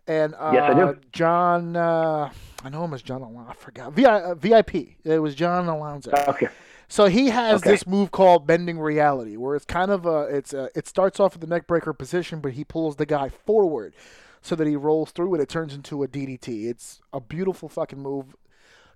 [0.07, 0.97] and uh, Yes, I do.
[1.11, 1.75] John.
[1.75, 2.31] Uh,
[2.63, 3.21] I know him as John.
[3.21, 3.91] Alon- I forgot.
[3.93, 4.75] VI, uh, VIP.
[5.03, 6.11] It was John Alonzo.
[6.29, 6.47] Okay.
[6.87, 7.71] So he has Okay.
[7.71, 11.33] this move called bending reality, where it's kind of a it's a it starts off
[11.33, 13.93] with the neck breaker position, but he pulls the guy forward
[14.41, 16.69] so that he rolls through and it turns into a DDT.
[16.69, 18.35] It's a beautiful fucking move.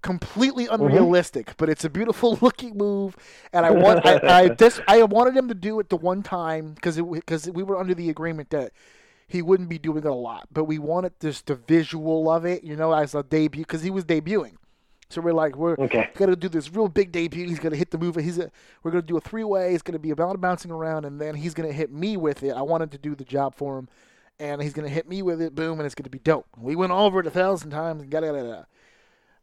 [0.02, 0.84] Completely mm-hmm.
[0.84, 3.16] unrealistic, but it's a beautiful looking move,
[3.54, 6.74] and I want I, I this I wanted him to do it the one time
[6.74, 8.74] because because we were under the agreement that
[9.28, 12.64] he wouldn't be doing it a lot, but we wanted just the visual of it,
[12.64, 14.56] you know, as a debut because he was debuting.
[15.10, 16.10] So we're like, we're Okay.
[16.16, 17.48] gonna do this real big debut.
[17.48, 18.16] He's gonna hit the move.
[18.16, 18.52] He's a,
[18.82, 19.74] we're gonna do a three way.
[19.74, 22.52] It's gonna be about bouncing around, and then he's gonna hit me with it.
[22.52, 23.90] I wanted to do the job for him,
[24.40, 25.56] and he's gonna hit me with it.
[25.56, 26.48] Boom, and it's gonna be dope.
[26.58, 28.02] We went over it a thousand times.
[28.02, 28.64] And da da da.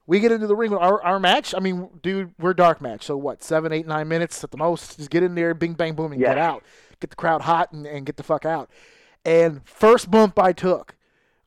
[0.06, 1.54] We get into the ring with our, our match.
[1.54, 3.04] I mean, dude, we're dark match.
[3.04, 3.44] So what?
[3.44, 4.96] Seven, eight, nine minutes at the most.
[4.96, 6.64] Just get in there, bing, bang, boom, and get out.
[6.98, 8.70] Get the crowd hot and, and get the fuck out.
[9.24, 10.96] And first bump I took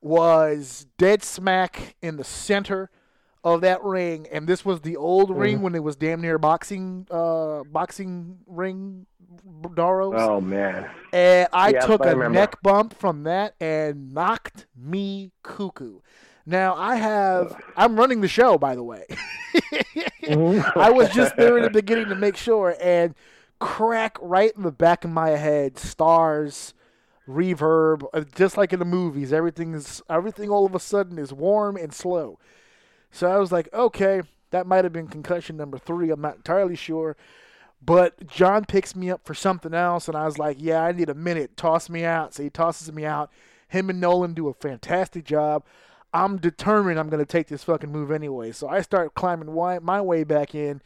[0.02, 2.90] was dead smack in the center
[3.44, 5.40] of that ring, and this was the old Mm-hmm.
[5.40, 9.06] ring when it was damn near boxing, uh, boxing ring,
[9.62, 10.14] Doros.
[10.20, 10.90] Oh man.
[11.12, 12.40] And I took I a remember.
[12.40, 16.00] neck bump from that and knocked me cuckoo.
[16.46, 19.06] Now I have I'm running the show by the way.
[20.24, 20.80] Mm-hmm.
[20.80, 23.16] I was just there in the beginning to make sure and
[23.60, 26.74] crack right in the back of my head stars
[27.28, 31.34] reverb uh, just like in the movies everything is everything all of a sudden is
[31.34, 32.38] warm and slow.
[33.14, 36.76] So I was like, okay, that might have been concussion number 3, I'm not entirely
[36.76, 37.16] sure.
[37.86, 41.10] But John picks me up for something else, and I was like, yeah, I need
[41.10, 41.56] a minute.
[41.56, 42.34] Toss me out.
[42.34, 43.30] So he tosses me out.
[43.68, 45.64] Him and Nolan do a fantastic job.
[46.14, 48.52] I'm determined I'm going to take this fucking move anyway.
[48.52, 50.82] So I start climbing my way back in.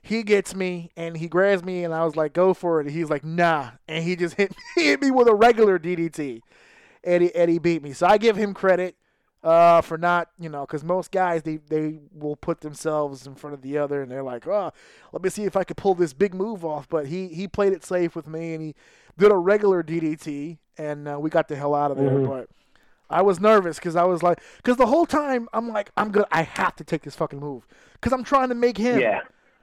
[0.00, 2.86] He gets me and he grabs me, and I was like, go for it.
[2.86, 3.70] And he's like, nah.
[3.86, 6.40] And he just hit, hit me with a regular DDT.
[7.04, 7.92] And he beat me.
[7.92, 8.96] So I give him credit
[9.42, 13.54] uh, for not, you know, because most guys they they will put themselves in front
[13.54, 14.72] of the other, and they're like, oh,
[15.12, 16.88] let me see if I could pull this big move off.
[16.88, 18.74] But he he played it safe with me, and he
[19.16, 22.18] did a regular DDT, and uh, we got the hell out of there.
[22.18, 22.48] But
[23.10, 26.26] I was nervous because I was like, because the whole time I'm like, I'm good,
[26.30, 29.00] I have to take this fucking move because I'm trying to make him.
[29.00, 29.20] Yeah.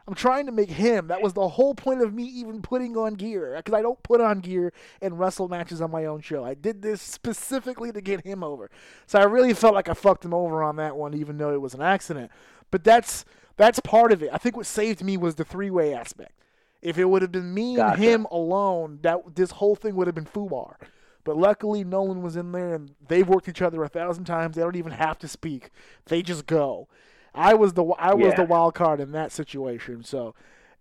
[0.08, 1.08] I'm trying to make him.
[1.08, 3.56] That was the whole point of me even putting on gear.
[3.58, 4.72] Because I don't put on gear
[5.02, 6.44] and wrestle matches on my own show.
[6.44, 8.70] I did this specifically to get him over.
[9.08, 11.62] So I really felt like I fucked him over on that one, even though it
[11.62, 12.30] was an accident.
[12.70, 13.26] But that's
[13.58, 14.30] that's part of it.
[14.32, 16.34] I think what saved me was the three way aspect.
[16.82, 17.96] If it would have been me Gotcha.
[17.96, 20.76] and him alone, that this whole thing would have been FUBAR.
[21.24, 24.56] But luckily, Nolan was in there, and they've worked each other a thousand times.
[24.56, 25.72] They don't even have to speak;
[26.06, 26.88] they just go.
[27.36, 28.36] I was the I was Yeah.
[28.36, 30.04] the wild card in that situation.
[30.04, 30.34] So,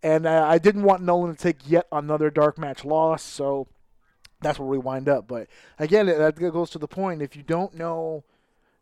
[0.03, 3.23] and uh, I didn't want Nolan to take yet another dark match loss.
[3.23, 3.69] So,
[4.41, 5.27] that's where we wind up.
[5.27, 5.49] But
[5.79, 7.23] again, that goes to the point.
[7.23, 8.25] If you don't know,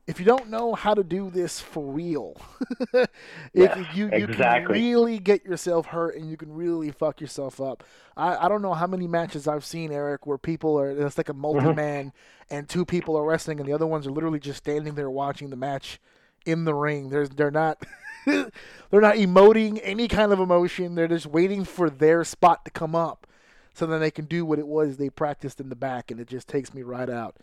[0.07, 2.37] if you don't know how to do this for real,
[2.93, 3.07] Yeah,
[3.55, 4.81] if you you exactly.
[4.81, 7.85] can really get yourself hurt and you can really fuck yourself up.
[8.17, 11.29] I, I don't know how many matches I've seen, Eric, where people are it's like
[11.29, 12.13] a multi man
[12.51, 15.51] and two people are wrestling and the other ones are literally just standing there watching
[15.51, 16.01] the match
[16.47, 17.09] in the ring.
[17.11, 17.83] There's they're not
[18.27, 20.95] they're not emoting any kind of emotion.
[20.95, 23.27] They're just waiting for their spot to come up
[23.75, 26.29] so then they can do what it was they practiced in the back and it
[26.29, 27.37] just takes me right out.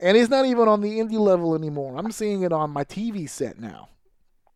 [0.00, 1.96] And it's not even on the indie level anymore.
[1.96, 3.88] I'm seeing it on my TV set now.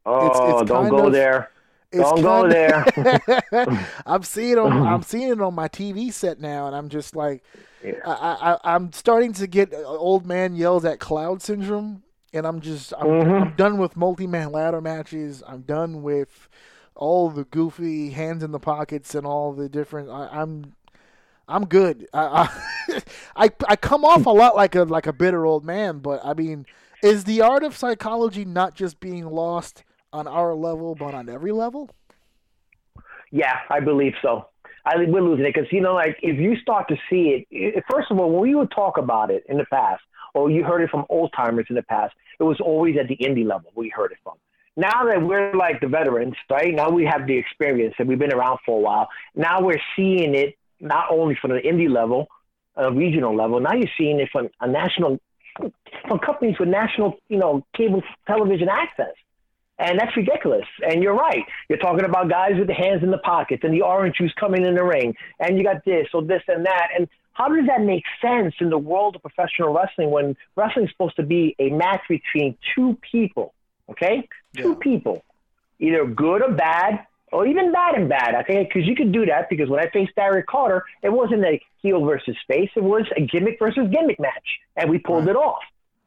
[0.07, 0.29] Oh,
[0.61, 1.51] it's don't go of- there.
[1.93, 3.21] It's Don't go kinda-
[3.53, 3.89] there.
[4.07, 7.15] I'm seeing it on I'm seeing it on my TV set now, and I'm just
[7.15, 7.45] like,
[7.85, 7.93] Yeah.
[8.07, 12.03] I, I I'm starting to get uh, old man yells at cloud syndrome,
[12.33, 13.43] and I'm just I'm, Mhm.
[13.43, 15.43] I'm done with multi man ladder matches.
[15.47, 16.49] I'm done with
[16.95, 20.11] all the goofy hands in the pockets and all the different.
[20.11, 20.75] I, I'm
[21.49, 22.07] I'm good.
[22.13, 22.49] I,
[22.89, 23.03] I
[23.47, 26.35] I I come off a lot like a like a bitter old man, but I
[26.35, 26.67] mean,
[27.03, 31.53] is the art of psychology not just being lost on our level, but on every
[31.53, 31.91] level?
[33.31, 34.47] Yeah, I believe so.
[34.85, 37.77] I think we're losing it because you know, like if you start to see it,
[37.77, 40.03] i first of all, when we would talk about it in the past,
[40.35, 43.17] or you heard it from old timers in the past, it was always at the
[43.17, 44.35] indie level we heard it from.
[44.77, 46.75] Now that we're like the veterans, right?
[46.75, 49.09] Now we have the experience and we've been around for a while.
[49.35, 52.29] Now we're seeing it not only from the indie level,
[52.77, 53.61] a regional level.
[53.61, 55.21] Now you're seeing it from a national,
[56.09, 59.15] from companies with national, you know, cable television access.
[59.79, 60.67] And that's ridiculous.
[60.87, 61.45] And you're right.
[61.69, 64.65] You're talking about guys with the hands in the pockets and the orange juice coming
[64.65, 66.89] in the ring, and you got this or this and that.
[66.97, 70.93] And how does that make sense in the world of professional wrestling when wrestling is
[70.93, 73.55] supposed to be a match between two people?
[73.89, 75.25] Okay, two people,
[75.81, 78.35] either good or bad, or even bad and bad.
[78.43, 79.49] Okay, because you could do that.
[79.51, 83.23] Because when I faced Derek Carter, it wasn't a heel versus face; it was a
[83.23, 85.63] gimmick versus gimmick match, and we pulled it off.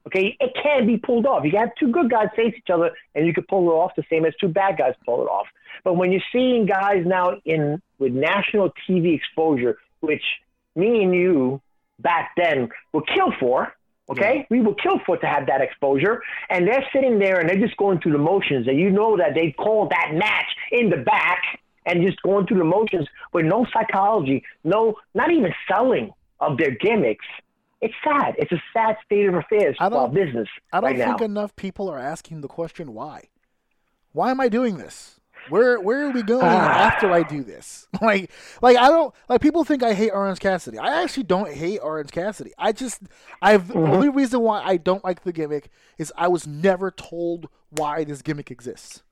[0.08, 1.44] Okay, it can be pulled off.
[1.44, 3.92] You can have two good guys face each other, and you can pull it off
[3.96, 5.48] the same as two bad guys pull it off.
[5.84, 10.24] But when you're seeing guys now in with national TV exposure, which
[10.76, 11.62] me and you
[12.00, 13.74] back then were killed for,
[14.10, 17.60] okay, we were killed for to have that exposure, and they're sitting there and they're
[17.60, 20.98] just going through the motions, and you know that they called that match in the
[20.98, 21.42] back
[21.86, 26.72] and just going through the motions with no psychology, no, not even selling of their
[26.72, 27.26] gimmicks.
[27.86, 28.36] It's sad.
[28.38, 31.26] It's a sad state of affairs I don't- business I don't right think now.
[31.26, 33.26] enough people are asking the question why.
[34.12, 35.20] Why am I doing this?
[35.50, 36.88] Where where are we going Ah.
[36.88, 37.88] after I do this?
[38.02, 38.32] Like
[38.64, 40.80] like I don't like people think I hate Orange Cassidy.
[40.80, 42.52] I actually don't hate Orange Cassidy.
[42.58, 43.02] I just
[43.42, 43.82] I've Mm-hmm.
[43.84, 48.04] the only reason why I don't like the gimmick is I was never told why
[48.04, 49.04] this gimmick exists.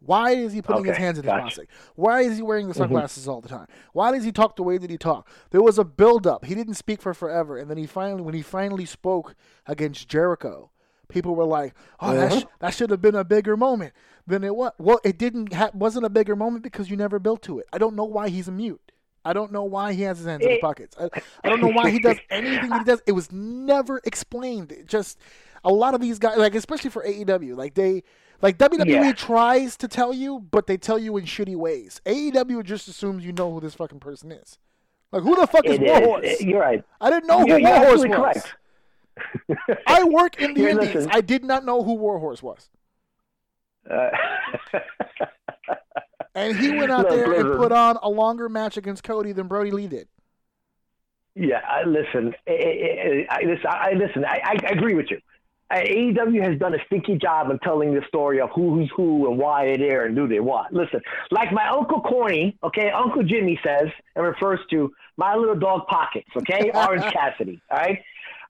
[0.00, 1.56] Why is he putting his hands in his gotcha.
[1.56, 1.70] pocket?
[1.94, 2.82] Why is he wearing the mm-hmm.
[2.82, 3.66] sunglasses all the time?
[3.92, 5.30] Why does he talk the way that he talked?
[5.50, 6.46] There was a build up.
[6.46, 9.34] He didn't speak for forever, and then he finally, when he finally spoke
[9.66, 10.70] against Jericho,
[11.08, 12.40] people were like, "Oh, that, uh-huh.
[12.40, 13.92] sh- that should have been a bigger moment
[14.26, 15.52] than it was." Well, it didn't.
[15.52, 17.66] Ha- wasn't a bigger moment because you never built to it.
[17.72, 18.92] I don't know why he's a mute.
[19.22, 20.96] I don't know why he has his hands in his pockets.
[20.98, 21.10] I,
[21.44, 23.02] I don't know why he does anything that he does.
[23.06, 24.72] It was never explained.
[24.72, 25.18] It just
[25.64, 28.02] a lot of these guys, like especially for AEW, like they,
[28.42, 29.12] like WWE Yeah.
[29.12, 32.00] tries to tell you, but they tell you in shitty ways.
[32.06, 34.58] AEW just assumes you know who this fucking person is.
[35.12, 36.40] Like who the fuck is Warhorse?
[36.40, 36.84] You're right.
[37.00, 38.16] I didn't know You're, who Warhorse was.
[38.16, 38.54] correct.
[39.86, 40.94] I work in the Here, Indies.
[40.94, 41.10] listen.
[41.12, 42.70] I did not know who Warhorse was.
[43.90, 44.10] Uh,
[46.34, 49.48] And he went out Look, there and put on a longer match against Cody than
[49.48, 50.06] Brodie Lee did.
[51.34, 55.20] Yeah, I, listen, I, I, listen, I, listen, I, I agree with you.
[55.78, 59.38] AEW has done a stinky job of telling the story of who, who's who and
[59.38, 60.72] why they're there and do they what.
[60.72, 65.86] Listen, like my Uncle Corny, okay, Uncle Jimmy says and refers to my little dog
[65.86, 67.98] Pockets, okay, Orange Cassidy, all right?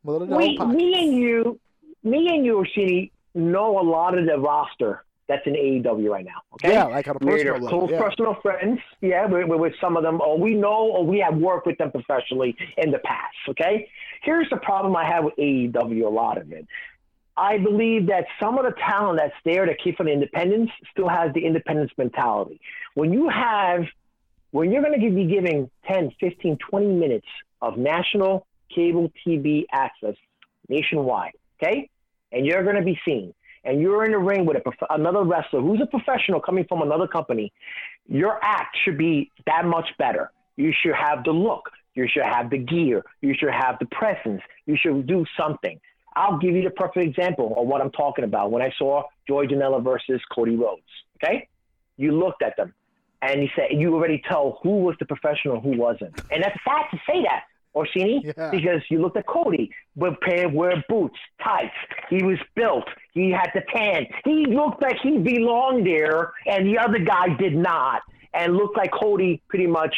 [0.05, 0.77] My little dog We, Pockets.
[0.77, 1.61] me and you,
[2.03, 6.41] me and you, Oshini, know a lot of the roster that's in AEW right now,
[6.55, 6.73] okay?
[6.73, 7.69] Yeah, like on a We're personal level.
[7.69, 8.03] close Yeah.
[8.03, 11.37] personal friends, yeah, we're, we're with some of them, or we know, or we have
[11.37, 13.37] worked with them professionally in the past.
[13.51, 13.89] Okay,
[14.23, 16.05] here's the problem I have with AEW.
[16.05, 16.67] A lot of it,
[17.41, 21.09] I believe that some of the talent that's there that came from the independence still
[21.09, 22.61] has the independence mentality.
[22.93, 23.85] When you have,
[24.51, 27.27] when you're going to be giving 10, 15, 20 minutes
[27.63, 30.17] of national cable TV access
[30.69, 31.89] nationwide, okay,
[32.31, 33.33] and you're going to be seen
[33.65, 37.07] and you're in the ring with prof- another wrestler who's a professional coming from another
[37.07, 37.55] company,
[38.07, 40.31] your act should be that much better.
[40.57, 41.71] You should have the look.
[41.95, 43.03] You should have the gear.
[43.23, 44.43] You should have the presence.
[44.67, 45.81] You should do something.
[46.17, 48.51] I'll give you the perfect example of what I'm talking about.
[48.51, 50.83] When I saw Joey Janela versus Cody Rhodes,
[51.23, 51.49] okay?
[51.97, 52.75] You looked at them
[53.23, 56.21] and you said you already tell who was the professional, who wasn't.
[56.31, 57.45] And that's sad to say that.
[57.75, 58.23] Orsini?
[58.25, 58.51] Yeah.
[58.51, 61.75] Because you looked at Cody, with pair wear boots, tights.
[62.09, 62.85] He was built.
[63.13, 64.07] He had the tan.
[64.25, 68.03] He looked like he belonged there, and the other guy did not,
[68.35, 69.95] and looked like Cody pretty much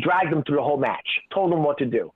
[0.00, 2.12] dragged him through the whole match, told him what to do.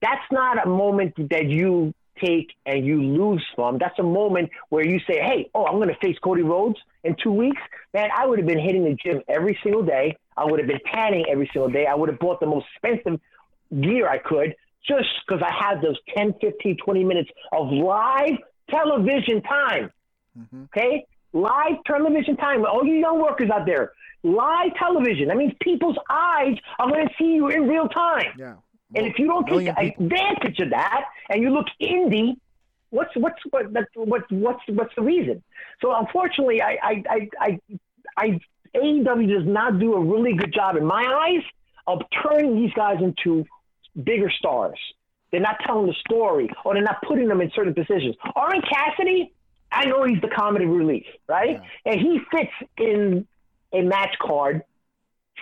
[0.00, 1.92] That's not a moment that you
[2.22, 3.78] take and you lose from.
[3.78, 7.16] That's a moment where you say, hey, oh, I'm going to face Cody Rhodes in
[7.22, 7.60] two weeks.
[7.94, 10.16] Man, I would have been hitting the gym every single day.
[10.36, 11.86] I would have been tanning every single day.
[11.86, 13.20] I would have bought the most expensive
[13.80, 14.54] gear I could
[14.86, 18.38] just because I had those 10, 15, 20 minutes of live
[18.70, 19.90] television time.
[20.38, 20.64] Mm-hmm.
[20.64, 21.06] Okay?
[21.32, 22.60] Live television time.
[22.60, 23.92] With all you young workers out there,
[24.22, 25.28] live television.
[25.28, 28.32] That means people's eyes are going to see you in real time.
[28.38, 28.54] Yeah.
[28.94, 32.36] And if you don't take advantage of that and you look indie,
[32.90, 35.42] what's what's what that's what's what's what's the reason?
[35.80, 37.60] So unfortunately, I I I I,
[38.16, 38.40] I
[38.74, 41.44] AEW does not do a really good job in my eyes
[41.86, 43.44] of turning these guys into
[44.02, 44.78] bigger stars.
[45.30, 48.16] They're not telling the story, or they're not putting them in certain positions.
[48.34, 49.32] Orange Cassidy,
[49.70, 51.60] I know he's the comedy relief, right?
[51.84, 53.26] And he fits in
[53.72, 54.62] a match card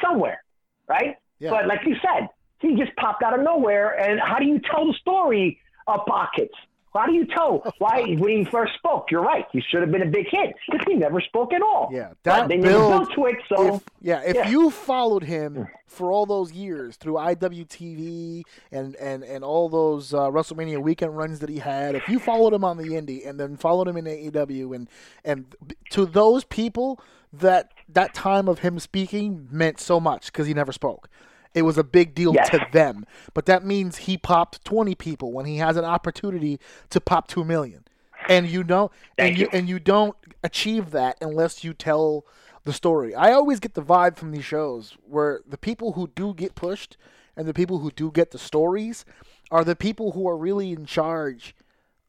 [0.02, 0.42] somewhere,
[0.88, 1.16] right?
[1.38, 1.50] Yeah.
[1.50, 2.28] But like you said,
[2.60, 3.98] he just popped out of nowhere.
[3.98, 6.54] And how do you tell the story of Pockets?
[6.94, 9.10] How do you tell why when he first spoke?
[9.10, 9.44] You're right.
[9.52, 11.90] He should have been a big hit because he never spoke at all.
[11.92, 13.12] Yeah, But that they never build.
[13.14, 13.36] to it.
[13.50, 14.48] So if, yeah, if yeah.
[14.48, 20.30] you followed him for all those years through IWTV and and and all those uh,
[20.30, 23.58] WrestleMania weekend runs that he had, if you followed him on the indie and then
[23.58, 24.88] followed him in AEW and
[25.22, 25.54] and
[25.90, 26.98] to those people
[27.32, 31.08] that that time of him speaking meant so much because he never spoke.
[31.56, 32.50] It was a big deal Yes.
[32.50, 36.60] to them, but that means he popped twenty people when he has an opportunity
[36.90, 37.84] to pop two million,
[38.28, 39.50] and you don't and you you.
[39.52, 40.14] and you don't
[40.44, 42.26] achieve that unless you tell
[42.64, 43.14] the story.
[43.14, 46.96] I always get the vibe from these shows where the people who do get pushed
[47.36, 49.04] and the people who do get the stories
[49.50, 51.54] are the people who are really in charge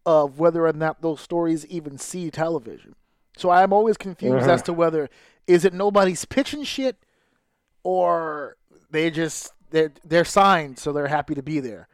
[0.06, 2.96] of whether or not those stories even see television.
[3.38, 4.50] So I'm always confused mm-hmm.
[4.50, 5.10] as to whether
[5.46, 6.98] is it nobody's pitching shit
[7.84, 8.58] or
[8.92, 11.88] they just they're they're signed so they're happy to be there.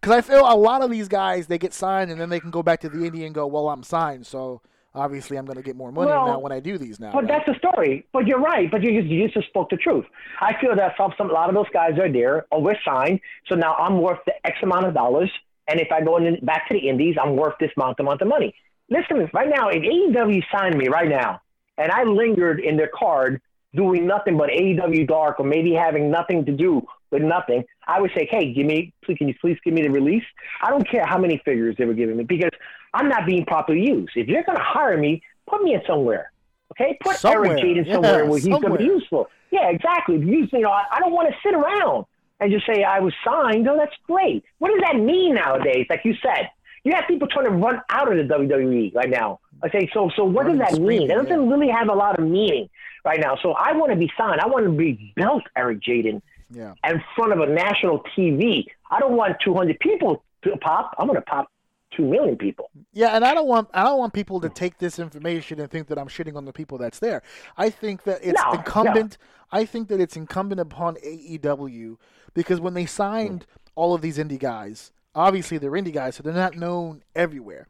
[0.00, 2.50] Because I feel a lot of these guys they get signed and then they can
[2.50, 4.62] go back to the indie and go, well, I'm signed, so
[4.94, 7.12] obviously I'm going to get more money Well, now when I do these now.
[7.12, 7.28] But right?
[7.28, 8.06] that's the story.
[8.12, 8.70] But you're right.
[8.70, 10.06] But you just, you just spoke the truth.
[10.40, 13.20] I feel that some, some a lot of those guys are there, or we're signed.
[13.46, 15.30] So now I'm worth the X amount of dollars.
[15.68, 18.28] And if I go in, back to the Indies, I'm worth this amount, amount of
[18.28, 18.54] money.
[18.88, 21.40] Listen, right now, if AEW signed me right now,
[21.78, 23.40] and I lingered in their card
[23.74, 28.10] doing nothing but AEW Dark, or maybe having nothing to do with nothing, I would
[28.14, 30.24] say, hey, give me, please, can you please give me the release?
[30.62, 32.50] I don't care how many figures they were giving me because
[32.94, 34.12] I'm not being properly used.
[34.16, 36.32] If you're going to hire me, put me in somewhere.
[36.72, 37.58] Okay, put Somewhere.
[37.58, 39.28] Eric Jaden Yeah, somewhere where he's going to be useful.
[39.50, 40.16] Yeah, exactly.
[40.18, 42.06] You know, I, I don't want to sit around
[42.38, 43.64] and just say I was signed.
[43.64, 44.44] No, that's great.
[44.58, 45.86] What does that mean nowadays?
[45.90, 46.48] Like you said,
[46.84, 49.40] you have people trying to run out of the WWE right now.
[49.64, 51.02] Okay, so so what does that mean?
[51.02, 52.68] It screaming, doesn't really have a lot of meaning
[53.04, 53.36] right now.
[53.42, 54.40] So I want to be signed.
[54.40, 56.74] I want to be built, Eric Jaden, yeah.
[56.84, 58.66] in front of a national TV.
[58.90, 60.94] I don't want 200 people to pop.
[60.98, 61.50] I'm going to pop
[61.96, 62.70] 2 million people.
[62.92, 65.88] Yeah, and I don't want I don't want people to take this information and think
[65.88, 67.22] that I'm shitting on the people that's there.
[67.56, 69.18] I think that it's No, incumbent.
[69.52, 71.96] I think that it's incumbent upon AEW
[72.34, 73.70] because when they signed hmm.
[73.74, 77.66] all of these indie guys, obviously they're indie guys, so they're not known everywhere.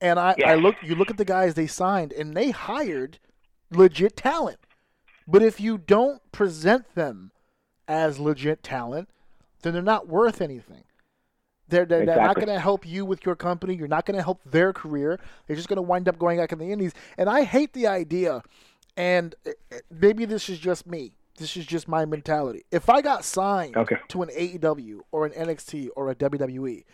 [0.00, 3.18] And I, I look you look at the guys they signed and they hired
[3.70, 4.58] legit talent.
[5.26, 7.32] But if you don't present them
[7.88, 9.08] as legit talent,
[9.62, 10.84] then they're not worth anything.
[11.68, 13.74] They're, they're, they're not going to help you with your company.
[13.74, 15.18] You're not going to help their career.
[15.46, 16.92] They're just going to wind up going back in the Indies.
[17.18, 18.42] And I hate the idea,
[18.96, 21.16] and uh, uh, maybe this is just me.
[21.38, 22.64] This is just my mentality.
[22.70, 23.96] If I got signed Okay.
[24.08, 26.84] to an AEW or an NXT or a WWE,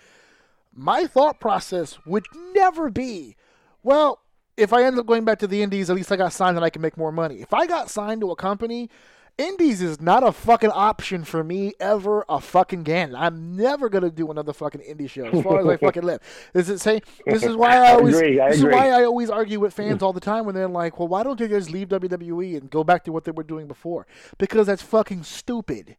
[0.74, 3.36] my thought process would never be,
[3.82, 4.20] well,
[4.56, 6.64] if I end up going back to the Indies, at least I got signed and
[6.64, 7.40] I can make more money.
[7.40, 8.90] If I got signed to a company,
[9.38, 13.14] Indies is not a fucking option for me ever a fucking again.
[13.14, 16.20] I'm never gonna do another fucking indie show as far as I fucking live.
[16.52, 18.74] This is say this is why I always agree, I this agree.
[18.74, 21.22] is why I always argue with fans all the time when they're like, well, why
[21.22, 24.06] don't you just leave WWE and go back to what they were doing before?
[24.36, 25.96] Because that's fucking stupid.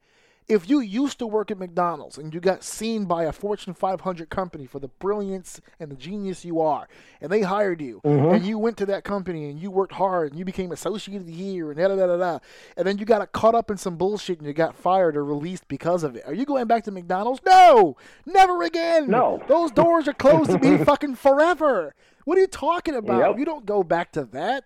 [0.47, 4.29] If you used to work at McDonald's and you got seen by a Fortune 500
[4.29, 6.87] company for the brilliance and the genius you are,
[7.21, 8.35] and they hired you, mm-hmm.
[8.35, 11.25] and you went to that company and you worked hard and you became associate of
[11.25, 12.39] the year and da da da da da,
[12.77, 15.67] and then you got caught up in some bullshit and you got fired or released
[15.67, 17.41] because of it, are you going back to McDonald's?
[17.45, 19.09] No, never again.
[19.09, 19.41] No.
[19.47, 21.95] those doors are closed to me fucking forever.
[22.25, 23.29] What are you talking about?
[23.29, 23.39] Yep.
[23.39, 24.65] You don't go back to that.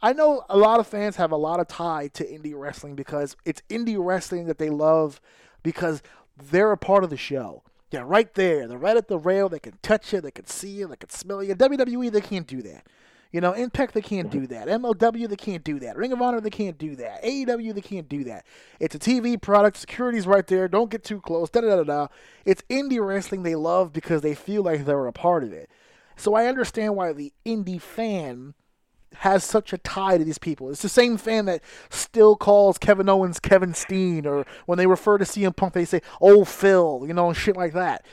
[0.00, 3.36] I know a lot of fans have a lot of tie to indie wrestling because
[3.44, 5.20] it's indie wrestling that they love
[5.62, 6.02] because
[6.50, 7.64] they're a part of the show.
[7.90, 8.68] They're right there.
[8.68, 9.48] They're right at the rail.
[9.48, 10.20] They can touch you.
[10.20, 10.86] They can see you.
[10.86, 11.54] They can smell you.
[11.54, 12.86] WWE, they can't do that.
[13.32, 14.68] You know, Impact, they can't do that.
[14.68, 15.96] MLW, they can't do that.
[15.96, 17.22] Ring of Honor, they can't do that.
[17.22, 18.46] AEW, they can't do that.
[18.80, 19.76] It's a TV product.
[19.76, 20.66] Security's right there.
[20.66, 21.50] Don't get too close.
[21.50, 22.06] Da da da da.
[22.46, 25.68] It's indie wrestling they love because they feel like they're a part of it.
[26.16, 28.54] So I understand why the indie fan
[29.16, 30.70] has such a tie to these people.
[30.70, 35.18] It's the same fan that still calls Kevin Owens Kevin Steen, or when they refer
[35.18, 38.04] to CM Punk, they say, "Oh Phil," you know, and shit like that.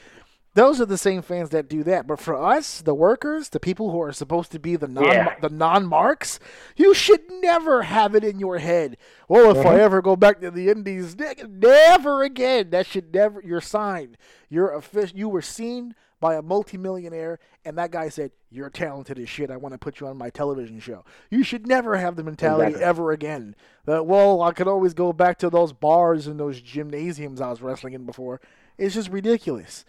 [0.56, 2.08] Those are the same fans that do that.
[2.08, 5.36] But for us, the workers, the people who are supposed to be the non Yeah.
[5.42, 6.40] the non marks,
[6.78, 8.96] you should never have it in your head.
[9.28, 9.84] Well, if I uh-huh.
[9.84, 12.70] ever go back to the Indies, ne- never again.
[12.70, 13.42] That should never.
[13.42, 14.18] You're signed.
[14.50, 15.18] You're official.
[15.18, 19.52] You were seen by a multimillionaire, and that guy said, "You're talented as shit.
[19.52, 22.68] I want to put you on my television show." You should never have the mentality
[22.68, 22.86] Exactly.
[22.86, 23.56] ever again.
[23.86, 27.62] That well, I could always go back to those bars and those gymnasiums I was
[27.62, 28.42] wrestling in before.
[28.78, 29.86] It's just ridiculous.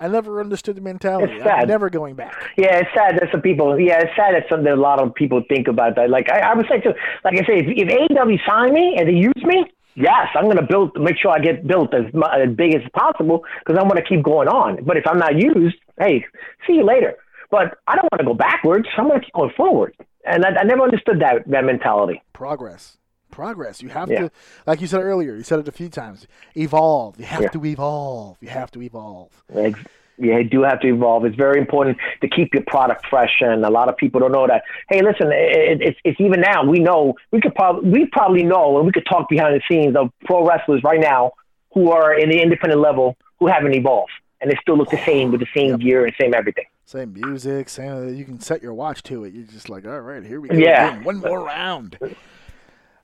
[0.00, 1.34] I never understood the mentality.
[1.34, 2.34] It's I'm never going back.
[2.56, 3.78] Yeah, it's sad that some people.
[3.78, 6.10] Yeah, it's sad that some that a lot of people think about that.
[6.10, 9.08] Like I, I would say to, like I say, if, if AEW sign me and
[9.08, 9.64] they use me,
[9.96, 13.78] yes, I'm gonna build, make sure I get built as as big as possible because
[13.78, 14.84] I want to keep going on.
[14.84, 16.24] But if I'm not used, hey,
[16.66, 17.14] see you later.
[17.50, 18.86] But I don't want to go backwards.
[18.96, 19.94] I'm gonna keep going forward.
[20.26, 22.22] And I, I never understood that that mentality.
[22.32, 22.96] Progress.
[23.30, 23.82] Progress.
[23.82, 24.20] You have Yeah.
[24.22, 24.30] to,
[24.66, 26.26] like you said earlier, you said it a few times.
[26.56, 27.18] Evolve.
[27.18, 27.48] You have Yeah.
[27.48, 28.36] to evolve.
[28.40, 29.42] You have to evolve.
[29.54, 29.84] Ex- Yeah,
[30.18, 31.24] you do have to evolve.
[31.24, 34.46] It's very important to keep your product fresh, and a lot of people don't know
[34.46, 34.62] that.
[34.88, 36.64] Hey, listen, it, it's it's even now.
[36.64, 39.96] We know we could probably we probably know, and we could talk behind the scenes
[39.96, 41.32] of pro wrestlers right now
[41.72, 45.30] who are in the independent level who haven't evolved, and they still look the same
[45.32, 45.80] with the same Yep.
[45.80, 46.64] gear and same everything.
[46.86, 47.68] Same music.
[47.68, 48.14] Same.
[48.14, 49.32] You can set your watch to it.
[49.34, 50.56] You're just like, all right, here we go.
[50.56, 50.90] Yeah.
[50.92, 51.04] again.
[51.04, 51.98] One more round.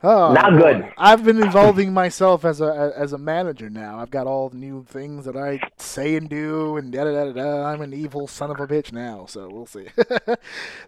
[0.02, 0.58] Oh, Not boy.
[0.58, 0.92] good.
[0.96, 3.98] I've been involving myself as a as a manager now.
[3.98, 7.24] I've got all the new things that I say and do, and da da da
[7.26, 7.32] da.
[7.32, 7.64] da.
[7.66, 9.88] I'm an evil son of a bitch now, so we'll see.
[9.96, 10.38] that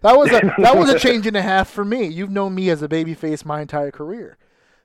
[0.03, 2.07] was a that was a change and a half for me.
[2.07, 4.37] You've known me as a babyface my entire career.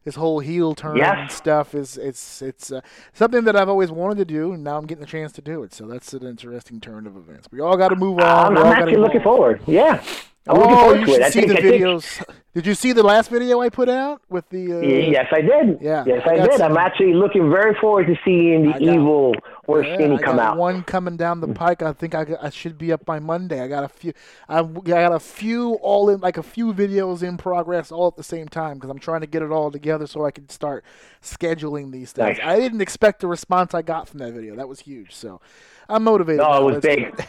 [0.04, 1.34] This whole heel turn Yes.
[1.34, 2.80] stuff is it's it's uh,
[3.12, 5.62] something that I've always wanted to do, and now I'm getting a chance to do
[5.64, 5.74] it.
[5.74, 7.48] So that's an interesting turn of events.
[7.52, 8.24] We all got to move on.
[8.24, 9.60] I'm, I'm all actually looking forward.
[9.66, 10.02] Yeah,
[10.46, 11.22] I'm oh, looking forward you to it.
[11.24, 12.24] should see think, the videos.
[12.54, 14.78] Did you see the last video I put out with the?
[14.78, 15.78] Uh, Yes, I did.
[15.82, 16.54] Yeah, yes, I I, did.
[16.58, 19.34] some- I'm actually looking very forward to seeing the evil
[19.68, 20.56] or Yeah, skinny I come out.
[20.56, 21.82] one coming down the pike.
[21.82, 23.60] I think I, I should be up by Monday.
[23.62, 24.12] I got a few.
[24.48, 28.16] I, I got a few all in, like a few videos in progress all at
[28.16, 30.84] the same time because I'm trying to get it all together so I can start
[31.22, 32.38] scheduling these things.
[32.38, 32.46] Nice.
[32.46, 34.56] I didn't expect the response I got from that video.
[34.56, 35.14] That was huge.
[35.14, 35.40] So
[35.88, 36.40] I'm motivated.
[36.40, 36.68] No, now.
[36.68, 37.26] it was big.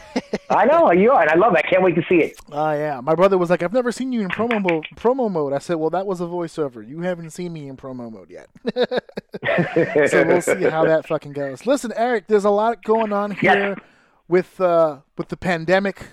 [0.50, 1.62] I know you are, and I love it.
[1.64, 2.36] I can't wait to see it.
[2.52, 5.52] Oh yeah, my brother was like, "I've never seen you in promo mode." Promo mode.
[5.52, 6.86] I said, "Well, that was a voiceover.
[6.86, 8.48] You haven't seen me in promo mode yet."
[10.10, 11.66] so we'll see how that fucking goes.
[11.66, 13.54] Listen, Eric, there's a lot going on Yes.
[13.56, 13.76] here
[14.28, 16.06] with uh, with the pandemic.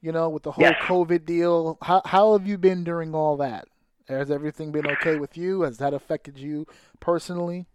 [0.00, 0.74] You know, with the whole Yes.
[0.82, 1.78] COVID deal.
[1.82, 3.66] How how have you been during all that?
[4.08, 5.62] Has everything been okay with you?
[5.62, 6.66] Has that affected you
[7.00, 7.66] personally?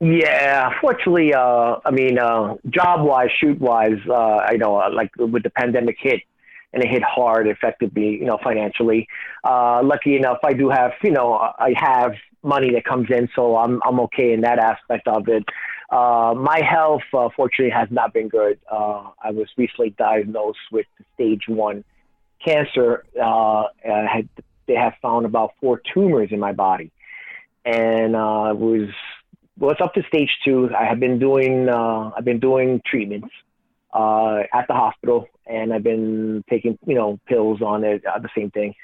[0.00, 5.10] Yeah, fortunately, uh, I mean, uh, job wise, shoot wise, uh, you know, uh, like
[5.18, 6.22] with the pandemic hit,
[6.72, 9.08] and it hit hard, affected me, you know, financially.
[9.44, 12.12] Uh, lucky enough, I do have, you know, I have
[12.42, 15.44] money that comes in, so I'm I'm okay in that aspect of it.
[15.90, 18.58] Uh, my health, uh, fortunately, has not been good.
[18.70, 21.84] Uh, I was recently diagnosed with stage one
[22.42, 23.04] cancer.
[23.22, 24.30] Uh, had,
[24.66, 26.90] they have found about four tumors in my body,
[27.66, 28.88] and uh, was
[29.60, 30.70] well, it's up to stage two.
[30.76, 33.28] I have been doing uh, I've been doing treatments
[33.92, 38.02] uh, at the hospital, and I've been taking you know pills on it.
[38.04, 38.74] Uh, the same thing.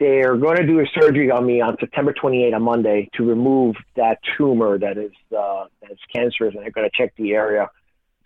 [0.00, 3.76] They're going to do a surgery on me on September 28 on Monday to remove
[3.96, 7.68] that tumor that is uh, that is cancerous, and they're going to check the area.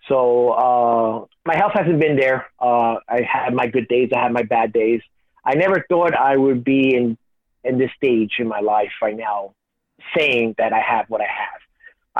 [0.07, 2.47] So uh, my health hasn't been there.
[2.59, 4.09] Uh, I had my good days.
[4.15, 5.01] I had my bad days.
[5.45, 7.17] I never thought I would be in
[7.65, 9.53] in this stage in my life right now,
[10.17, 11.59] saying that I have what I have.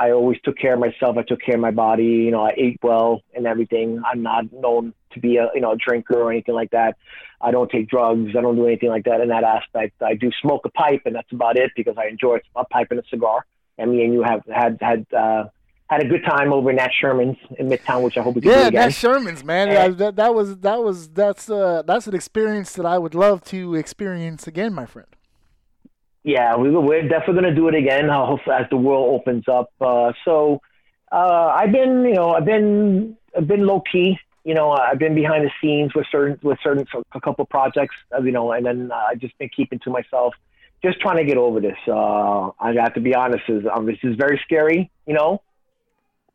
[0.00, 1.18] I always took care of myself.
[1.18, 2.04] I took care of my body.
[2.04, 4.02] You know, I ate well and everything.
[4.10, 6.96] I'm not known to be a you know a drinker or anything like that.
[7.40, 8.30] I don't take drugs.
[8.36, 10.00] I don't do anything like that in that aspect.
[10.02, 13.00] I do smoke a pipe, and that's about it because I enjoy a pipe and
[13.00, 13.44] a cigar.
[13.78, 15.44] And me and you have had had uh,
[15.90, 18.52] had a good time over in Nat Sherman's in Midtown, which I hope we can
[18.52, 18.80] do Yeah, again.
[18.82, 19.68] Nat Sherman's man.
[19.68, 19.88] Yeah.
[19.88, 23.74] That, that was that was that's uh that's an experience that I would love to
[23.74, 25.08] experience again, my friend.
[26.22, 28.10] Yeah, we, we're definitely going to do it again.
[28.10, 29.70] uh, as the world opens up.
[29.80, 30.60] Uh, so,
[31.10, 34.18] uh, I've been, you know, I've been, I've been low key.
[34.44, 37.94] You know, I've been behind the scenes with certain, with certain, a couple projects.
[38.14, 40.34] Uh, you know, and then uh, I just been keeping to myself,
[40.82, 41.76] just trying to get over this.
[41.86, 43.44] Uh, I have to be honest.
[43.48, 44.90] Is um, this is very scary.
[45.06, 45.42] You know,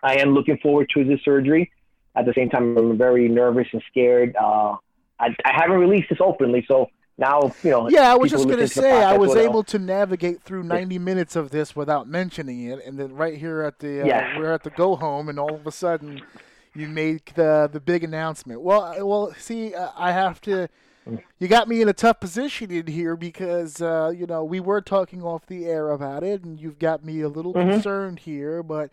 [0.03, 1.72] I am looking forward to this surgery.
[2.16, 4.36] At the same time, I'm very nervous and scared.
[4.38, 4.78] I,
[5.20, 7.90] I haven't released this openly, so now you know.
[7.90, 11.36] Yeah, I was just going to say I was able to navigate through 90 minutes
[11.36, 14.36] of this without mentioning it, and then right here at the uh, yes.
[14.38, 16.22] we're at the go home, and all of a sudden
[16.76, 18.62] you make the the big announcement.
[18.62, 20.68] Well, well, see, I have to.
[21.38, 24.82] You got me in a tough position in here because uh, you know we were
[24.82, 27.70] talking off the air about it, and you've got me a little mm-hmm.
[27.70, 28.64] concerned here.
[28.64, 28.90] But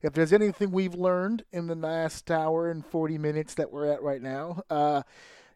[0.00, 4.02] if there's anything we've learned in the last hour and 40 minutes that we're at
[4.02, 5.02] right now, uh,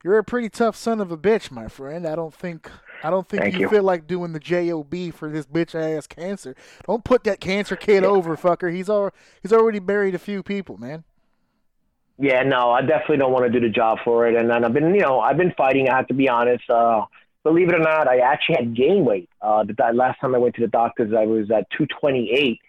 [0.02, 2.06] you're a pretty tough son of a bitch, my friend.
[2.06, 2.70] I don't think
[3.02, 6.54] I don't think you, you, feel like doing the job for this bitch ass cancer.
[6.86, 8.72] Don't put that cancer kid over, fucker.
[8.72, 9.12] He's al-
[9.42, 11.04] he's already buried a few people, man.
[12.18, 14.34] Yeah, no, I definitely don't want to do the job for it.
[14.34, 15.88] And then I've been, you know, I've been fighting.
[15.88, 16.68] I have to be honest.
[16.68, 17.06] Uh,
[17.42, 19.30] believe it or not, I actually had gain weight.
[19.40, 22.60] Uh, the last time I went to the doctors, I was at 228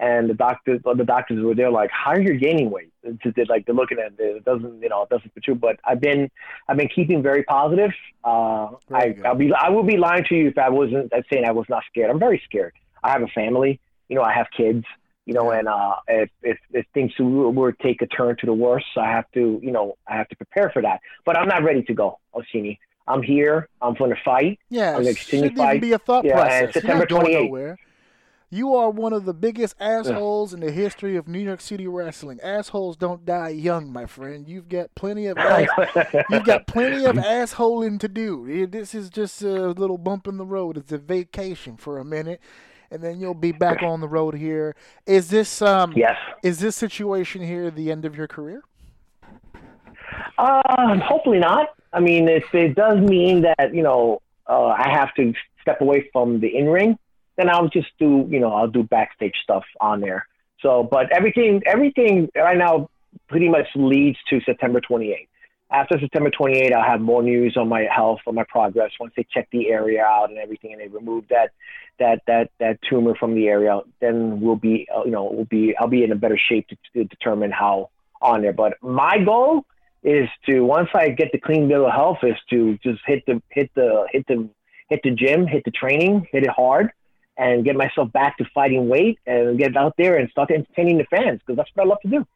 [0.00, 2.90] and the doctors the doctors were there like how are you gaining weight?
[3.04, 6.30] Like they're looking at it it doesn't you know it doesn't true but i've been
[6.68, 7.92] i've been keeping very positive.
[8.24, 11.52] Uh i i'll be i will be lying to you if i wasn't saying i
[11.52, 12.10] was not scared.
[12.10, 12.72] I'm very scared.
[13.04, 13.78] I have a family.
[14.08, 14.84] You know i have kids.
[15.26, 18.54] You know and uh if if, if things were to take a turn to the
[18.54, 21.00] worse i have to you know i have to prepare for that.
[21.26, 22.80] But i'm not ready to go Orsini.
[23.06, 23.68] i'm here.
[23.82, 24.58] I'm going to fight.
[24.70, 25.80] Yeah i'm going to continue to fight.
[25.82, 26.62] be a thought yeah, process.
[26.64, 27.76] and september 28th
[28.50, 32.40] you are one of the biggest assholes in the history of New York City wrestling.
[32.42, 34.48] Assholes don't die young, my friend.
[34.48, 35.68] You've got plenty of ass,
[36.30, 38.66] you've got plenty of assholing to do.
[38.66, 40.76] This is just a little bump in the road.
[40.76, 42.40] It's a vacation for a minute,
[42.90, 44.74] and then you'll be back on the road here.
[45.06, 45.92] Is this um?
[45.94, 46.16] Yes.
[46.42, 48.64] Is this situation here the end of your career?
[50.38, 51.68] Um, hopefully not.
[51.92, 55.32] I mean, if it does mean that you know uh, I have to
[55.62, 56.98] step away from the in ring
[57.40, 60.26] then I'll just do, you know, I'll do backstage stuff on there.
[60.60, 62.90] So, but everything, everything right now
[63.28, 65.26] pretty much leads to September 28th.
[65.72, 68.90] After September 28th, I'll have more news on my health, on my progress.
[68.98, 71.52] Once they check the area out and everything, and they remove that,
[71.98, 75.74] that, that, that tumor from the area, then we'll be, uh, you know, we'll be,
[75.78, 77.90] I'll be in a better shape to, to determine how
[78.20, 78.52] on there.
[78.52, 79.64] But my goal
[80.02, 83.40] is to once I get the clean bill of health, is to just hit the,
[83.50, 84.50] hit the, hit the,
[84.88, 86.90] hit the gym, hit the training, hit it hard,
[87.40, 91.04] and get myself back to fighting weight and get out there and start entertaining the
[91.04, 92.26] fans because that's what I love to do.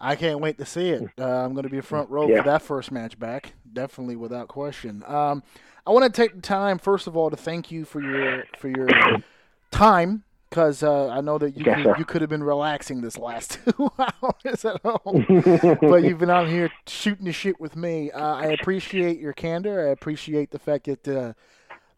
[0.00, 1.10] I can't wait to see it.
[1.18, 2.38] Uh, I'm going to be a front row yeah.
[2.38, 5.02] for that first match back, definitely without question.
[5.08, 5.42] Um,
[5.84, 8.68] I want to take the time first of all to thank you for your for
[8.68, 8.88] your
[9.72, 13.18] time because uh, I know that you yes, could, you could have been relaxing this
[13.18, 15.26] last two hours at home,
[15.80, 18.12] but you've been out here shooting the shit with me.
[18.12, 19.88] Uh, I appreciate your candor.
[19.88, 21.32] I appreciate the fact that uh,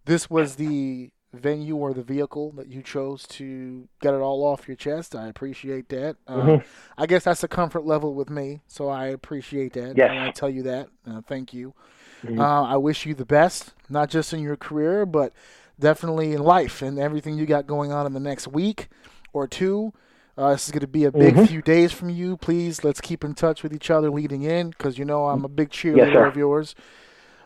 [0.06, 4.66] this was the venue or the vehicle that you chose to get it all off
[4.66, 5.14] your chest.
[5.14, 6.16] I appreciate that.
[6.26, 6.68] Um, mm-hmm.
[6.98, 9.96] I guess that's a comfort level with me, so I appreciate that.
[9.96, 10.10] Yes.
[10.10, 10.88] And I tell you that.
[11.06, 11.74] Uh, thank you.
[12.24, 12.40] Mm-hmm.
[12.40, 15.32] Uh, I wish you the best, not just in your career, but
[15.78, 18.88] definitely in life and everything you got going on in the next week
[19.32, 19.92] or two.
[20.36, 21.44] Uh, this is going to be a big mm-hmm.
[21.44, 22.36] few days from you.
[22.36, 25.48] Please, let's keep in touch with each other leading in because you know I'm a
[25.48, 26.74] big cheerleader yes, of yours.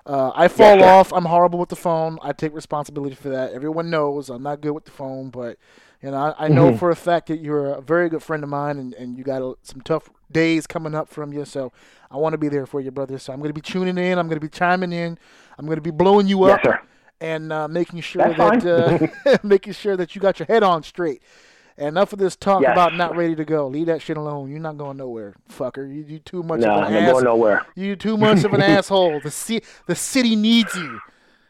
[0.06, 1.12] Uh, I fall yeah, off.
[1.12, 2.18] I'm horrible with the phone.
[2.22, 3.52] I take responsibility for that.
[3.52, 5.58] Everyone knows I'm not good with the phone, but
[6.02, 6.76] you know I, I know mm-hmm.
[6.76, 9.40] for a fact that you're a very good friend of mine, and, and you got
[9.40, 11.46] a, some tough days coming up from you.
[11.46, 11.72] So
[12.10, 13.18] I want to be there for you, brother.
[13.18, 14.18] So I'm going to be tuning in.
[14.18, 15.18] I'm going to be chiming in.
[15.58, 16.60] I'm going to be blowing you up
[17.20, 20.82] and uh, making sure That's that uh, making sure that you got your head on
[20.82, 21.22] straight.
[21.76, 22.72] Enough of this talk yes.
[22.72, 23.66] about not ready to go.
[23.66, 24.48] Leave that shit alone.
[24.48, 25.88] You're not going nowhere, fucker.
[25.88, 27.12] You, you too much of an I'm ass.
[27.12, 27.66] going nowhere.
[27.74, 29.20] You too much of an asshole.
[29.20, 31.00] The ci- the city needs you.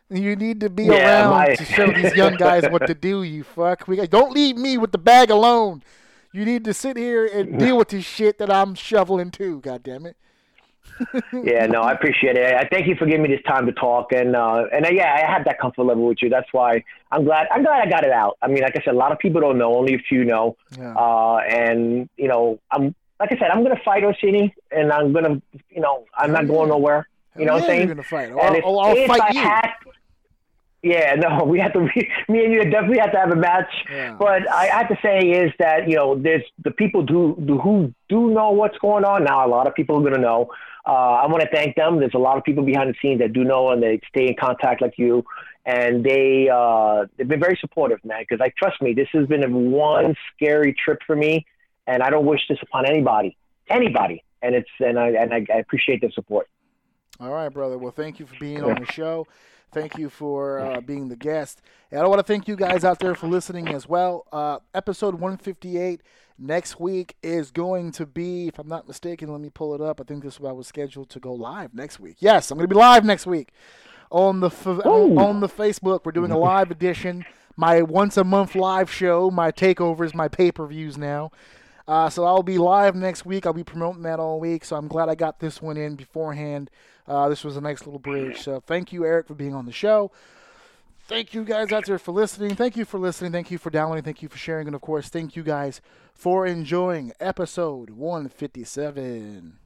[0.09, 1.55] You need to be yeah, around my...
[1.55, 3.23] to show these young guys what to do.
[3.23, 3.87] You fuck.
[3.87, 5.83] We don't leave me with the bag alone.
[6.33, 9.61] You need to sit here and deal with this shit that I'm shoveling too.
[9.61, 10.17] God damn it
[11.33, 12.55] yeah, no, I appreciate it.
[12.55, 15.15] I thank you for giving me this time to talk, and uh, and uh, yeah,
[15.15, 16.29] I have that comfort level with you.
[16.29, 17.49] That's why I'm glad.
[17.51, 18.39] I'm glad I got it out.
[18.43, 19.77] I mean, like I said, a lot of people don't know.
[19.77, 20.57] Only a few know.
[20.79, 20.95] Yeah.
[20.95, 25.41] Uh, and you know, I'm like I said, I'm gonna fight Orsini, and I'm gonna,
[25.71, 27.09] you know, I'm not going nowhere.
[27.37, 27.89] You know what I'm saying?
[27.89, 28.31] You're gonna fight.
[28.31, 29.41] I'll, if, I'll fight I you.
[29.41, 29.71] Had,
[30.85, 31.81] yeah, no, we have to.
[31.81, 33.73] Me and you definitely have to have a match.
[33.91, 34.15] Yeah.
[34.19, 37.93] But I have to say is that you know, there's the people do, do who
[38.09, 39.47] do know what's going on now.
[39.47, 40.51] A lot of people are going to know.
[40.87, 41.99] Uh, I want to thank them.
[41.99, 44.37] There's a lot of people behind the scenes that do know and they stay in
[44.39, 45.25] contact like you,
[45.65, 48.23] and they uh, they've been very supportive, man.
[48.29, 51.47] Because I trust me, this has been a one scary trip for me,
[51.87, 53.37] and I don't wish this upon anybody,
[53.69, 54.23] anybody.
[54.43, 56.49] And it's and I and I, I appreciate their support.
[57.19, 57.79] All right, brother.
[57.79, 59.27] Well, thank you for being on the show.
[59.73, 61.61] Thank you for uh, being the guest.
[61.91, 64.25] And I want to thank you guys out there for listening as well.
[64.33, 66.01] Uh, episode 158
[66.39, 70.01] next week is going to be, if I'm not mistaken, let me pull it up.
[70.01, 72.17] I think this is what was scheduled to go live next week.
[72.19, 73.53] Yes, I'm going to be live next week
[74.11, 76.01] on the f- on the Facebook.
[76.05, 77.25] We're doing a live edition,
[77.57, 81.31] my once a month live show, my takeovers, my pay per views now.
[81.87, 83.45] Uh, so I'll be live next week.
[83.45, 84.65] I'll be promoting that all week.
[84.65, 86.71] So I'm glad I got this one in beforehand.
[87.07, 88.41] Uh, this was a nice little bridge.
[88.41, 90.11] So thank you, Eric, for being on the show.
[91.07, 92.57] Thank you guys out there for listening.
[92.57, 93.31] Thank you for listening.
[93.31, 94.05] Thank you for downloading.
[94.05, 94.67] Thank you for sharing.
[94.67, 95.83] And of course, thank you guys
[96.15, 99.59] for enjoying episode 157.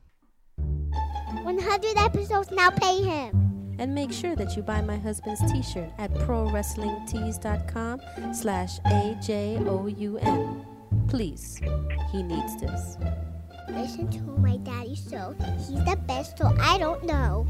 [0.56, 3.76] 100 episodes now pay him.
[3.78, 8.00] And make sure that you buy my husband's t-shirt at prowrestlingtees.com
[8.34, 10.66] slash A-J-O-U-N.
[11.06, 11.60] Please,
[12.10, 12.98] he needs this.
[13.70, 15.36] Listen to my daddy show.
[15.56, 17.46] He's the best, so I don't know.